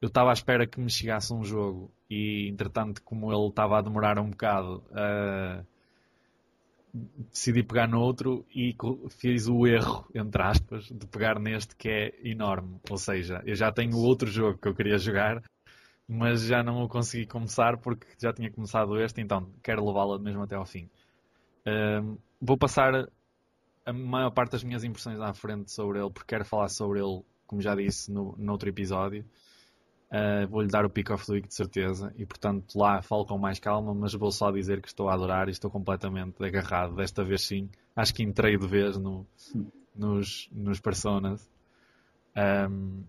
eu 0.00 0.08
estava 0.08 0.30
à 0.30 0.32
espera 0.32 0.66
que 0.66 0.80
me 0.80 0.90
chegasse 0.90 1.32
um 1.32 1.44
jogo 1.44 1.90
e 2.08 2.48
entretanto 2.48 3.02
como 3.02 3.32
ele 3.32 3.48
estava 3.48 3.78
a 3.78 3.82
demorar 3.82 4.18
um 4.18 4.30
bocado 4.30 4.82
uh, 4.90 5.64
decidi 7.30 7.62
pegar 7.62 7.88
no 7.88 8.00
outro 8.00 8.44
e 8.54 8.74
fiz 9.10 9.48
o 9.48 9.66
erro, 9.66 10.06
entre 10.14 10.42
aspas, 10.42 10.84
de 10.84 11.06
pegar 11.06 11.38
neste 11.38 11.76
que 11.76 11.88
é 11.88 12.14
enorme. 12.24 12.80
Ou 12.90 12.96
seja, 12.96 13.42
eu 13.44 13.54
já 13.54 13.70
tenho 13.70 13.96
outro 13.96 14.28
jogo 14.28 14.58
que 14.58 14.68
eu 14.68 14.74
queria 14.74 14.98
jogar, 14.98 15.42
mas 16.06 16.42
já 16.42 16.62
não 16.62 16.82
o 16.82 16.88
consegui 16.88 17.26
começar 17.26 17.76
porque 17.78 18.06
já 18.20 18.32
tinha 18.32 18.50
começado 18.50 18.98
este, 19.00 19.20
então 19.20 19.50
quero 19.62 19.86
levá-lo 19.86 20.18
mesmo 20.18 20.42
até 20.42 20.56
ao 20.56 20.64
fim. 20.64 20.88
Um, 21.66 22.16
vou 22.40 22.56
passar 22.56 23.08
a 23.88 23.92
maior 23.92 24.30
parte 24.30 24.52
das 24.52 24.62
minhas 24.62 24.84
impressões 24.84 25.18
à 25.18 25.32
frente 25.32 25.72
sobre 25.72 25.98
ele, 25.98 26.10
porque 26.10 26.34
quero 26.34 26.44
falar 26.44 26.68
sobre 26.68 27.00
ele, 27.00 27.22
como 27.46 27.62
já 27.62 27.74
disse 27.74 28.12
no, 28.12 28.34
no 28.36 28.52
outro 28.52 28.68
episódio. 28.68 29.24
Uh, 30.10 30.46
vou-lhe 30.48 30.68
dar 30.68 30.84
o 30.84 30.90
pick 30.90 31.10
of 31.10 31.24
the 31.26 31.32
week 31.32 31.48
de 31.48 31.54
certeza 31.54 32.14
e 32.16 32.24
portanto 32.24 32.78
lá 32.78 33.02
falo 33.02 33.26
com 33.26 33.36
mais 33.36 33.58
calma, 33.58 33.94
mas 33.94 34.14
vou 34.14 34.30
só 34.30 34.50
dizer 34.50 34.80
que 34.80 34.88
estou 34.88 35.08
a 35.08 35.14
adorar 35.14 35.48
e 35.48 35.52
estou 35.52 35.70
completamente 35.70 36.42
agarrado. 36.42 36.96
Desta 36.96 37.24
vez 37.24 37.42
sim, 37.42 37.70
acho 37.96 38.14
que 38.14 38.22
entrei 38.22 38.58
de 38.58 38.66
vez 38.66 38.98
no, 38.98 39.26
nos, 39.94 40.50
nos 40.52 40.80
personas. 40.80 41.50
Um, 42.70 43.04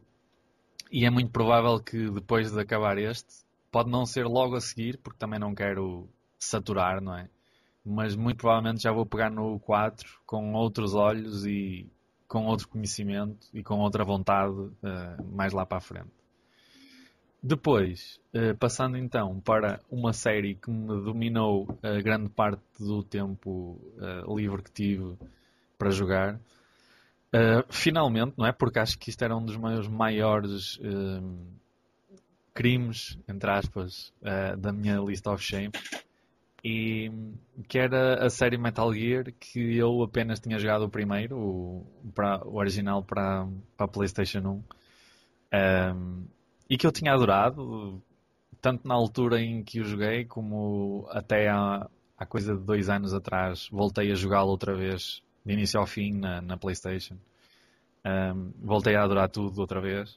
e 0.91 1.05
é 1.05 1.09
muito 1.09 1.29
provável 1.29 1.79
que 1.79 2.09
depois 2.09 2.51
de 2.51 2.59
acabar 2.59 2.97
este, 2.97 3.45
pode 3.69 3.89
não 3.89 4.05
ser 4.05 4.25
logo 4.25 4.55
a 4.55 4.61
seguir, 4.61 4.97
porque 4.97 5.19
também 5.19 5.39
não 5.39 5.53
quero 5.53 6.09
saturar, 6.37 7.01
não 7.01 7.15
é? 7.15 7.29
Mas 7.89 8.15
muito 8.15 8.37
provavelmente 8.37 8.83
já 8.83 8.91
vou 8.91 9.05
pegar 9.05 9.31
no 9.31 9.59
4 9.59 10.07
com 10.25 10.53
outros 10.53 10.93
olhos 10.93 11.45
e 11.45 11.91
com 12.29 12.45
outro 12.45 12.69
conhecimento 12.69 13.47
e 13.51 13.63
com 13.63 13.79
outra 13.79 14.05
vontade 14.05 14.53
uh, 14.53 15.35
mais 15.35 15.51
lá 15.51 15.65
para 15.65 15.79
a 15.79 15.81
frente. 15.81 16.11
Depois, 17.41 18.21
uh, 18.35 18.55
passando 18.57 18.97
então 18.97 19.41
para 19.41 19.79
uma 19.89 20.13
série 20.13 20.53
que 20.53 20.69
me 20.69 21.03
dominou 21.03 21.67
a 21.81 21.97
uh, 21.97 22.03
grande 22.03 22.29
parte 22.29 22.61
do 22.79 23.03
tempo 23.03 23.81
livre 24.27 24.61
que 24.61 24.71
tive 24.71 25.17
para 25.77 25.89
jogar, 25.89 26.39
eh, 27.31 27.63
finalmente, 27.69 28.33
não 28.37 28.45
é? 28.45 28.51
Porque 28.51 28.79
acho 28.79 28.99
que 28.99 29.09
isto 29.09 29.23
era 29.23 29.35
um 29.35 29.45
dos 29.45 29.55
meus 29.55 29.87
maiores 29.87 30.77
crimes, 32.53 33.17
entre 33.27 33.49
aspas, 33.49 34.11
da 34.57 34.73
minha 34.73 34.99
list 34.99 35.25
of 35.25 35.41
shame, 35.41 35.71
e 36.63 37.11
que 37.67 37.79
era 37.79 38.25
a 38.25 38.29
série 38.29 38.57
Metal 38.57 38.93
Gear 38.93 39.25
que 39.39 39.77
eu 39.77 40.03
apenas 40.03 40.39
tinha 40.39 40.59
jogado 40.59 40.83
o 40.85 40.89
primeiro, 40.89 41.37
o, 41.37 42.11
para, 42.13 42.45
o 42.45 42.57
original 42.57 43.03
para 43.03 43.47
a 43.77 43.87
PlayStation 43.87 44.63
1. 45.51 45.93
Um, 45.93 46.25
e 46.69 46.77
que 46.77 46.85
eu 46.85 46.91
tinha 46.91 47.13
adorado, 47.13 48.01
tanto 48.61 48.87
na 48.87 48.93
altura 48.93 49.41
em 49.41 49.63
que 49.63 49.79
o 49.79 49.83
joguei, 49.83 50.25
como 50.25 51.07
até 51.09 51.49
há, 51.49 51.89
há 52.17 52.25
coisa 52.25 52.55
de 52.55 52.63
dois 52.63 52.89
anos 52.89 53.13
atrás, 53.13 53.67
voltei 53.71 54.11
a 54.11 54.15
jogá-lo 54.15 54.49
outra 54.49 54.75
vez, 54.75 55.23
de 55.45 55.53
início 55.53 55.79
ao 55.79 55.87
fim, 55.87 56.13
na, 56.13 56.41
na 56.41 56.57
PlayStation. 56.57 57.17
Um, 58.05 58.51
voltei 58.61 58.95
a 58.95 59.03
adorar 59.03 59.29
tudo 59.29 59.59
outra 59.59 59.81
vez, 59.81 60.11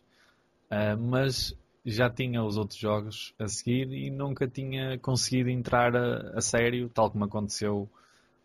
uh, 0.71 0.99
mas 0.99 1.57
já 1.85 2.09
tinha 2.09 2.43
os 2.43 2.57
outros 2.57 2.79
jogos 2.79 3.35
a 3.39 3.49
seguir 3.49 3.93
e 3.93 4.11
nunca 4.11 4.47
tinha 4.47 4.99
conseguido 4.99 5.51
entrar 5.51 5.97
a, 5.97 6.39
a 6.39 6.41
sério, 6.41 6.89
tal 6.89 7.11
como 7.11 7.25
aconteceu 7.25 7.91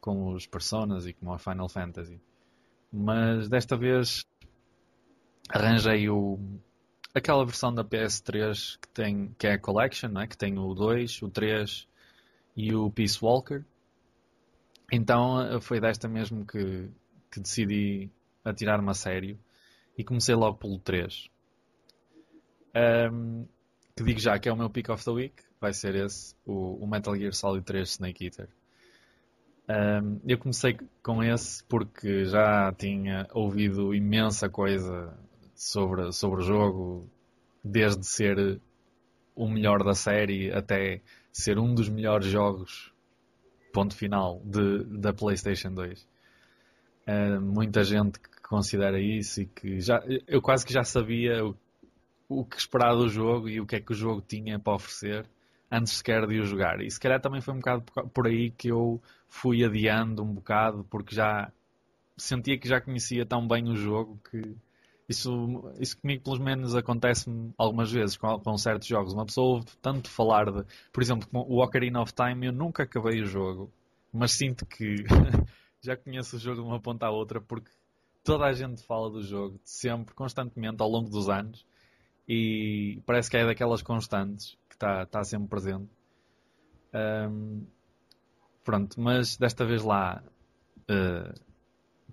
com 0.02 0.34
os 0.34 0.46
Personas 0.46 1.06
e 1.06 1.14
com 1.14 1.32
a 1.32 1.38
Final 1.38 1.70
Fantasy. 1.70 2.20
Mas 2.92 3.48
desta 3.48 3.78
vez 3.78 4.26
arranjei 5.50 6.10
o, 6.10 6.40
aquela 7.14 7.46
versão 7.46 7.74
da 7.74 7.84
PS3 7.84 8.78
que, 8.80 8.88
tem, 8.90 9.36
que 9.38 9.48
é 9.48 9.54
a 9.54 9.60
Collection, 9.60 10.18
é? 10.20 10.28
que 10.28 10.38
tem 10.38 10.58
o 10.58 10.74
2, 10.74 11.22
o 11.22 11.30
3 11.30 11.88
e 12.56 12.74
o 12.74 12.90
Peace 12.90 13.20
Walker. 13.22 13.64
Então 14.92 15.42
eh, 15.42 15.60
foi 15.60 15.80
desta 15.80 16.08
mesmo 16.08 16.46
que, 16.46 16.90
que 17.32 17.40
decidi 17.40 18.10
atirar-me 18.44 18.90
a 18.90 18.94
sério 18.94 19.38
e 19.98 20.04
comecei 20.04 20.36
logo 20.36 20.58
pelo 20.58 20.80
3. 20.80 21.30
Um, 22.76 23.45
que 23.95 24.03
digo 24.03 24.20
já 24.20 24.38
que 24.38 24.47
é 24.47 24.53
o 24.53 24.55
meu 24.55 24.70
pick 24.70 24.89
of 24.89 25.03
the 25.03 25.11
week. 25.11 25.43
vai 25.59 25.74
ser 25.74 25.95
esse, 25.95 26.36
o, 26.45 26.84
o 26.84 26.88
Metal 26.88 27.15
Gear 27.15 27.34
Solid 27.34 27.65
3 27.65 27.89
Snake 27.89 28.26
Eater. 28.26 28.49
Um, 29.70 30.22
eu 30.26 30.38
comecei 30.38 30.78
com 31.03 31.22
esse 31.24 31.63
porque 31.65 32.26
já 32.26 32.72
tinha 32.74 33.28
ouvido 33.34 33.93
imensa 33.93 34.47
coisa 34.47 35.18
sobre, 35.55 36.11
sobre 36.13 36.41
o 36.41 36.45
jogo, 36.45 37.09
desde 37.63 38.05
ser 38.05 38.61
o 39.36 39.47
melhor 39.47 39.84
da 39.84 39.93
série 39.93 40.51
até 40.51 41.01
ser 41.34 41.59
um 41.59 41.74
dos 41.74 41.89
melhores 41.89 42.28
jogos, 42.28 42.93
ponto 43.74 43.95
final, 43.95 44.41
de, 44.45 44.84
da 44.86 45.13
PlayStation 45.13 45.74
2. 45.74 46.07
Uh, 47.07 47.41
muita 47.41 47.84
gente 47.84 48.20
que 48.20 48.41
considera 48.41 48.99
isso 48.99 49.41
e 49.41 49.45
que 49.45 49.80
já, 49.80 50.01
eu 50.28 50.41
quase 50.41 50.65
que 50.65 50.74
já 50.74 50.84
sabia 50.84 51.45
o, 51.45 51.55
o 52.30 52.44
que 52.46 52.58
esperar 52.58 52.96
do 52.96 53.08
jogo 53.08 53.48
e 53.50 53.60
o 53.62 53.66
que 53.66 53.76
é 53.78 53.80
que 53.80 53.92
o 53.92 53.96
jogo 53.96 54.22
tinha 54.22 54.60
para 54.60 54.76
oferecer 54.76 55.26
antes 55.72 55.94
sequer 55.94 56.26
de 56.28 56.40
o 56.40 56.46
jogar. 56.46 56.82
E 56.82 56.90
se 56.90 57.00
calhar 57.00 57.22
também 57.22 57.42
foi 57.42 57.54
um 57.54 57.58
bocado 57.58 57.84
por 58.14 58.28
aí 58.28 58.52
que 58.52 58.70
eu 58.70 59.02
fui 59.28 59.64
adiando 59.64 60.24
um 60.24 60.34
bocado, 60.34 60.86
porque 60.90 61.16
já 61.16 61.52
sentia 62.18 62.58
que 62.58 62.68
já 62.68 62.82
conhecia 62.82 63.26
tão 63.26 63.48
bem 63.48 63.70
o 63.70 63.76
jogo 63.76 64.20
que 64.30 64.56
isso, 65.08 65.72
isso 65.80 65.98
comigo 66.00 66.24
pelo 66.24 66.44
menos 66.44 66.76
acontece-me 66.76 67.54
algumas 67.58 67.92
vezes 67.92 68.18
com, 68.18 68.40
com, 68.40 68.58
certos 68.58 68.88
jogos. 68.88 69.14
Uma 69.14 69.26
pessoa 69.26 69.56
ouve 69.56 69.68
tanto 69.82 70.10
falar 70.10 70.52
de, 70.52 70.66
por 70.92 71.02
exemplo, 71.02 71.28
o 71.32 71.64
Ocarina 71.64 72.02
of 72.02 72.14
Time, 72.14 72.48
eu 72.48 72.52
nunca 72.52 72.84
acabei 72.84 73.22
o 73.22 73.26
jogo, 73.26 73.72
mas 74.12 74.34
sinto 74.34 74.66
que 74.66 75.06
já 75.82 75.96
conheço 75.96 76.36
o 76.36 76.40
jogo 76.40 76.62
de 76.62 76.68
uma 76.68 76.80
ponta 76.80 77.06
à 77.06 77.12
outra 77.12 77.40
porque 77.40 77.72
toda 78.24 78.46
a 78.46 78.52
gente 78.52 78.84
fala 78.84 79.10
do 79.10 79.24
jogo 79.24 79.60
sempre, 79.64 80.14
constantemente, 80.14 80.82
ao 80.82 80.90
longo 80.90 81.10
dos 81.10 81.30
anos 81.30 81.66
e 82.28 83.02
parece 83.06 83.30
que 83.30 83.38
é 83.38 83.46
daquelas 83.46 83.82
constantes 83.82 84.58
que 84.68 84.76
está 84.76 85.06
tá 85.06 85.24
sempre 85.24 85.48
presente. 85.48 85.90
Um, 86.94 87.66
pronto, 88.64 89.00
mas 89.00 89.38
desta 89.38 89.66
vez 89.66 89.84
lá 89.84 90.22
uh, 90.90 91.40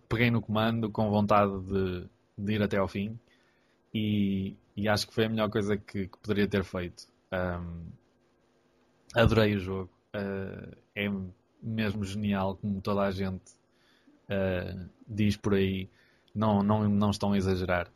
peguei 0.08 0.30
no 0.30 0.40
comando 0.40 0.90
com 0.90 1.10
vontade 1.10 1.58
de, 1.62 2.08
de, 2.36 2.52
ir 2.52 2.62
até 2.62 2.76
ao 2.76 2.86
fim 2.86 3.18
e, 3.92 4.56
e, 4.76 4.88
acho 4.88 5.06
que 5.08 5.14
foi 5.14 5.24
a 5.24 5.28
melhor 5.28 5.50
coisa 5.50 5.76
que, 5.76 6.08
que 6.08 6.18
poderia 6.18 6.48
ter 6.48 6.64
feito. 6.64 7.06
Um, 7.32 7.86
adorei 9.14 9.56
o 9.56 9.60
jogo, 9.60 9.90
uh, 10.14 10.76
é 10.94 11.08
mesmo 11.62 12.04
genial, 12.04 12.56
como 12.56 12.80
toda 12.80 13.02
a 13.02 13.10
gente 13.10 13.52
uh, 14.28 14.88
diz 15.06 15.36
por 15.36 15.54
aí, 15.54 15.88
não, 16.34 16.62
não, 16.62 16.88
não 16.88 17.10
estão 17.10 17.32
a 17.32 17.36
exagerar. 17.36 17.90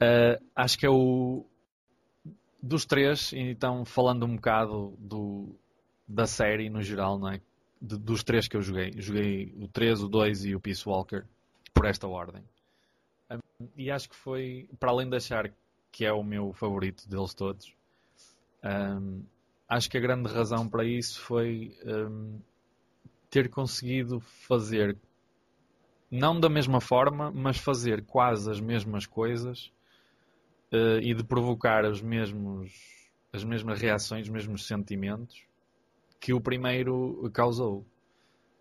Uh, 0.00 0.42
acho 0.56 0.78
que 0.78 0.86
é 0.86 0.90
o. 0.90 1.44
Dos 2.62 2.84
três, 2.84 3.32
então 3.32 3.86
falando 3.86 4.26
um 4.26 4.36
bocado 4.36 4.94
do, 4.98 5.54
da 6.06 6.26
série 6.26 6.68
no 6.68 6.82
geral, 6.82 7.18
não 7.18 7.30
é? 7.30 7.40
De, 7.80 7.96
dos 7.96 8.22
três 8.22 8.46
que 8.48 8.56
eu 8.56 8.62
joguei. 8.62 8.92
Joguei 8.96 9.54
o 9.58 9.66
3, 9.66 10.02
o 10.02 10.08
2 10.08 10.44
e 10.44 10.54
o 10.54 10.60
Peace 10.60 10.86
Walker, 10.86 11.24
por 11.72 11.86
esta 11.86 12.06
ordem. 12.06 12.44
Um, 13.30 13.68
e 13.76 13.90
acho 13.90 14.10
que 14.10 14.16
foi, 14.16 14.68
para 14.78 14.90
além 14.90 15.08
de 15.08 15.16
achar 15.16 15.50
que 15.90 16.04
é 16.04 16.12
o 16.12 16.22
meu 16.22 16.52
favorito 16.52 17.08
deles 17.08 17.32
todos, 17.32 17.74
um, 18.62 19.22
acho 19.66 19.88
que 19.88 19.96
a 19.96 20.00
grande 20.00 20.30
razão 20.30 20.68
para 20.68 20.84
isso 20.84 21.18
foi 21.20 21.74
um, 21.86 22.40
ter 23.30 23.48
conseguido 23.48 24.20
fazer, 24.20 24.98
não 26.10 26.38
da 26.38 26.50
mesma 26.50 26.80
forma, 26.80 27.30
mas 27.30 27.56
fazer 27.56 28.04
quase 28.04 28.50
as 28.50 28.60
mesmas 28.60 29.06
coisas 29.06 29.72
uh, 30.72 31.00
e 31.00 31.14
de 31.14 31.24
provocar 31.24 31.84
os 31.84 32.00
mesmos, 32.00 32.72
as 33.32 33.44
mesmas 33.44 33.80
reações, 33.80 34.26
os 34.26 34.32
mesmos 34.32 34.66
sentimentos 34.66 35.44
que 36.20 36.34
o 36.34 36.40
primeiro 36.40 37.28
causou. 37.32 37.84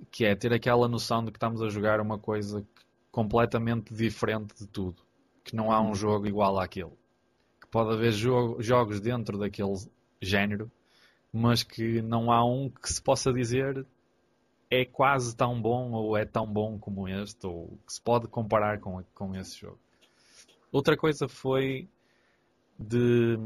Que 0.09 0.25
é 0.25 0.33
ter 0.33 0.53
aquela 0.53 0.87
noção 0.87 1.23
de 1.23 1.29
que 1.29 1.37
estamos 1.37 1.61
a 1.61 1.67
jogar 1.67 1.99
uma 1.99 2.17
coisa 2.17 2.65
completamente 3.11 3.93
diferente 3.93 4.55
de 4.57 4.65
tudo. 4.65 5.03
Que 5.43 5.55
não 5.55 5.71
há 5.71 5.81
um 5.81 5.93
jogo 5.93 6.25
igual 6.25 6.57
àquele. 6.57 6.93
Que 7.59 7.67
pode 7.67 7.93
haver 7.93 8.13
jogo, 8.13 8.61
jogos 8.61 9.01
dentro 9.01 9.37
daquele 9.37 9.75
género, 10.21 10.71
mas 11.33 11.63
que 11.63 12.01
não 12.01 12.31
há 12.31 12.45
um 12.45 12.69
que 12.69 12.91
se 12.91 13.01
possa 13.01 13.33
dizer 13.33 13.85
é 14.71 14.85
quase 14.85 15.35
tão 15.35 15.59
bom 15.59 15.91
ou 15.91 16.15
é 16.15 16.25
tão 16.25 16.45
bom 16.45 16.77
como 16.77 17.07
este, 17.07 17.45
ou 17.47 17.77
que 17.85 17.93
se 17.93 18.01
pode 18.01 18.27
comparar 18.27 18.79
com, 18.79 19.03
com 19.15 19.35
esse 19.35 19.59
jogo. 19.59 19.79
Outra 20.71 20.95
coisa 20.95 21.27
foi 21.27 21.89
de, 22.79 23.37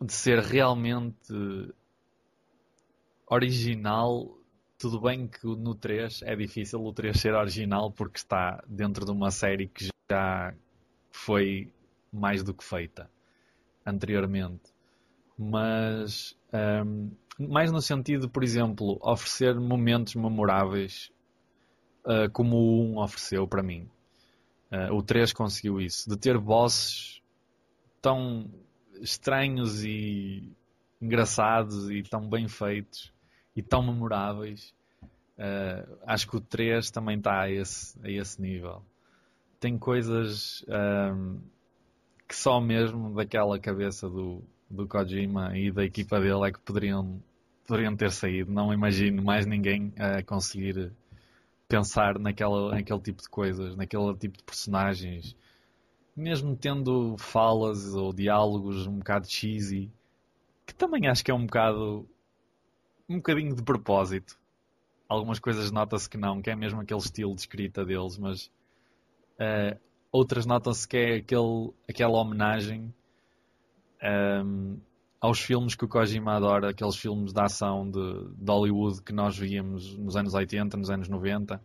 de 0.00 0.12
ser 0.12 0.38
realmente 0.38 1.34
original. 3.26 4.38
Tudo 4.78 5.00
bem 5.00 5.26
que 5.26 5.46
no 5.46 5.74
3 5.74 6.22
é 6.22 6.36
difícil 6.36 6.84
o 6.84 6.92
3 6.92 7.18
ser 7.18 7.34
original 7.34 7.90
porque 7.90 8.18
está 8.18 8.62
dentro 8.68 9.04
de 9.04 9.10
uma 9.10 9.30
série 9.30 9.66
que 9.66 9.88
já 10.10 10.54
foi 11.10 11.72
mais 12.12 12.42
do 12.44 12.54
que 12.54 12.62
feita 12.62 13.10
anteriormente. 13.84 14.72
Mas 15.36 16.36
um, 16.52 17.10
mais 17.38 17.72
no 17.72 17.82
sentido, 17.82 18.28
por 18.28 18.44
exemplo, 18.44 18.98
oferecer 19.02 19.58
momentos 19.58 20.14
memoráveis 20.14 21.10
uh, 22.04 22.30
como 22.32 22.56
o 22.56 22.94
1 22.94 22.98
ofereceu 22.98 23.48
para 23.48 23.62
mim. 23.62 23.88
Uh, 24.70 24.94
o 24.94 25.02
3 25.02 25.32
conseguiu 25.32 25.80
isso, 25.80 26.08
de 26.08 26.16
ter 26.16 26.38
bosses 26.38 27.20
tão 28.04 28.50
estranhos 29.00 29.82
e 29.82 30.52
engraçados 31.00 31.90
e 31.90 32.02
tão 32.02 32.28
bem 32.28 32.46
feitos 32.48 33.10
e 33.56 33.62
tão 33.62 33.82
memoráveis. 33.82 34.74
Uh, 35.38 35.98
acho 36.06 36.28
que 36.28 36.36
o 36.36 36.40
3 36.40 36.90
também 36.90 37.16
está 37.16 37.40
a 37.40 37.50
esse, 37.50 37.98
a 38.04 38.10
esse 38.10 38.42
nível. 38.42 38.82
Tem 39.58 39.78
coisas 39.78 40.62
um, 40.68 41.40
que 42.28 42.36
só 42.36 42.60
mesmo 42.60 43.14
daquela 43.14 43.58
cabeça 43.58 44.06
do, 44.06 44.42
do 44.68 44.86
Kojima 44.86 45.56
e 45.56 45.72
da 45.72 45.82
equipa 45.82 46.20
dele 46.20 46.46
é 46.46 46.52
que 46.52 46.60
poderiam, 46.60 47.22
poderiam 47.66 47.96
ter 47.96 48.12
saído. 48.12 48.52
Não 48.52 48.70
imagino 48.70 49.22
mais 49.22 49.46
ninguém 49.46 49.94
a 49.98 50.22
conseguir 50.22 50.92
pensar 51.66 52.18
naquela, 52.18 52.72
naquele 52.72 53.00
tipo 53.00 53.22
de 53.22 53.30
coisas, 53.30 53.74
naquele 53.74 54.14
tipo 54.16 54.36
de 54.36 54.44
personagens 54.44 55.34
mesmo 56.16 56.56
tendo 56.56 57.16
falas 57.18 57.94
ou 57.94 58.12
diálogos 58.12 58.86
um 58.86 58.98
bocado 58.98 59.26
cheesy, 59.28 59.90
que 60.66 60.74
também 60.74 61.08
acho 61.08 61.24
que 61.24 61.30
é 61.30 61.34
um 61.34 61.46
bocado 61.46 62.08
um 63.08 63.16
bocadinho 63.16 63.54
de 63.54 63.62
propósito. 63.62 64.38
Algumas 65.08 65.38
coisas 65.38 65.70
nota-se 65.70 66.08
que 66.08 66.16
não, 66.16 66.40
que 66.40 66.50
é 66.50 66.56
mesmo 66.56 66.80
aquele 66.80 67.00
estilo 67.00 67.34
de 67.34 67.42
escrita 67.42 67.84
deles, 67.84 68.16
mas 68.16 68.46
uh, 69.38 69.78
outras 70.10 70.46
notam-se 70.46 70.88
que 70.88 70.96
é 70.96 71.14
aquele, 71.16 71.70
aquela 71.88 72.18
homenagem 72.18 72.94
um, 74.02 74.06
ehm, 74.06 74.76
aos 75.20 75.40
filmes 75.40 75.74
que 75.74 75.84
o 75.84 75.88
Kojima 75.88 76.36
adora, 76.36 76.70
aqueles 76.70 76.96
filmes 76.96 77.32
de 77.32 77.40
ação 77.40 77.90
de, 77.90 78.28
de 78.36 78.50
Hollywood 78.50 79.02
que 79.02 79.12
nós 79.12 79.36
víamos 79.36 79.96
nos 79.96 80.16
anos 80.16 80.34
80, 80.34 80.76
nos 80.76 80.90
anos 80.90 81.08
90. 81.08 81.56
Uh, 81.56 81.60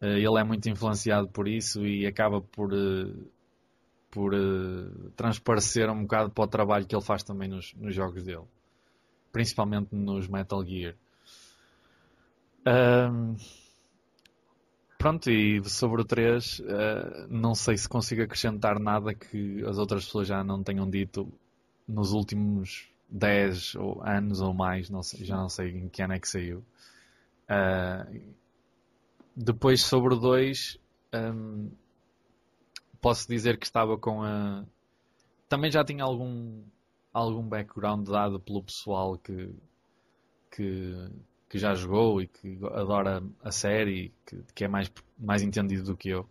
eh, 0.00 0.18
ele 0.20 0.38
é 0.38 0.44
muito 0.44 0.68
influenciado 0.68 1.28
por 1.28 1.48
isso 1.48 1.86
e 1.86 2.06
acaba 2.06 2.40
por 2.40 2.72
uh, 2.72 3.30
por 4.12 4.34
uh, 4.34 5.10
transparecer 5.16 5.88
um 5.88 6.02
bocado 6.02 6.30
para 6.30 6.44
o 6.44 6.46
trabalho 6.46 6.86
que 6.86 6.94
ele 6.94 7.02
faz 7.02 7.22
também 7.22 7.48
nos, 7.48 7.74
nos 7.74 7.94
jogos 7.94 8.22
dele, 8.22 8.44
principalmente 9.32 9.88
nos 9.94 10.28
Metal 10.28 10.62
Gear. 10.64 10.94
Um, 12.66 13.34
pronto, 14.98 15.30
e 15.30 15.64
sobre 15.64 16.02
o 16.02 16.04
3, 16.04 16.58
uh, 16.58 16.64
eh, 16.68 17.26
não 17.30 17.54
sei 17.54 17.78
se 17.78 17.88
consigo 17.88 18.22
acrescentar 18.22 18.78
nada 18.78 19.14
que 19.14 19.64
as 19.64 19.78
outras 19.78 20.04
pessoas 20.04 20.28
já 20.28 20.44
não 20.44 20.62
tenham 20.62 20.88
dito 20.88 21.26
nos 21.88 22.12
últimos 22.12 22.92
10 23.08 23.76
ou 23.76 24.02
anos 24.04 24.42
ou 24.42 24.52
mais, 24.52 24.90
não 24.90 25.02
sei, 25.02 25.24
já 25.24 25.36
não 25.36 25.48
sei 25.48 25.70
em 25.70 25.88
que 25.88 26.02
ano 26.02 26.12
é 26.12 26.20
que 26.20 26.28
saiu. 26.28 26.62
Uh, 27.48 28.20
depois 29.34 29.80
sobre 29.82 30.12
o 30.12 30.18
2, 30.18 30.78
um, 31.14 31.70
posso 33.02 33.28
dizer 33.28 33.58
que 33.58 33.66
estava 33.66 33.98
com 33.98 34.22
a. 34.22 34.64
Também 35.48 35.70
já 35.70 35.84
tinha 35.84 36.04
algum, 36.04 36.62
algum 37.12 37.46
background 37.46 38.08
dado 38.08 38.40
pelo 38.40 38.62
pessoal 38.62 39.18
que, 39.18 39.54
que, 40.50 41.10
que 41.50 41.58
já 41.58 41.74
jogou 41.74 42.22
e 42.22 42.28
que 42.28 42.58
adora 42.72 43.22
a 43.42 43.50
série, 43.50 44.14
que, 44.24 44.42
que 44.54 44.64
é 44.64 44.68
mais, 44.68 44.90
mais 45.18 45.42
entendido 45.42 45.84
do 45.84 45.96
que 45.96 46.08
eu. 46.08 46.26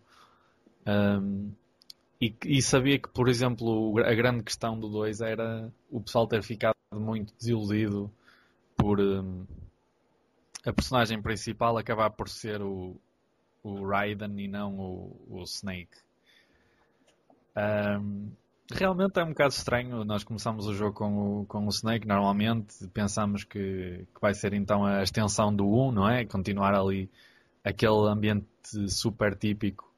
Um, 0.84 1.52
e, 2.20 2.34
e, 2.46 2.62
sabia 2.62 2.98
que, 2.98 3.08
por 3.08 3.28
exemplo, 3.28 3.98
a 3.98 4.14
grande 4.14 4.42
questão 4.42 4.78
do 4.78 4.88
2 4.88 5.20
era 5.20 5.72
o 5.90 6.00
pessoal 6.00 6.26
ter 6.26 6.42
ficado 6.42 6.74
muito 6.92 7.34
desiludido 7.36 8.10
por 8.76 9.00
um, 9.00 9.44
a 10.64 10.72
personagem 10.72 11.20
principal 11.20 11.76
acabar 11.76 12.10
por 12.10 12.28
ser 12.28 12.62
o, 12.62 12.96
o 13.62 13.86
Raiden 13.86 14.38
e 14.40 14.48
não 14.48 14.78
o, 14.78 15.16
o 15.28 15.42
Snake. 15.42 16.01
Um, 17.56 18.30
Realmente 18.74 19.18
é 19.18 19.24
um 19.24 19.28
bocado 19.28 19.52
estranho. 19.52 20.04
Nós 20.04 20.24
começamos 20.24 20.66
o 20.66 20.74
jogo 20.74 20.94
com 20.94 21.40
o, 21.40 21.46
com 21.46 21.66
o 21.66 21.68
Snake, 21.68 22.06
normalmente 22.06 22.86
pensamos 22.88 23.44
que, 23.44 24.06
que 24.14 24.20
vai 24.20 24.34
ser 24.34 24.54
então 24.54 24.84
a 24.84 25.02
extensão 25.02 25.54
do 25.54 25.66
1, 25.66 25.92
não 25.92 26.08
é? 26.08 26.24
Continuar 26.24 26.74
ali 26.74 27.10
aquele 27.62 28.08
ambiente 28.08 28.46
super 28.88 29.36
típico 29.36 29.92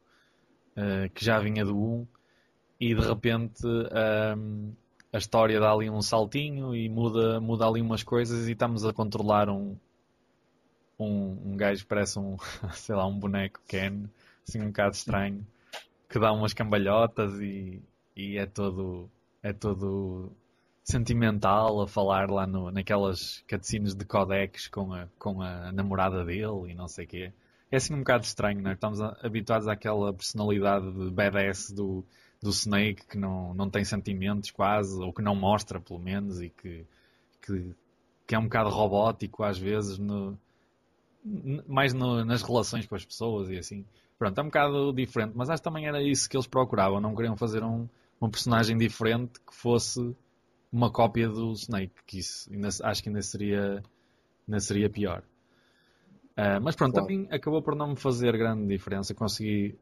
uh, 0.76 1.08
que 1.10 1.24
já 1.24 1.38
vinha 1.38 1.64
do 1.64 1.76
1 1.76 2.06
e 2.80 2.94
de 2.94 3.00
repente 3.00 3.64
um, 3.66 4.72
a 5.12 5.18
história 5.18 5.60
dá 5.60 5.72
ali 5.72 5.88
um 5.88 6.02
saltinho 6.02 6.74
e 6.74 6.88
muda, 6.88 7.40
muda 7.40 7.66
ali 7.66 7.80
umas 7.80 8.02
coisas 8.02 8.48
e 8.48 8.52
estamos 8.52 8.84
a 8.84 8.92
controlar 8.92 9.48
um, 9.48 9.76
um, 10.98 11.38
um 11.44 11.56
gajo 11.56 11.82
que 11.82 11.88
parece 11.88 12.18
um, 12.18 12.36
sei 12.74 12.96
lá, 12.96 13.06
um 13.06 13.18
boneco 13.18 13.60
Ken, 13.68 14.04
assim 14.46 14.60
um 14.60 14.66
bocado 14.66 14.94
estranho, 14.96 15.46
que 16.14 16.20
dá 16.20 16.32
umas 16.32 16.52
cambalhotas 16.54 17.40
e, 17.40 17.82
e 18.14 18.38
é 18.38 18.46
todo 18.46 19.10
é 19.42 19.52
todo 19.52 20.30
sentimental 20.84 21.80
a 21.80 21.88
falar 21.88 22.30
lá 22.30 22.46
no, 22.46 22.70
naquelas 22.70 23.42
cutscenes 23.50 23.96
de 23.96 24.04
codex 24.04 24.68
com 24.68 24.94
a, 24.94 25.08
com 25.18 25.42
a 25.42 25.72
namorada 25.72 26.24
dele 26.24 26.70
e 26.70 26.74
não 26.74 26.86
sei 26.86 27.04
o 27.04 27.08
quê. 27.08 27.32
É 27.68 27.78
assim 27.78 27.94
um 27.94 27.98
bocado 27.98 28.22
estranho, 28.22 28.62
não 28.62 28.70
é? 28.70 28.74
Estamos 28.74 29.00
habituados 29.00 29.66
àquela 29.66 30.14
personalidade 30.14 30.88
de 30.92 31.10
badass 31.10 31.72
do, 31.72 32.04
do 32.40 32.50
Snake 32.50 33.08
que 33.08 33.18
não, 33.18 33.52
não 33.52 33.68
tem 33.68 33.84
sentimentos 33.84 34.52
quase, 34.52 34.96
ou 35.02 35.12
que 35.12 35.20
não 35.20 35.34
mostra 35.34 35.80
pelo 35.80 35.98
menos, 35.98 36.40
e 36.40 36.48
que, 36.48 36.86
que, 37.42 37.74
que 38.24 38.34
é 38.36 38.38
um 38.38 38.44
bocado 38.44 38.70
robótico 38.70 39.42
às 39.42 39.58
vezes, 39.58 39.98
no, 39.98 40.38
mais 41.66 41.92
no, 41.92 42.24
nas 42.24 42.42
relações 42.42 42.86
com 42.86 42.94
as 42.94 43.04
pessoas 43.04 43.50
e 43.50 43.58
assim. 43.58 43.84
Pronto, 44.18 44.38
é 44.38 44.42
um 44.42 44.46
bocado 44.46 44.92
diferente, 44.92 45.32
mas 45.34 45.50
acho 45.50 45.62
que 45.62 45.68
também 45.68 45.86
era 45.86 46.02
isso 46.02 46.28
que 46.28 46.36
eles 46.36 46.46
procuravam, 46.46 47.00
não 47.00 47.14
queriam 47.14 47.36
fazer 47.36 47.62
um, 47.64 47.88
um 48.20 48.30
personagem 48.30 48.76
diferente 48.76 49.40
que 49.40 49.54
fosse 49.54 50.14
uma 50.72 50.90
cópia 50.90 51.28
do 51.28 51.52
Snake, 51.52 51.94
que 52.06 52.18
isso 52.18 52.52
ainda, 52.52 52.68
acho 52.82 53.02
que 53.02 53.08
ainda 53.08 53.22
seria, 53.22 53.82
ainda 54.48 54.60
seria 54.60 54.90
pior. 54.90 55.22
Uh, 56.36 56.60
mas 56.60 56.74
pronto, 56.74 56.94
claro. 56.94 57.06
também 57.06 57.28
acabou 57.30 57.62
por 57.62 57.76
não 57.76 57.90
me 57.90 57.96
fazer 57.96 58.36
grande 58.36 58.66
diferença. 58.66 59.14
Consegui 59.14 59.78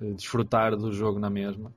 uh, 0.00 0.14
desfrutar 0.14 0.76
do 0.76 0.92
jogo 0.92 1.18
na 1.18 1.28
mesma. 1.28 1.74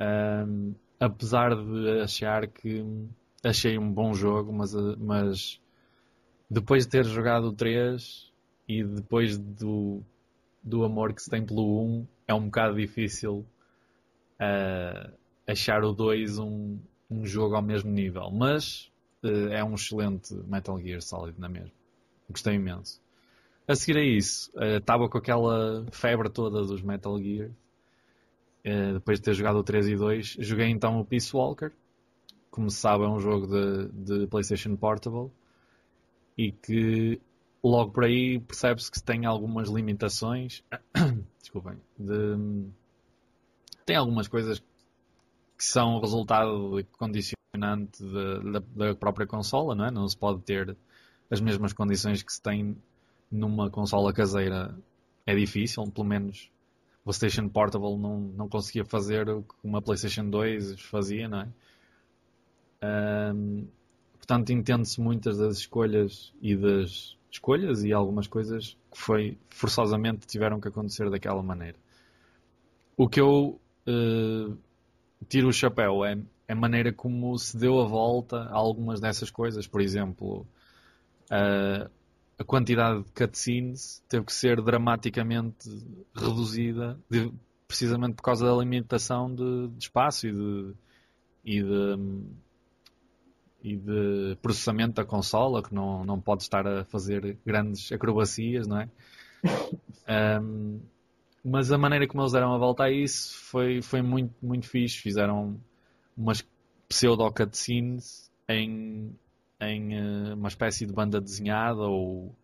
Uh, 0.00 0.74
apesar 0.98 1.54
de 1.54 2.00
achar 2.00 2.48
que 2.48 2.84
achei 3.44 3.78
um 3.78 3.92
bom 3.92 4.12
jogo, 4.12 4.52
mas, 4.52 4.74
mas 4.98 5.60
depois 6.50 6.84
de 6.84 6.90
ter 6.90 7.04
jogado 7.04 7.44
o 7.48 7.52
3 7.52 8.32
e 8.68 8.82
depois 8.82 9.38
do, 9.38 10.02
do 10.62 10.84
amor 10.84 11.12
que 11.12 11.22
se 11.22 11.30
tem 11.30 11.44
pelo 11.44 11.82
1, 11.84 12.06
é 12.28 12.34
um 12.34 12.44
bocado 12.44 12.76
difícil 12.76 13.44
uh, 14.40 15.12
achar 15.46 15.82
o 15.82 15.92
2 15.92 16.38
um, 16.38 16.78
um 17.10 17.26
jogo 17.26 17.56
ao 17.56 17.62
mesmo 17.62 17.90
nível. 17.90 18.30
Mas 18.30 18.90
uh, 19.24 19.48
é 19.50 19.64
um 19.64 19.74
excelente 19.74 20.34
Metal 20.46 20.78
Gear 20.80 21.02
Solid 21.02 21.38
na 21.38 21.48
mesma. 21.48 21.72
Gostei 22.30 22.54
imenso. 22.54 23.00
A 23.66 23.74
seguir 23.74 23.98
a 23.98 24.04
isso, 24.04 24.50
estava 24.76 25.04
uh, 25.04 25.08
com 25.08 25.18
aquela 25.18 25.86
febre 25.92 26.28
toda 26.28 26.62
dos 26.62 26.82
Metal 26.82 27.20
Gear. 27.20 27.50
Depois 28.94 29.18
de 29.18 29.24
ter 29.24 29.34
jogado 29.34 29.58
o 29.58 29.64
3 29.64 29.88
e 29.88 29.96
2, 29.96 30.36
joguei 30.38 30.68
então 30.68 31.00
o 31.00 31.04
Peace 31.04 31.34
Walker. 31.34 31.72
Como 32.48 32.70
se 32.70 32.76
sabe, 32.76 33.02
é 33.02 33.08
um 33.08 33.18
jogo 33.18 33.48
de, 33.48 33.88
de 33.88 34.26
PlayStation 34.28 34.76
Portable 34.76 35.32
e 36.38 36.52
que 36.52 37.20
logo 37.62 37.92
por 37.92 38.04
aí 38.04 38.40
percebe-se 38.40 38.90
que 38.90 39.02
tem 39.02 39.24
algumas 39.24 39.68
limitações. 39.68 40.64
Desculpem. 41.40 41.78
De, 41.98 42.66
tem 43.86 43.96
algumas 43.96 44.28
coisas 44.28 44.58
que 44.58 45.64
são 45.64 46.00
resultado 46.00 46.84
condicionante 46.98 48.02
da, 48.02 48.62
da, 48.74 48.94
própria 48.94 49.26
consola, 49.26 49.74
não 49.74 49.84
é? 49.84 49.90
Não 49.90 50.08
se 50.08 50.16
pode 50.16 50.42
ter 50.42 50.76
as 51.30 51.40
mesmas 51.40 51.72
condições 51.72 52.22
que 52.22 52.32
se 52.32 52.42
tem 52.42 52.76
numa 53.30 53.70
consola 53.70 54.12
caseira. 54.12 54.76
É 55.24 55.34
difícil, 55.34 55.84
pelo 55.92 56.06
menos 56.06 56.50
o 57.02 57.04
PlayStation 57.04 57.48
Portable 57.48 57.96
não, 57.96 58.20
não 58.20 58.48
conseguia 58.48 58.84
fazer 58.84 59.28
o 59.28 59.42
que 59.42 59.54
uma 59.62 59.80
PlayStation 59.80 60.28
2 60.28 60.80
fazia, 60.80 61.28
não 61.28 61.40
é? 61.40 61.48
Um, 63.34 63.68
portanto, 64.14 64.50
entende-se 64.50 65.00
muitas 65.00 65.38
das 65.38 65.58
escolhas 65.58 66.32
e 66.40 66.56
das 66.56 67.16
escolhas 67.32 67.82
e 67.82 67.92
algumas 67.92 68.26
coisas 68.26 68.76
que 68.92 69.00
foi 69.00 69.38
forçosamente 69.48 70.26
tiveram 70.26 70.60
que 70.60 70.68
acontecer 70.68 71.08
daquela 71.10 71.42
maneira. 71.42 71.78
O 72.96 73.08
que 73.08 73.20
eu 73.20 73.58
uh, 73.88 74.58
tiro 75.28 75.48
o 75.48 75.52
chapéu 75.52 76.04
é 76.04 76.18
a 76.46 76.54
maneira 76.54 76.92
como 76.92 77.36
se 77.38 77.56
deu 77.56 77.80
a 77.80 77.86
volta 77.86 78.42
a 78.42 78.54
algumas 78.54 79.00
dessas 79.00 79.30
coisas. 79.30 79.66
Por 79.66 79.80
exemplo, 79.80 80.46
uh, 81.30 81.90
a 82.38 82.44
quantidade 82.44 83.02
de 83.02 83.10
cutscenes 83.12 84.04
teve 84.08 84.26
que 84.26 84.32
ser 84.32 84.60
dramaticamente 84.60 85.70
reduzida, 86.14 87.00
de, 87.08 87.32
precisamente 87.66 88.14
por 88.14 88.22
causa 88.22 88.44
da 88.44 88.54
limitação 88.54 89.34
de, 89.34 89.68
de 89.68 89.84
espaço 89.84 90.26
e 90.26 90.32
de, 90.32 90.74
e 91.44 91.62
de, 91.62 91.96
e 93.62 93.76
de 93.76 94.36
processamento 94.42 94.94
da 94.94 95.04
consola, 95.04 95.62
que 95.62 95.74
não, 95.74 96.04
não 96.04 96.20
pode 96.20 96.42
estar 96.42 96.66
a 96.66 96.84
fazer 96.84 97.38
grandes 97.46 97.90
acrobacias, 97.92 98.66
não 98.66 98.80
é? 98.80 98.88
Um, 100.40 100.80
mas 101.44 101.72
a 101.72 101.78
maneira 101.78 102.06
como 102.06 102.22
eles 102.22 102.32
deram 102.32 102.52
a 102.54 102.58
volta 102.58 102.84
a 102.84 102.90
isso 102.90 103.36
foi, 103.38 103.82
foi 103.82 104.02
muito, 104.02 104.34
muito 104.42 104.68
fixe. 104.68 104.98
Fizeram 104.98 105.60
umas 106.16 106.44
pseudo 106.88 107.30
cutscenes 107.32 108.30
em, 108.48 109.16
em 109.60 110.00
uh, 110.00 110.34
uma 110.34 110.48
espécie 110.48 110.86
de 110.86 110.92
banda 110.92 111.20
desenhada 111.20 111.82
ou 111.82 112.34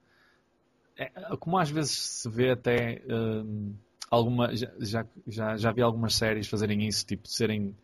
é, 0.97 1.11
como 1.37 1.59
às 1.59 1.71
vezes 1.71 1.93
se 1.93 2.29
vê 2.29 2.51
até 2.51 3.03
alguma 4.11 4.55
já, 4.57 5.07
já, 5.27 5.57
já 5.57 5.71
vi 5.71 5.83
algumas 5.83 6.15
séries 6.15 6.49
fazerem 6.49 6.87
isso, 6.89 7.07
tipo 7.07 7.29
serem 7.29 7.77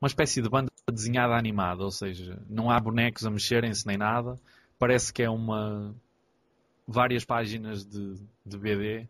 uma 0.00 0.06
espécie 0.06 0.42
de 0.42 0.48
banda 0.48 0.71
desenhada 0.90 1.34
animada, 1.34 1.84
ou 1.84 1.90
seja, 1.90 2.42
não 2.48 2.70
há 2.70 2.80
bonecos 2.80 3.24
a 3.24 3.30
mexerem-se 3.30 3.86
nem 3.86 3.96
nada, 3.96 4.38
parece 4.78 5.12
que 5.12 5.22
é 5.22 5.30
uma 5.30 5.94
várias 6.86 7.24
páginas 7.24 7.84
de, 7.84 8.16
de 8.44 8.58
BD 8.58 9.06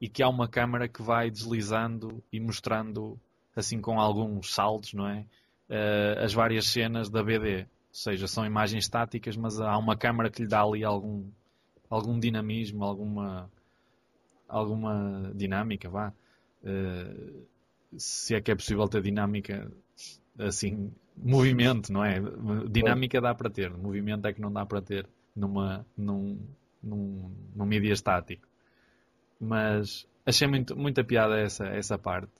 e 0.00 0.08
que 0.08 0.22
há 0.22 0.28
uma 0.28 0.48
câmara 0.48 0.88
que 0.88 1.00
vai 1.00 1.30
deslizando 1.30 2.22
e 2.32 2.40
mostrando, 2.40 3.18
assim 3.54 3.80
com 3.80 4.00
alguns 4.00 4.52
saltos, 4.52 4.94
não 4.94 5.06
é? 5.06 5.24
Uh, 5.70 6.24
as 6.24 6.34
várias 6.34 6.66
cenas 6.66 7.08
da 7.08 7.22
BD. 7.22 7.60
Ou 7.60 7.66
seja, 7.92 8.26
são 8.26 8.44
imagens 8.44 8.84
estáticas, 8.84 9.36
mas 9.36 9.60
há 9.60 9.78
uma 9.78 9.96
câmara 9.96 10.28
que 10.28 10.42
lhe 10.42 10.48
dá 10.48 10.62
ali 10.62 10.82
algum, 10.82 11.24
algum 11.88 12.18
dinamismo, 12.18 12.82
alguma, 12.82 13.48
alguma 14.48 15.30
dinâmica, 15.34 15.88
vá. 15.88 16.12
Uh, 16.64 17.46
se 17.96 18.34
é 18.34 18.40
que 18.40 18.50
é 18.50 18.54
possível 18.54 18.88
ter 18.88 19.02
dinâmica 19.02 19.70
assim, 20.38 20.92
movimento, 21.16 21.92
não 21.92 22.04
é? 22.04 22.20
Dinâmica 22.70 23.20
dá 23.20 23.34
para 23.34 23.50
ter, 23.50 23.70
movimento 23.70 24.26
é 24.26 24.32
que 24.32 24.40
não 24.40 24.52
dá 24.52 24.64
para 24.64 24.80
ter 24.80 25.06
numa, 25.34 25.86
num, 25.96 26.38
num, 26.82 27.30
num 27.54 27.66
mídia 27.66 27.92
estático 27.92 28.46
mas 29.42 30.06
achei 30.24 30.46
muito, 30.46 30.76
muita 30.76 31.02
piada 31.02 31.36
essa, 31.36 31.66
essa 31.66 31.98
parte. 31.98 32.30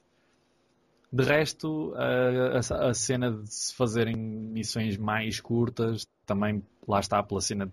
De 1.12 1.24
resto, 1.24 1.92
a, 1.96 2.58
a, 2.58 2.90
a, 2.90 2.94
cena 2.94 3.32
de 3.32 3.52
se 3.52 3.74
fazerem 3.74 4.16
missões 4.16 4.96
mais 4.96 5.40
curtas, 5.40 6.06
também 6.24 6.62
lá 6.86 7.00
está 7.00 7.20
pela 7.22 7.40
cena 7.40 7.70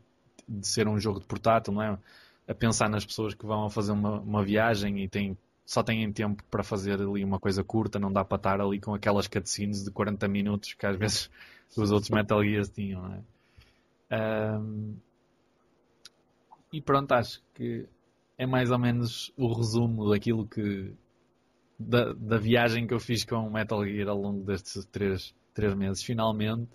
de 0.47 0.67
ser 0.67 0.87
um 0.87 0.99
jogo 0.99 1.19
de 1.19 1.27
portátil, 1.27 1.73
não 1.73 1.81
é? 1.81 1.97
A 2.47 2.55
pensar 2.55 2.89
nas 2.89 3.05
pessoas 3.05 3.35
que 3.35 3.45
vão 3.45 3.65
a 3.65 3.69
fazer 3.69 3.91
uma, 3.91 4.19
uma 4.19 4.43
viagem 4.43 5.03
e 5.03 5.07
têm, 5.07 5.37
só 5.69 5.83
têm 5.83 6.11
tempo 6.11 6.43
para 6.49 6.63
fazer 6.63 6.99
ali 6.99 7.23
uma 7.23 7.39
coisa 7.39 7.63
curta, 7.63 7.99
não 7.99 8.11
dá 8.11 8.25
para 8.25 8.37
estar 8.37 8.59
ali 8.59 8.79
com 8.79 8.91
aquelas 8.91 9.27
cutscenes 9.27 9.83
de 9.83 9.91
40 9.91 10.27
minutos 10.27 10.73
que 10.73 10.83
às 10.83 10.97
vezes 10.97 11.29
os 11.77 11.91
outros 11.91 12.09
Metal 12.09 12.43
Gears 12.43 12.69
tinham, 12.69 13.03
não 13.03 13.13
é? 13.13 14.57
Um, 14.57 14.95
e 16.73 16.81
pronto, 16.81 17.11
acho 17.11 17.43
que 17.53 17.87
é 18.35 18.47
mais 18.47 18.71
ou 18.71 18.79
menos 18.79 19.31
o 19.37 19.53
resumo 19.53 20.09
daquilo 20.09 20.47
que. 20.47 20.91
Da, 21.77 22.13
da 22.13 22.37
viagem 22.37 22.87
que 22.87 22.93
eu 22.95 22.99
fiz 22.99 23.23
com 23.23 23.35
o 23.35 23.51
Metal 23.53 23.85
Gear 23.85 24.09
ao 24.09 24.19
longo 24.19 24.43
destes 24.43 24.83
três, 24.85 25.35
três 25.53 25.75
meses, 25.75 26.01
finalmente. 26.01 26.67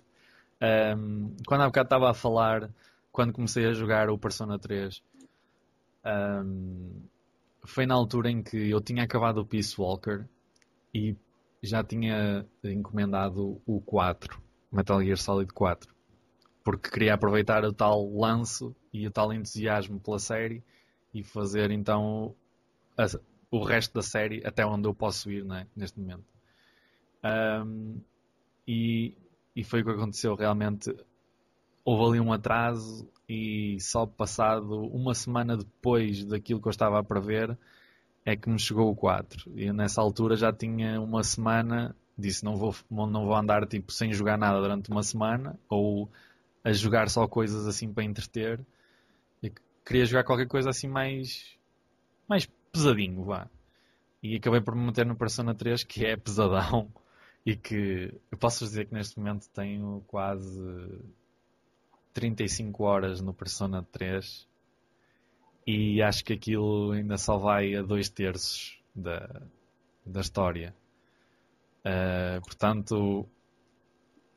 Um, 0.97 1.35
quando 1.45 1.61
há 1.61 1.65
bocado 1.65 1.87
estava 1.87 2.09
a 2.09 2.13
falar, 2.13 2.71
quando 3.11 3.33
comecei 3.33 3.65
a 3.65 3.73
jogar 3.73 4.09
o 4.09 4.17
Persona 4.17 4.57
3, 4.57 5.03
um, 6.05 7.01
foi 7.65 7.85
na 7.85 7.95
altura 7.95 8.29
em 8.29 8.41
que 8.41 8.69
eu 8.69 8.81
tinha 8.81 9.03
acabado 9.03 9.39
o 9.39 9.45
Peace 9.45 9.79
Walker 9.79 10.25
e 10.93 11.15
já 11.61 11.83
tinha 11.83 12.45
encomendado 12.63 13.61
o 13.65 13.81
4, 13.81 14.41
Metal 14.71 15.01
Gear 15.03 15.17
Solid 15.17 15.51
4, 15.53 15.93
porque 16.63 16.89
queria 16.89 17.13
aproveitar 17.13 17.63
o 17.65 17.73
tal 17.73 18.07
lance 18.15 18.73
e 18.93 19.07
o 19.07 19.11
tal 19.11 19.33
entusiasmo 19.33 19.99
pela 19.99 20.19
série 20.19 20.63
e 21.13 21.23
fazer 21.23 21.71
então 21.71 22.35
a, 22.97 23.05
o 23.49 23.63
resto 23.63 23.93
da 23.93 24.01
série 24.01 24.45
até 24.45 24.65
onde 24.65 24.87
eu 24.87 24.93
posso 24.93 25.31
ir 25.31 25.43
né, 25.43 25.67
neste 25.75 25.99
momento. 25.99 26.25
Um, 27.23 27.99
e, 28.67 29.17
e 29.55 29.63
foi 29.63 29.81
o 29.81 29.85
que 29.85 29.91
aconteceu 29.91 30.35
realmente. 30.35 30.95
Houve 31.83 32.17
ali 32.17 32.19
um 32.19 32.33
atraso 32.33 33.07
e 33.27 33.77
só 33.79 34.05
passado 34.05 34.85
uma 34.87 35.13
semana 35.13 35.57
depois 35.57 36.23
daquilo 36.25 36.61
que 36.61 36.67
eu 36.67 36.71
estava 36.71 36.99
a 36.99 37.03
prever 37.03 37.57
é 38.23 38.35
que 38.35 38.49
me 38.49 38.59
chegou 38.59 38.89
o 38.91 38.95
4. 38.95 39.51
E 39.55 39.71
nessa 39.71 40.01
altura 40.01 40.35
já 40.35 40.51
tinha 40.51 40.99
uma 40.99 41.23
semana, 41.23 41.95
disse 42.17 42.43
não 42.43 42.55
vou, 42.55 42.75
não 42.89 43.25
vou 43.25 43.35
andar 43.35 43.65
tipo 43.67 43.91
sem 43.91 44.13
jogar 44.13 44.37
nada 44.37 44.59
durante 44.59 44.89
uma 44.89 45.03
semana 45.03 45.59
ou 45.69 46.09
a 46.63 46.71
jogar 46.71 47.09
só 47.09 47.27
coisas 47.27 47.67
assim 47.67 47.91
para 47.91 48.03
entreter. 48.03 48.59
Queria 49.85 50.05
jogar 50.05 50.23
qualquer 50.23 50.47
coisa 50.47 50.71
assim 50.71 50.87
mais 50.87 51.55
mais 52.27 52.47
pesadinho, 52.71 53.23
vá. 53.23 53.47
E 54.21 54.35
acabei 54.37 54.59
por 54.59 54.75
me 54.75 54.87
meter 54.87 55.05
no 55.05 55.15
Persona 55.15 55.53
3 55.53 55.83
que 55.83 56.03
é 56.03 56.17
pesadão 56.17 56.91
e 57.45 57.55
que 57.55 58.11
eu 58.31 58.37
posso 58.39 58.65
dizer 58.65 58.87
que 58.87 58.93
neste 58.95 59.19
momento 59.19 59.47
tenho 59.49 60.03
quase 60.07 60.59
35 62.15 62.83
horas 62.85 63.19
no 63.19 63.33
Persona 63.33 63.85
3 63.91 64.47
e 65.67 66.01
acho 66.01 66.23
que 66.23 66.31
aquilo 66.31 66.91
ainda 66.91 67.17
só 67.17 67.37
vai 67.37 67.75
a 67.75 67.81
dois 67.81 68.07
terços 68.09 68.79
da, 68.95 69.41
da 70.05 70.21
história. 70.21 70.73
Uh, 71.85 72.39
portanto, 72.41 73.27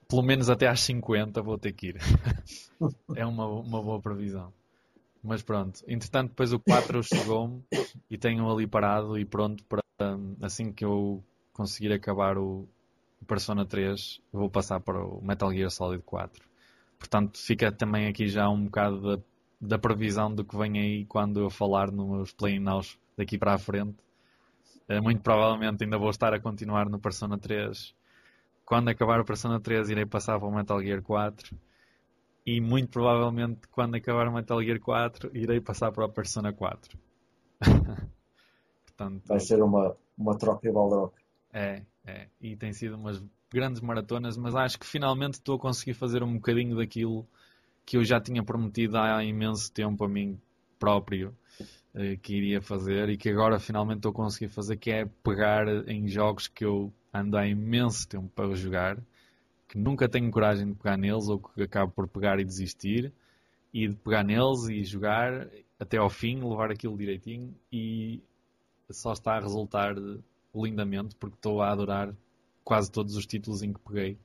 pelo 0.08 0.22
menos 0.22 0.50
até 0.50 0.66
às 0.66 0.80
50 0.80 1.40
vou 1.40 1.56
ter 1.56 1.72
que 1.72 1.90
ir. 1.90 1.98
é 3.14 3.24
uma, 3.24 3.46
uma 3.46 3.80
boa 3.80 4.00
previsão. 4.00 4.52
Mas 5.22 5.42
pronto, 5.42 5.80
entretanto, 5.86 6.30
depois 6.30 6.52
o 6.52 6.58
4 6.58 7.02
chegou-me 7.04 7.62
e 8.10 8.18
tenho 8.18 8.50
ali 8.50 8.66
parado 8.66 9.16
e 9.16 9.24
pronto 9.24 9.62
para 9.64 9.82
assim 10.42 10.72
que 10.72 10.84
eu 10.84 11.22
conseguir 11.52 11.92
acabar 11.92 12.38
o 12.38 12.68
Persona 13.26 13.64
3, 13.64 14.20
vou 14.32 14.50
passar 14.50 14.80
para 14.80 15.04
o 15.04 15.20
Metal 15.22 15.52
Gear 15.52 15.70
Solid 15.70 16.02
4. 16.02 16.47
Portanto, 16.98 17.38
fica 17.38 17.70
também 17.70 18.08
aqui 18.08 18.28
já 18.28 18.48
um 18.48 18.64
bocado 18.64 19.16
da 19.16 19.22
da 19.60 19.78
previsão 19.78 20.32
do 20.32 20.44
que 20.44 20.56
vem 20.56 20.78
aí 20.78 21.04
quando 21.06 21.40
eu 21.40 21.50
falar 21.50 21.90
nos 21.90 22.32
play-ins 22.32 22.98
daqui 23.16 23.36
para 23.36 23.54
a 23.54 23.58
frente. 23.58 23.96
Uh, 24.88 25.02
muito 25.02 25.20
provavelmente 25.20 25.84
ainda 25.84 25.98
vou 25.98 26.10
estar 26.10 26.32
a 26.32 26.40
continuar 26.40 26.88
no 26.88 26.98
Persona 26.98 27.36
3. 27.36 27.94
Quando 28.64 28.88
acabar 28.88 29.20
o 29.20 29.24
Persona 29.24 29.60
3 29.60 29.90
irei 29.90 30.06
passar 30.06 30.38
para 30.38 30.48
o 30.48 30.54
Metal 30.54 30.80
Gear 30.82 31.02
4. 31.02 31.56
E 32.46 32.60
muito 32.60 32.88
provavelmente 32.90 33.66
quando 33.68 33.96
acabar 33.96 34.28
o 34.28 34.32
Metal 34.32 34.62
Gear 34.62 34.80
4 34.80 35.30
irei 35.36 35.60
passar 35.60 35.92
para 35.92 36.04
o 36.04 36.08
Persona 36.08 36.52
4. 36.52 36.96
Portanto, 38.86 39.22
Vai 39.26 39.40
ser 39.40 39.62
uma, 39.62 39.96
uma 40.16 40.36
troca 40.38 40.68
e 40.68 40.72
balrock. 40.72 41.14
É, 41.52 41.82
é. 42.06 42.28
E 42.40 42.56
tem 42.56 42.72
sido 42.72 42.96
umas 42.96 43.22
grandes 43.50 43.80
maratonas, 43.80 44.36
mas 44.36 44.54
acho 44.54 44.78
que 44.78 44.86
finalmente 44.86 45.34
estou 45.34 45.56
a 45.56 45.58
conseguir 45.58 45.94
fazer 45.94 46.22
um 46.22 46.34
bocadinho 46.34 46.76
daquilo 46.76 47.26
que 47.84 47.96
eu 47.96 48.04
já 48.04 48.20
tinha 48.20 48.42
prometido 48.42 48.98
há 48.98 49.24
imenso 49.24 49.72
tempo 49.72 50.04
a 50.04 50.08
mim 50.08 50.38
próprio 50.78 51.34
uh, 51.94 52.18
que 52.20 52.36
iria 52.36 52.60
fazer 52.60 53.08
e 53.08 53.16
que 53.16 53.30
agora 53.30 53.58
finalmente 53.58 53.98
estou 53.98 54.10
a 54.10 54.14
conseguir 54.14 54.48
fazer, 54.48 54.76
que 54.76 54.90
é 54.90 55.06
pegar 55.22 55.66
em 55.88 56.06
jogos 56.06 56.46
que 56.46 56.64
eu 56.64 56.92
ando 57.12 57.36
há 57.38 57.46
imenso 57.46 58.06
tempo 58.06 58.28
para 58.34 58.54
jogar, 58.54 58.98
que 59.66 59.78
nunca 59.78 60.08
tenho 60.08 60.30
coragem 60.30 60.68
de 60.68 60.74
pegar 60.74 60.98
neles 60.98 61.28
ou 61.28 61.38
que 61.38 61.62
acabo 61.62 61.90
por 61.92 62.06
pegar 62.06 62.38
e 62.38 62.44
desistir, 62.44 63.12
e 63.72 63.88
de 63.88 63.94
pegar 63.96 64.22
neles 64.22 64.68
e 64.68 64.84
jogar 64.84 65.48
até 65.78 65.96
ao 65.96 66.10
fim, 66.10 66.42
levar 66.42 66.70
aquilo 66.70 66.96
direitinho 66.96 67.54
e 67.72 68.22
só 68.90 69.12
está 69.12 69.36
a 69.36 69.40
resultar 69.40 69.94
lindamente 70.54 71.14
porque 71.16 71.36
estou 71.36 71.62
a 71.62 71.70
adorar 71.70 72.14
quase 72.68 72.90
todos 72.90 73.16
os 73.16 73.24
títulos 73.24 73.62
em 73.62 73.72
que 73.72 73.80
peguei 73.80 74.18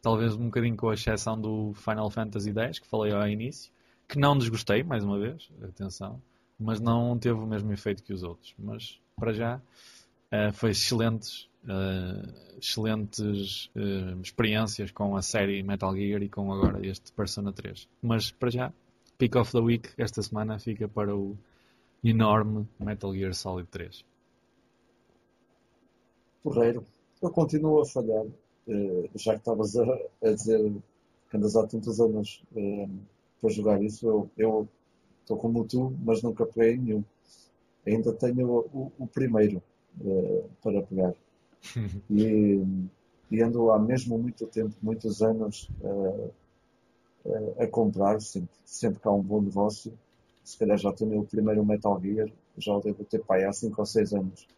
talvez 0.00 0.36
um 0.36 0.44
bocadinho 0.44 0.76
com 0.76 0.90
a 0.90 0.94
exceção 0.94 1.38
do 1.38 1.74
Final 1.74 2.08
Fantasy 2.08 2.52
X, 2.56 2.78
que 2.78 2.86
falei 2.86 3.12
ao 3.12 3.28
início, 3.28 3.72
que 4.06 4.16
não 4.16 4.38
desgostei, 4.38 4.84
mais 4.84 5.02
uma 5.02 5.18
vez, 5.18 5.50
atenção, 5.60 6.22
mas 6.56 6.78
não 6.78 7.18
teve 7.18 7.40
o 7.40 7.46
mesmo 7.48 7.72
efeito 7.72 8.04
que 8.04 8.12
os 8.12 8.22
outros. 8.22 8.54
Mas, 8.56 9.00
para 9.16 9.32
já, 9.32 9.56
uh, 9.56 10.52
foi 10.52 10.70
excelentes, 10.70 11.50
uh, 11.64 12.32
excelentes 12.62 13.66
uh, 13.74 14.20
experiências 14.22 14.92
com 14.92 15.16
a 15.16 15.22
série 15.22 15.60
Metal 15.64 15.92
Gear 15.92 16.22
e 16.22 16.28
com 16.28 16.52
agora 16.52 16.86
este 16.86 17.10
Persona 17.12 17.52
3. 17.52 17.88
Mas, 18.00 18.30
para 18.30 18.50
já, 18.50 18.72
Pick 19.18 19.34
of 19.34 19.50
the 19.50 19.58
Week, 19.58 19.90
esta 19.98 20.22
semana, 20.22 20.60
fica 20.60 20.86
para 20.86 21.16
o 21.16 21.36
enorme 22.04 22.68
Metal 22.78 23.12
Gear 23.12 23.34
Solid 23.34 23.66
3. 23.68 24.04
Porreiro. 26.44 26.86
Eu 27.22 27.30
continuo 27.30 27.80
a 27.80 27.86
falhar 27.86 28.24
eh, 28.70 29.10
já 29.16 29.32
que 29.32 29.40
estavas 29.40 29.76
a, 29.76 29.84
a, 30.22 30.30
dizer 30.30 30.72
que 31.28 31.36
andas 31.36 31.56
há 31.56 31.66
tantos 31.66 32.00
anos 32.00 32.42
uh, 32.52 32.88
para 33.40 33.50
jogar 33.50 33.82
isso, 33.82 34.30
eu 34.36 34.68
estou 35.20 35.36
como 35.36 35.64
tu, 35.64 35.92
mas 36.04 36.22
nunca 36.22 36.46
peguei 36.46 36.76
nenhum. 36.76 37.04
Ainda 37.86 38.12
tenho 38.12 38.48
o, 38.48 38.92
o 38.98 39.06
primeiro 39.06 39.62
uh, 40.00 40.48
para 40.62 40.82
pegar. 40.82 41.14
e, 42.10 42.62
e, 43.30 43.42
ando 43.42 43.70
há 43.70 43.78
mesmo 43.78 44.18
muito 44.18 44.46
tempo, 44.46 44.74
muitos 44.82 45.22
anos, 45.22 45.68
a 47.58 47.66
comprar, 47.66 48.20
sempre, 48.20 48.50
sempre 48.64 49.00
que 49.00 49.06
há 49.06 49.12
um 49.12 49.22
bom 49.22 49.40
negócio. 49.40 49.92
Se 50.44 50.58
calhar 50.58 50.78
já 50.78 50.92
tenho 50.92 51.20
o 51.20 51.26
primeiro 51.26 51.64
Metal 51.64 52.00
Gear, 52.00 52.28
já 52.56 52.74
o 52.74 52.80
devo 52.80 53.04
ter 53.04 53.22
pai 53.22 53.44
há 53.44 53.52
5 53.52 53.80
ou 53.80 53.86
6 53.86 54.14
anos. 54.14 54.48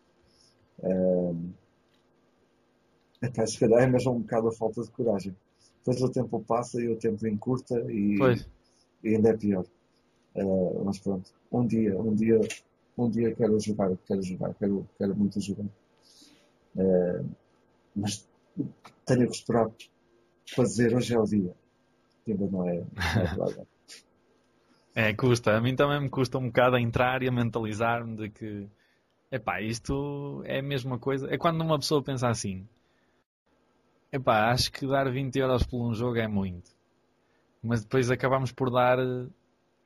Até 3.22 3.46
se 3.46 3.58
calhar 3.58 3.82
é 3.82 3.86
mesmo 3.86 4.12
um 4.12 4.20
bocado 4.20 4.48
a 4.48 4.52
falta 4.52 4.82
de 4.82 4.90
coragem. 4.90 5.36
Depois 5.78 6.02
o 6.02 6.08
tempo 6.10 6.40
passa 6.40 6.80
e 6.80 6.88
o 6.88 6.96
tempo 6.96 7.26
encurta 7.26 7.74
e, 7.90 8.18
e 9.02 9.14
ainda 9.14 9.30
é 9.30 9.36
pior. 9.36 9.64
Uh, 10.34 10.84
mas 10.84 10.98
pronto, 10.98 11.30
um 11.50 11.66
dia, 11.66 11.98
um 12.00 12.14
dia, 12.14 12.40
um 12.96 13.08
dia 13.08 13.34
quero 13.34 13.58
jogar, 13.60 13.96
quero 14.06 14.22
jogar, 14.22 14.54
quero, 14.54 14.88
quero 14.98 15.14
muito 15.14 15.40
jogar. 15.40 15.66
Uh, 16.74 17.28
mas 17.94 18.26
tenho 19.04 19.28
que 19.28 19.36
esperar 19.36 19.70
dizer 20.56 20.94
hoje 20.94 21.14
é 21.14 21.18
o 21.18 21.24
dia. 21.24 21.54
Ainda 22.26 22.46
não 22.46 22.68
é, 22.68 22.84
não 23.36 23.46
é. 23.48 23.66
É, 24.94 25.14
custa. 25.14 25.56
A 25.56 25.60
mim 25.60 25.74
também 25.74 26.00
me 26.02 26.10
custa 26.10 26.36
um 26.36 26.48
bocado 26.48 26.76
a 26.76 26.80
entrar 26.80 27.22
e 27.22 27.28
a 27.28 27.32
mentalizar-me 27.32 28.14
de 28.14 28.28
que, 28.28 28.68
epá, 29.30 29.60
isto 29.62 30.42
é 30.44 30.58
a 30.58 30.62
mesma 30.62 30.98
coisa. 30.98 31.32
É 31.32 31.38
quando 31.38 31.62
uma 31.62 31.78
pessoa 31.78 32.02
pensa 32.02 32.28
assim, 32.28 32.68
Epá, 34.12 34.50
acho 34.50 34.70
que 34.70 34.86
dar 34.86 35.10
20 35.10 35.36
euros 35.36 35.62
por 35.62 35.82
um 35.82 35.94
jogo 35.94 36.18
é 36.18 36.28
muito. 36.28 36.70
Mas 37.62 37.82
depois 37.82 38.10
acabamos 38.10 38.52
por 38.52 38.70
dar 38.70 38.98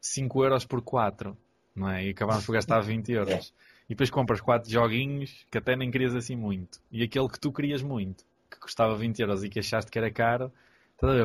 5 0.00 0.42
euros 0.42 0.64
por 0.64 0.82
4, 0.82 1.36
não 1.74 1.88
é? 1.88 2.06
E 2.06 2.10
acabamos 2.10 2.44
por 2.44 2.52
gastar 2.52 2.80
20 2.80 3.12
euros. 3.12 3.54
E 3.86 3.90
depois 3.90 4.10
compras 4.10 4.40
4 4.40 4.68
joguinhos 4.68 5.46
que 5.50 5.58
até 5.58 5.76
nem 5.76 5.90
querias 5.90 6.14
assim 6.14 6.34
muito. 6.34 6.80
E 6.90 7.04
aquele 7.04 7.28
que 7.28 7.38
tu 7.38 7.52
querias 7.52 7.82
muito, 7.82 8.24
que 8.50 8.58
custava 8.58 8.96
20 8.96 9.20
euros 9.20 9.44
e 9.44 9.48
que 9.48 9.60
achaste 9.60 9.90
que 9.90 9.98
era 9.98 10.10
caro, 10.10 10.50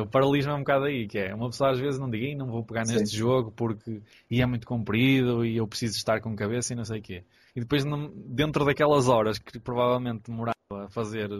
o 0.00 0.06
paralismo 0.06 0.52
é 0.52 0.54
um 0.54 0.58
bocado 0.58 0.84
aí, 0.84 1.08
que 1.08 1.18
é 1.18 1.34
uma 1.34 1.48
pessoa 1.48 1.70
às 1.70 1.78
vezes 1.80 1.98
não 1.98 2.10
diga, 2.10 2.36
não 2.36 2.46
vou 2.46 2.62
pegar 2.62 2.84
neste 2.84 3.08
Sim. 3.08 3.16
jogo 3.16 3.50
porque 3.50 4.02
e 4.30 4.42
é 4.42 4.46
muito 4.46 4.66
comprido 4.66 5.44
e 5.44 5.56
eu 5.56 5.66
preciso 5.66 5.96
estar 5.96 6.20
com 6.20 6.36
cabeça 6.36 6.72
e 6.72 6.76
não 6.76 6.84
sei 6.84 7.00
o 7.00 7.02
quê. 7.02 7.24
E 7.56 7.60
depois 7.60 7.82
dentro 8.14 8.64
daquelas 8.64 9.08
horas 9.08 9.38
que 9.38 9.58
provavelmente 9.58 10.30
demorava 10.30 10.54
a 10.70 10.88
fazer 10.88 11.30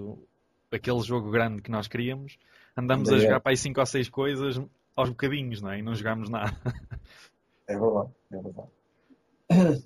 aquele 0.73 1.01
jogo 1.01 1.31
grande 1.31 1.63
que 1.63 1.71
nós 1.71 1.89
queríamos, 1.89 2.39
andamos 2.77 3.11
a 3.11 3.19
jogar 3.19 3.41
para 3.41 3.53
aí 3.53 3.57
5 3.57 3.79
ou 3.79 3.87
6 3.87 4.09
coisas 4.09 4.61
aos 4.97 5.11
bocadinhos, 5.11 5.61
não 5.61 5.71
é? 5.71 5.79
E 5.79 5.83
não 5.83 5.95
jogamos 5.95 6.29
nada. 6.29 6.57
É 7.67 7.79
verdade, 7.79 8.11
é 8.33 8.43
verdade. 8.43 9.85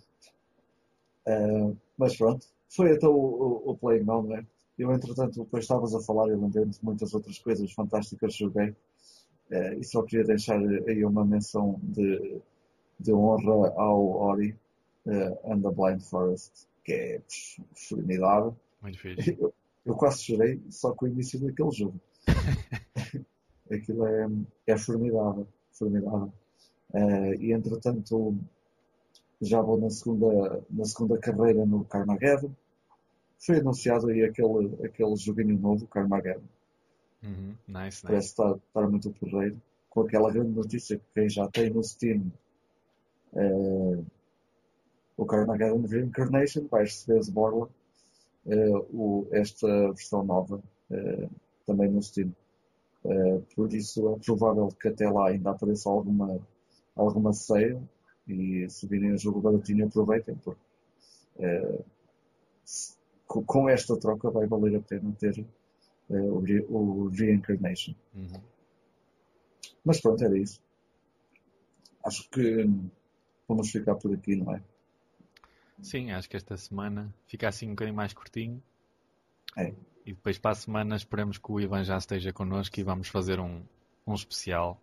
Uh, 1.26 1.76
mas 1.96 2.16
pronto, 2.16 2.46
foi 2.68 2.92
até 2.92 3.06
o, 3.06 3.12
o, 3.12 3.70
o 3.70 3.76
Play 3.76 4.02
não 4.02 4.34
é? 4.34 4.44
Eu, 4.78 4.92
entretanto, 4.92 5.42
depois 5.42 5.64
estavas 5.64 5.94
a 5.94 6.00
falar, 6.00 6.28
eu 6.28 6.38
lembrei 6.38 6.64
de 6.66 6.78
muitas 6.82 7.14
outras 7.14 7.38
coisas 7.38 7.72
fantásticas 7.72 8.34
que 8.34 8.44
joguei. 8.44 8.70
Uh, 9.50 9.80
e 9.80 9.84
só 9.84 10.02
queria 10.02 10.24
deixar 10.24 10.58
aí 10.58 11.04
uma 11.04 11.24
menção 11.24 11.80
de, 11.82 12.40
de 12.98 13.12
honra 13.12 13.72
ao 13.76 14.06
Ori 14.06 14.58
uh, 15.06 15.52
and 15.52 15.62
the 15.62 15.70
Blind 15.70 16.00
Forest, 16.02 16.66
que 16.84 16.92
é 16.92 17.22
formidável. 17.74 18.56
Muito 18.82 18.98
fixe. 19.00 19.36
Eu, 19.40 19.54
eu 19.86 19.94
quase 19.94 20.24
chorei 20.24 20.60
só 20.68 20.92
com 20.92 21.06
o 21.06 21.08
início 21.08 21.40
daquele 21.40 21.70
jogo. 21.70 22.00
Aquilo 23.70 24.06
é, 24.06 24.28
é 24.66 24.76
formidável, 24.76 25.46
formidável. 25.72 26.32
Uh, 26.92 27.34
e 27.40 27.52
entretanto 27.52 28.36
já 29.40 29.60
vou 29.60 29.78
na 29.78 29.90
segunda, 29.90 30.62
na 30.70 30.84
segunda 30.84 31.18
carreira 31.18 31.64
no 31.64 31.84
Carmageddon. 31.84 32.50
Foi 33.38 33.58
anunciado 33.58 34.08
aí 34.08 34.24
aquele, 34.24 34.84
aquele 34.84 35.16
joguinho 35.16 35.58
novo, 35.58 35.86
Carmageddon. 35.86 36.48
Uhum. 37.22 37.54
Nice, 37.68 38.02
Parece 38.02 38.06
nice. 38.06 38.26
estar, 38.26 38.56
estar 38.56 38.88
muito 38.88 39.10
porreiro. 39.12 39.60
Com 39.90 40.02
aquela 40.02 40.32
grande 40.32 40.50
notícia 40.50 40.98
que 40.98 41.04
quem 41.14 41.28
já 41.28 41.48
tem 41.48 41.70
no 41.70 41.82
Steam 41.82 42.32
uh, 43.32 44.04
o 45.16 45.24
Carmageddon 45.24 45.86
Reincarnation 45.86 46.66
vai 46.68 46.82
receber 46.82 47.18
as 47.18 47.28
borla 47.28 47.68
o, 48.92 49.26
esta 49.32 49.66
versão 49.92 50.24
nova 50.24 50.62
também 51.66 51.90
no 51.90 52.02
Steam. 52.02 52.32
por 53.54 53.72
isso 53.72 54.08
é 54.14 54.18
provável 54.24 54.68
que 54.68 54.88
até 54.88 55.10
lá 55.10 55.28
ainda 55.28 55.50
apareça 55.50 55.88
alguma, 55.88 56.38
alguma 56.94 57.32
sale 57.32 57.80
e 58.28 58.68
se 58.68 58.86
virem 58.86 59.12
o 59.12 59.18
jogo 59.18 59.40
baratinho 59.40 59.86
aproveitem 59.86 60.36
porque 60.36 60.60
com 63.28 63.68
esta 63.68 63.96
troca 63.98 64.30
vai 64.30 64.46
valer 64.46 64.76
a 64.76 64.80
pena 64.80 65.12
ter 65.18 65.44
o, 66.08 66.42
o 66.68 67.08
Reincarnation. 67.08 67.94
Uhum. 68.14 68.40
Mas 69.84 70.00
pronto, 70.00 70.22
era 70.24 70.36
isso. 70.38 70.60
Acho 72.04 72.28
que 72.30 72.68
vamos 73.48 73.70
ficar 73.70 73.96
por 73.96 74.12
aqui, 74.12 74.36
não 74.36 74.54
é? 74.54 74.62
Sim, 75.80 76.10
acho 76.10 76.28
que 76.28 76.36
esta 76.36 76.56
semana 76.56 77.14
fica 77.26 77.48
assim 77.48 77.66
um 77.66 77.70
bocadinho 77.70 77.96
mais 77.96 78.12
curtinho. 78.12 78.62
É. 79.56 79.72
E 80.04 80.12
depois 80.12 80.38
para 80.38 80.52
a 80.52 80.54
semana 80.54 80.96
esperemos 80.96 81.38
que 81.38 81.50
o 81.50 81.60
Ivan 81.60 81.82
já 81.84 81.98
esteja 81.98 82.32
connosco 82.32 82.78
e 82.78 82.82
vamos 82.82 83.08
fazer 83.08 83.40
um, 83.40 83.62
um 84.06 84.14
especial. 84.14 84.80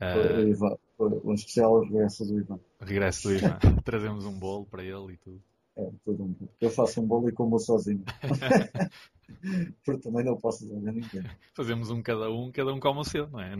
Uh, 0.00 0.48
Ivan, 0.48 0.76
um 0.98 1.34
especial 1.34 1.80
regresso 1.82 2.24
do 2.24 2.38
Ivan. 2.38 2.60
Regresso 2.80 3.28
do 3.28 3.34
Ivan. 3.34 3.58
Trazemos 3.84 4.24
um 4.24 4.38
bolo 4.38 4.66
para 4.66 4.82
ele 4.82 5.14
e 5.14 5.16
tudo. 5.16 5.42
É, 5.76 5.90
tudo 6.04 6.24
um 6.24 6.28
bolo. 6.28 6.50
Eu 6.60 6.70
faço 6.70 7.00
um 7.00 7.06
bolo 7.06 7.28
e 7.28 7.32
como 7.32 7.58
sozinho. 7.58 8.04
Porque 9.84 10.00
também 10.00 10.24
não 10.24 10.36
posso 10.36 10.64
dizer 10.64 10.88
a 10.88 10.92
ninguém. 10.92 11.22
Fazemos 11.54 11.90
um 11.90 12.02
cada 12.02 12.30
um, 12.30 12.50
cada 12.50 12.72
um 12.72 12.80
como 12.80 13.00
o 13.00 13.04
seu, 13.04 13.28
não 13.28 13.40
é? 13.40 13.54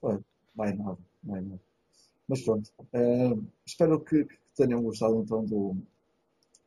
Pode, 0.00 0.22
vai 0.54 0.72
nada, 0.72 0.98
vai 1.22 1.40
nada. 1.40 1.60
Mas 2.28 2.42
pronto, 2.42 2.70
uh, 2.78 3.46
espero 3.66 4.00
que, 4.00 4.26
tenham 4.54 4.82
gostado 4.82 5.20
então 5.20 5.44
do, 5.44 5.76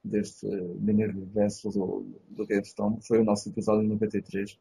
deste 0.04 0.46
mini 0.46 1.06
regresso 1.06 1.70
do, 1.70 2.06
do 2.30 2.46
GameStone. 2.46 3.00
Foi 3.02 3.20
o 3.20 3.24
nosso 3.24 3.50
episódio 3.50 3.88
93. 3.88 4.60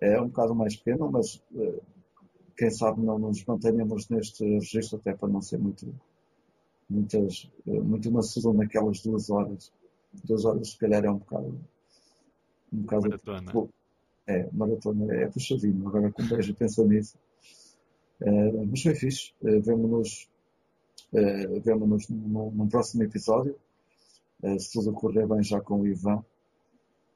É 0.00 0.20
um 0.20 0.28
bocado 0.28 0.54
mais 0.54 0.76
pequeno, 0.76 1.10
mas 1.10 1.42
uh, 1.52 1.82
quem 2.56 2.70
sabe 2.70 3.00
não 3.00 3.18
nos 3.18 3.44
mantenhamos 3.44 4.08
neste 4.08 4.44
registro, 4.44 4.98
até 4.98 5.14
para 5.14 5.28
não 5.28 5.40
ser 5.40 5.58
muito, 5.58 5.94
muitas, 6.88 7.50
uh, 7.66 7.84
muito 7.84 8.10
maçudo 8.10 8.52
naquelas 8.52 9.00
duas 9.00 9.30
horas. 9.30 9.72
Duas 10.24 10.44
horas, 10.44 10.70
se 10.70 10.78
calhar, 10.78 11.04
é 11.04 11.10
um 11.10 11.18
bocado 11.18 11.60
um 12.72 12.82
bocado 12.82 13.02
maratona. 13.02 13.46
Tipo, 13.46 13.70
é, 14.26 14.48
maratona 14.52 15.14
é 15.14 15.26
puxadinho, 15.28 15.86
agora 15.86 16.10
com 16.10 16.26
beijo 16.26 16.54
pensa 16.54 16.84
nisso. 16.84 17.16
Uh, 18.20 18.66
mas 18.66 18.82
foi 18.82 18.94
fixe. 18.94 19.32
Uh, 19.42 19.60
Vemo-nos 19.60 20.28
uh, 21.12 21.60
vemo 21.60 21.86
num, 21.86 21.98
num, 22.50 22.68
próximo 22.68 23.02
episódio. 23.02 23.56
Uh, 24.42 24.58
se 24.58 24.72
tudo 24.72 24.92
correr 24.92 25.26
bem 25.26 25.42
já 25.42 25.60
com 25.60 25.80
o 25.80 25.86
Ivan. 25.86 26.24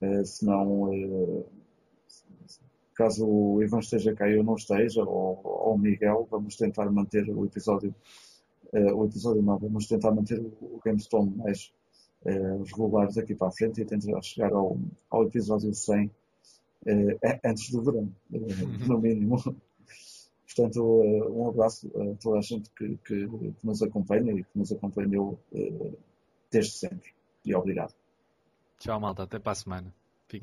Uh, 0.00 0.24
se 0.24 0.44
não, 0.44 1.44
caso 2.94 3.26
o 3.26 3.62
Ivan 3.62 3.80
esteja 3.80 4.14
cá 4.14 4.28
e 4.28 4.36
eu 4.36 4.44
não 4.44 4.54
esteja, 4.54 5.02
ou, 5.02 5.40
ou 5.44 5.74
o 5.74 5.78
Miguel, 5.78 6.26
vamos 6.30 6.56
tentar 6.56 6.90
manter 6.90 7.28
o 7.28 7.44
episódio. 7.44 7.94
o 8.72 9.04
episódio 9.04 9.42
não, 9.42 9.58
vamos 9.58 9.86
tentar 9.86 10.12
manter 10.12 10.40
o, 10.40 10.80
GameStone 10.84 11.30
mais 11.36 11.72
regulares 12.66 13.14
daqui 13.14 13.34
para 13.34 13.48
a 13.48 13.52
frente 13.52 13.80
e 13.80 13.84
tentar 13.84 14.20
chegar 14.22 14.52
ao, 14.52 14.76
ao 15.10 15.24
episódio 15.24 15.72
100 15.72 16.10
uh, 16.86 17.18
eh, 17.22 17.40
antes 17.44 17.70
do 17.70 17.82
verão, 17.82 18.12
no 18.30 18.98
mínimo. 18.98 19.36
Portanto, 20.48 20.82
um 20.82 21.48
abraço 21.48 21.88
a 21.88 22.16
toda 22.16 22.38
a 22.38 22.42
gente 22.42 22.70
que, 22.70 22.96
que, 23.04 23.28
que 23.28 23.66
nos 23.66 23.82
acompanha 23.82 24.32
e 24.32 24.42
que 24.42 24.58
nos 24.58 24.72
acompanhou 24.72 25.38
desde 26.50 26.72
sempre. 26.72 27.12
E 27.44 27.54
obrigado. 27.54 27.94
Tchau, 28.78 28.98
malta. 28.98 29.24
Até 29.24 29.38
para 29.38 29.52
a 29.52 29.54
semana. 29.54 29.94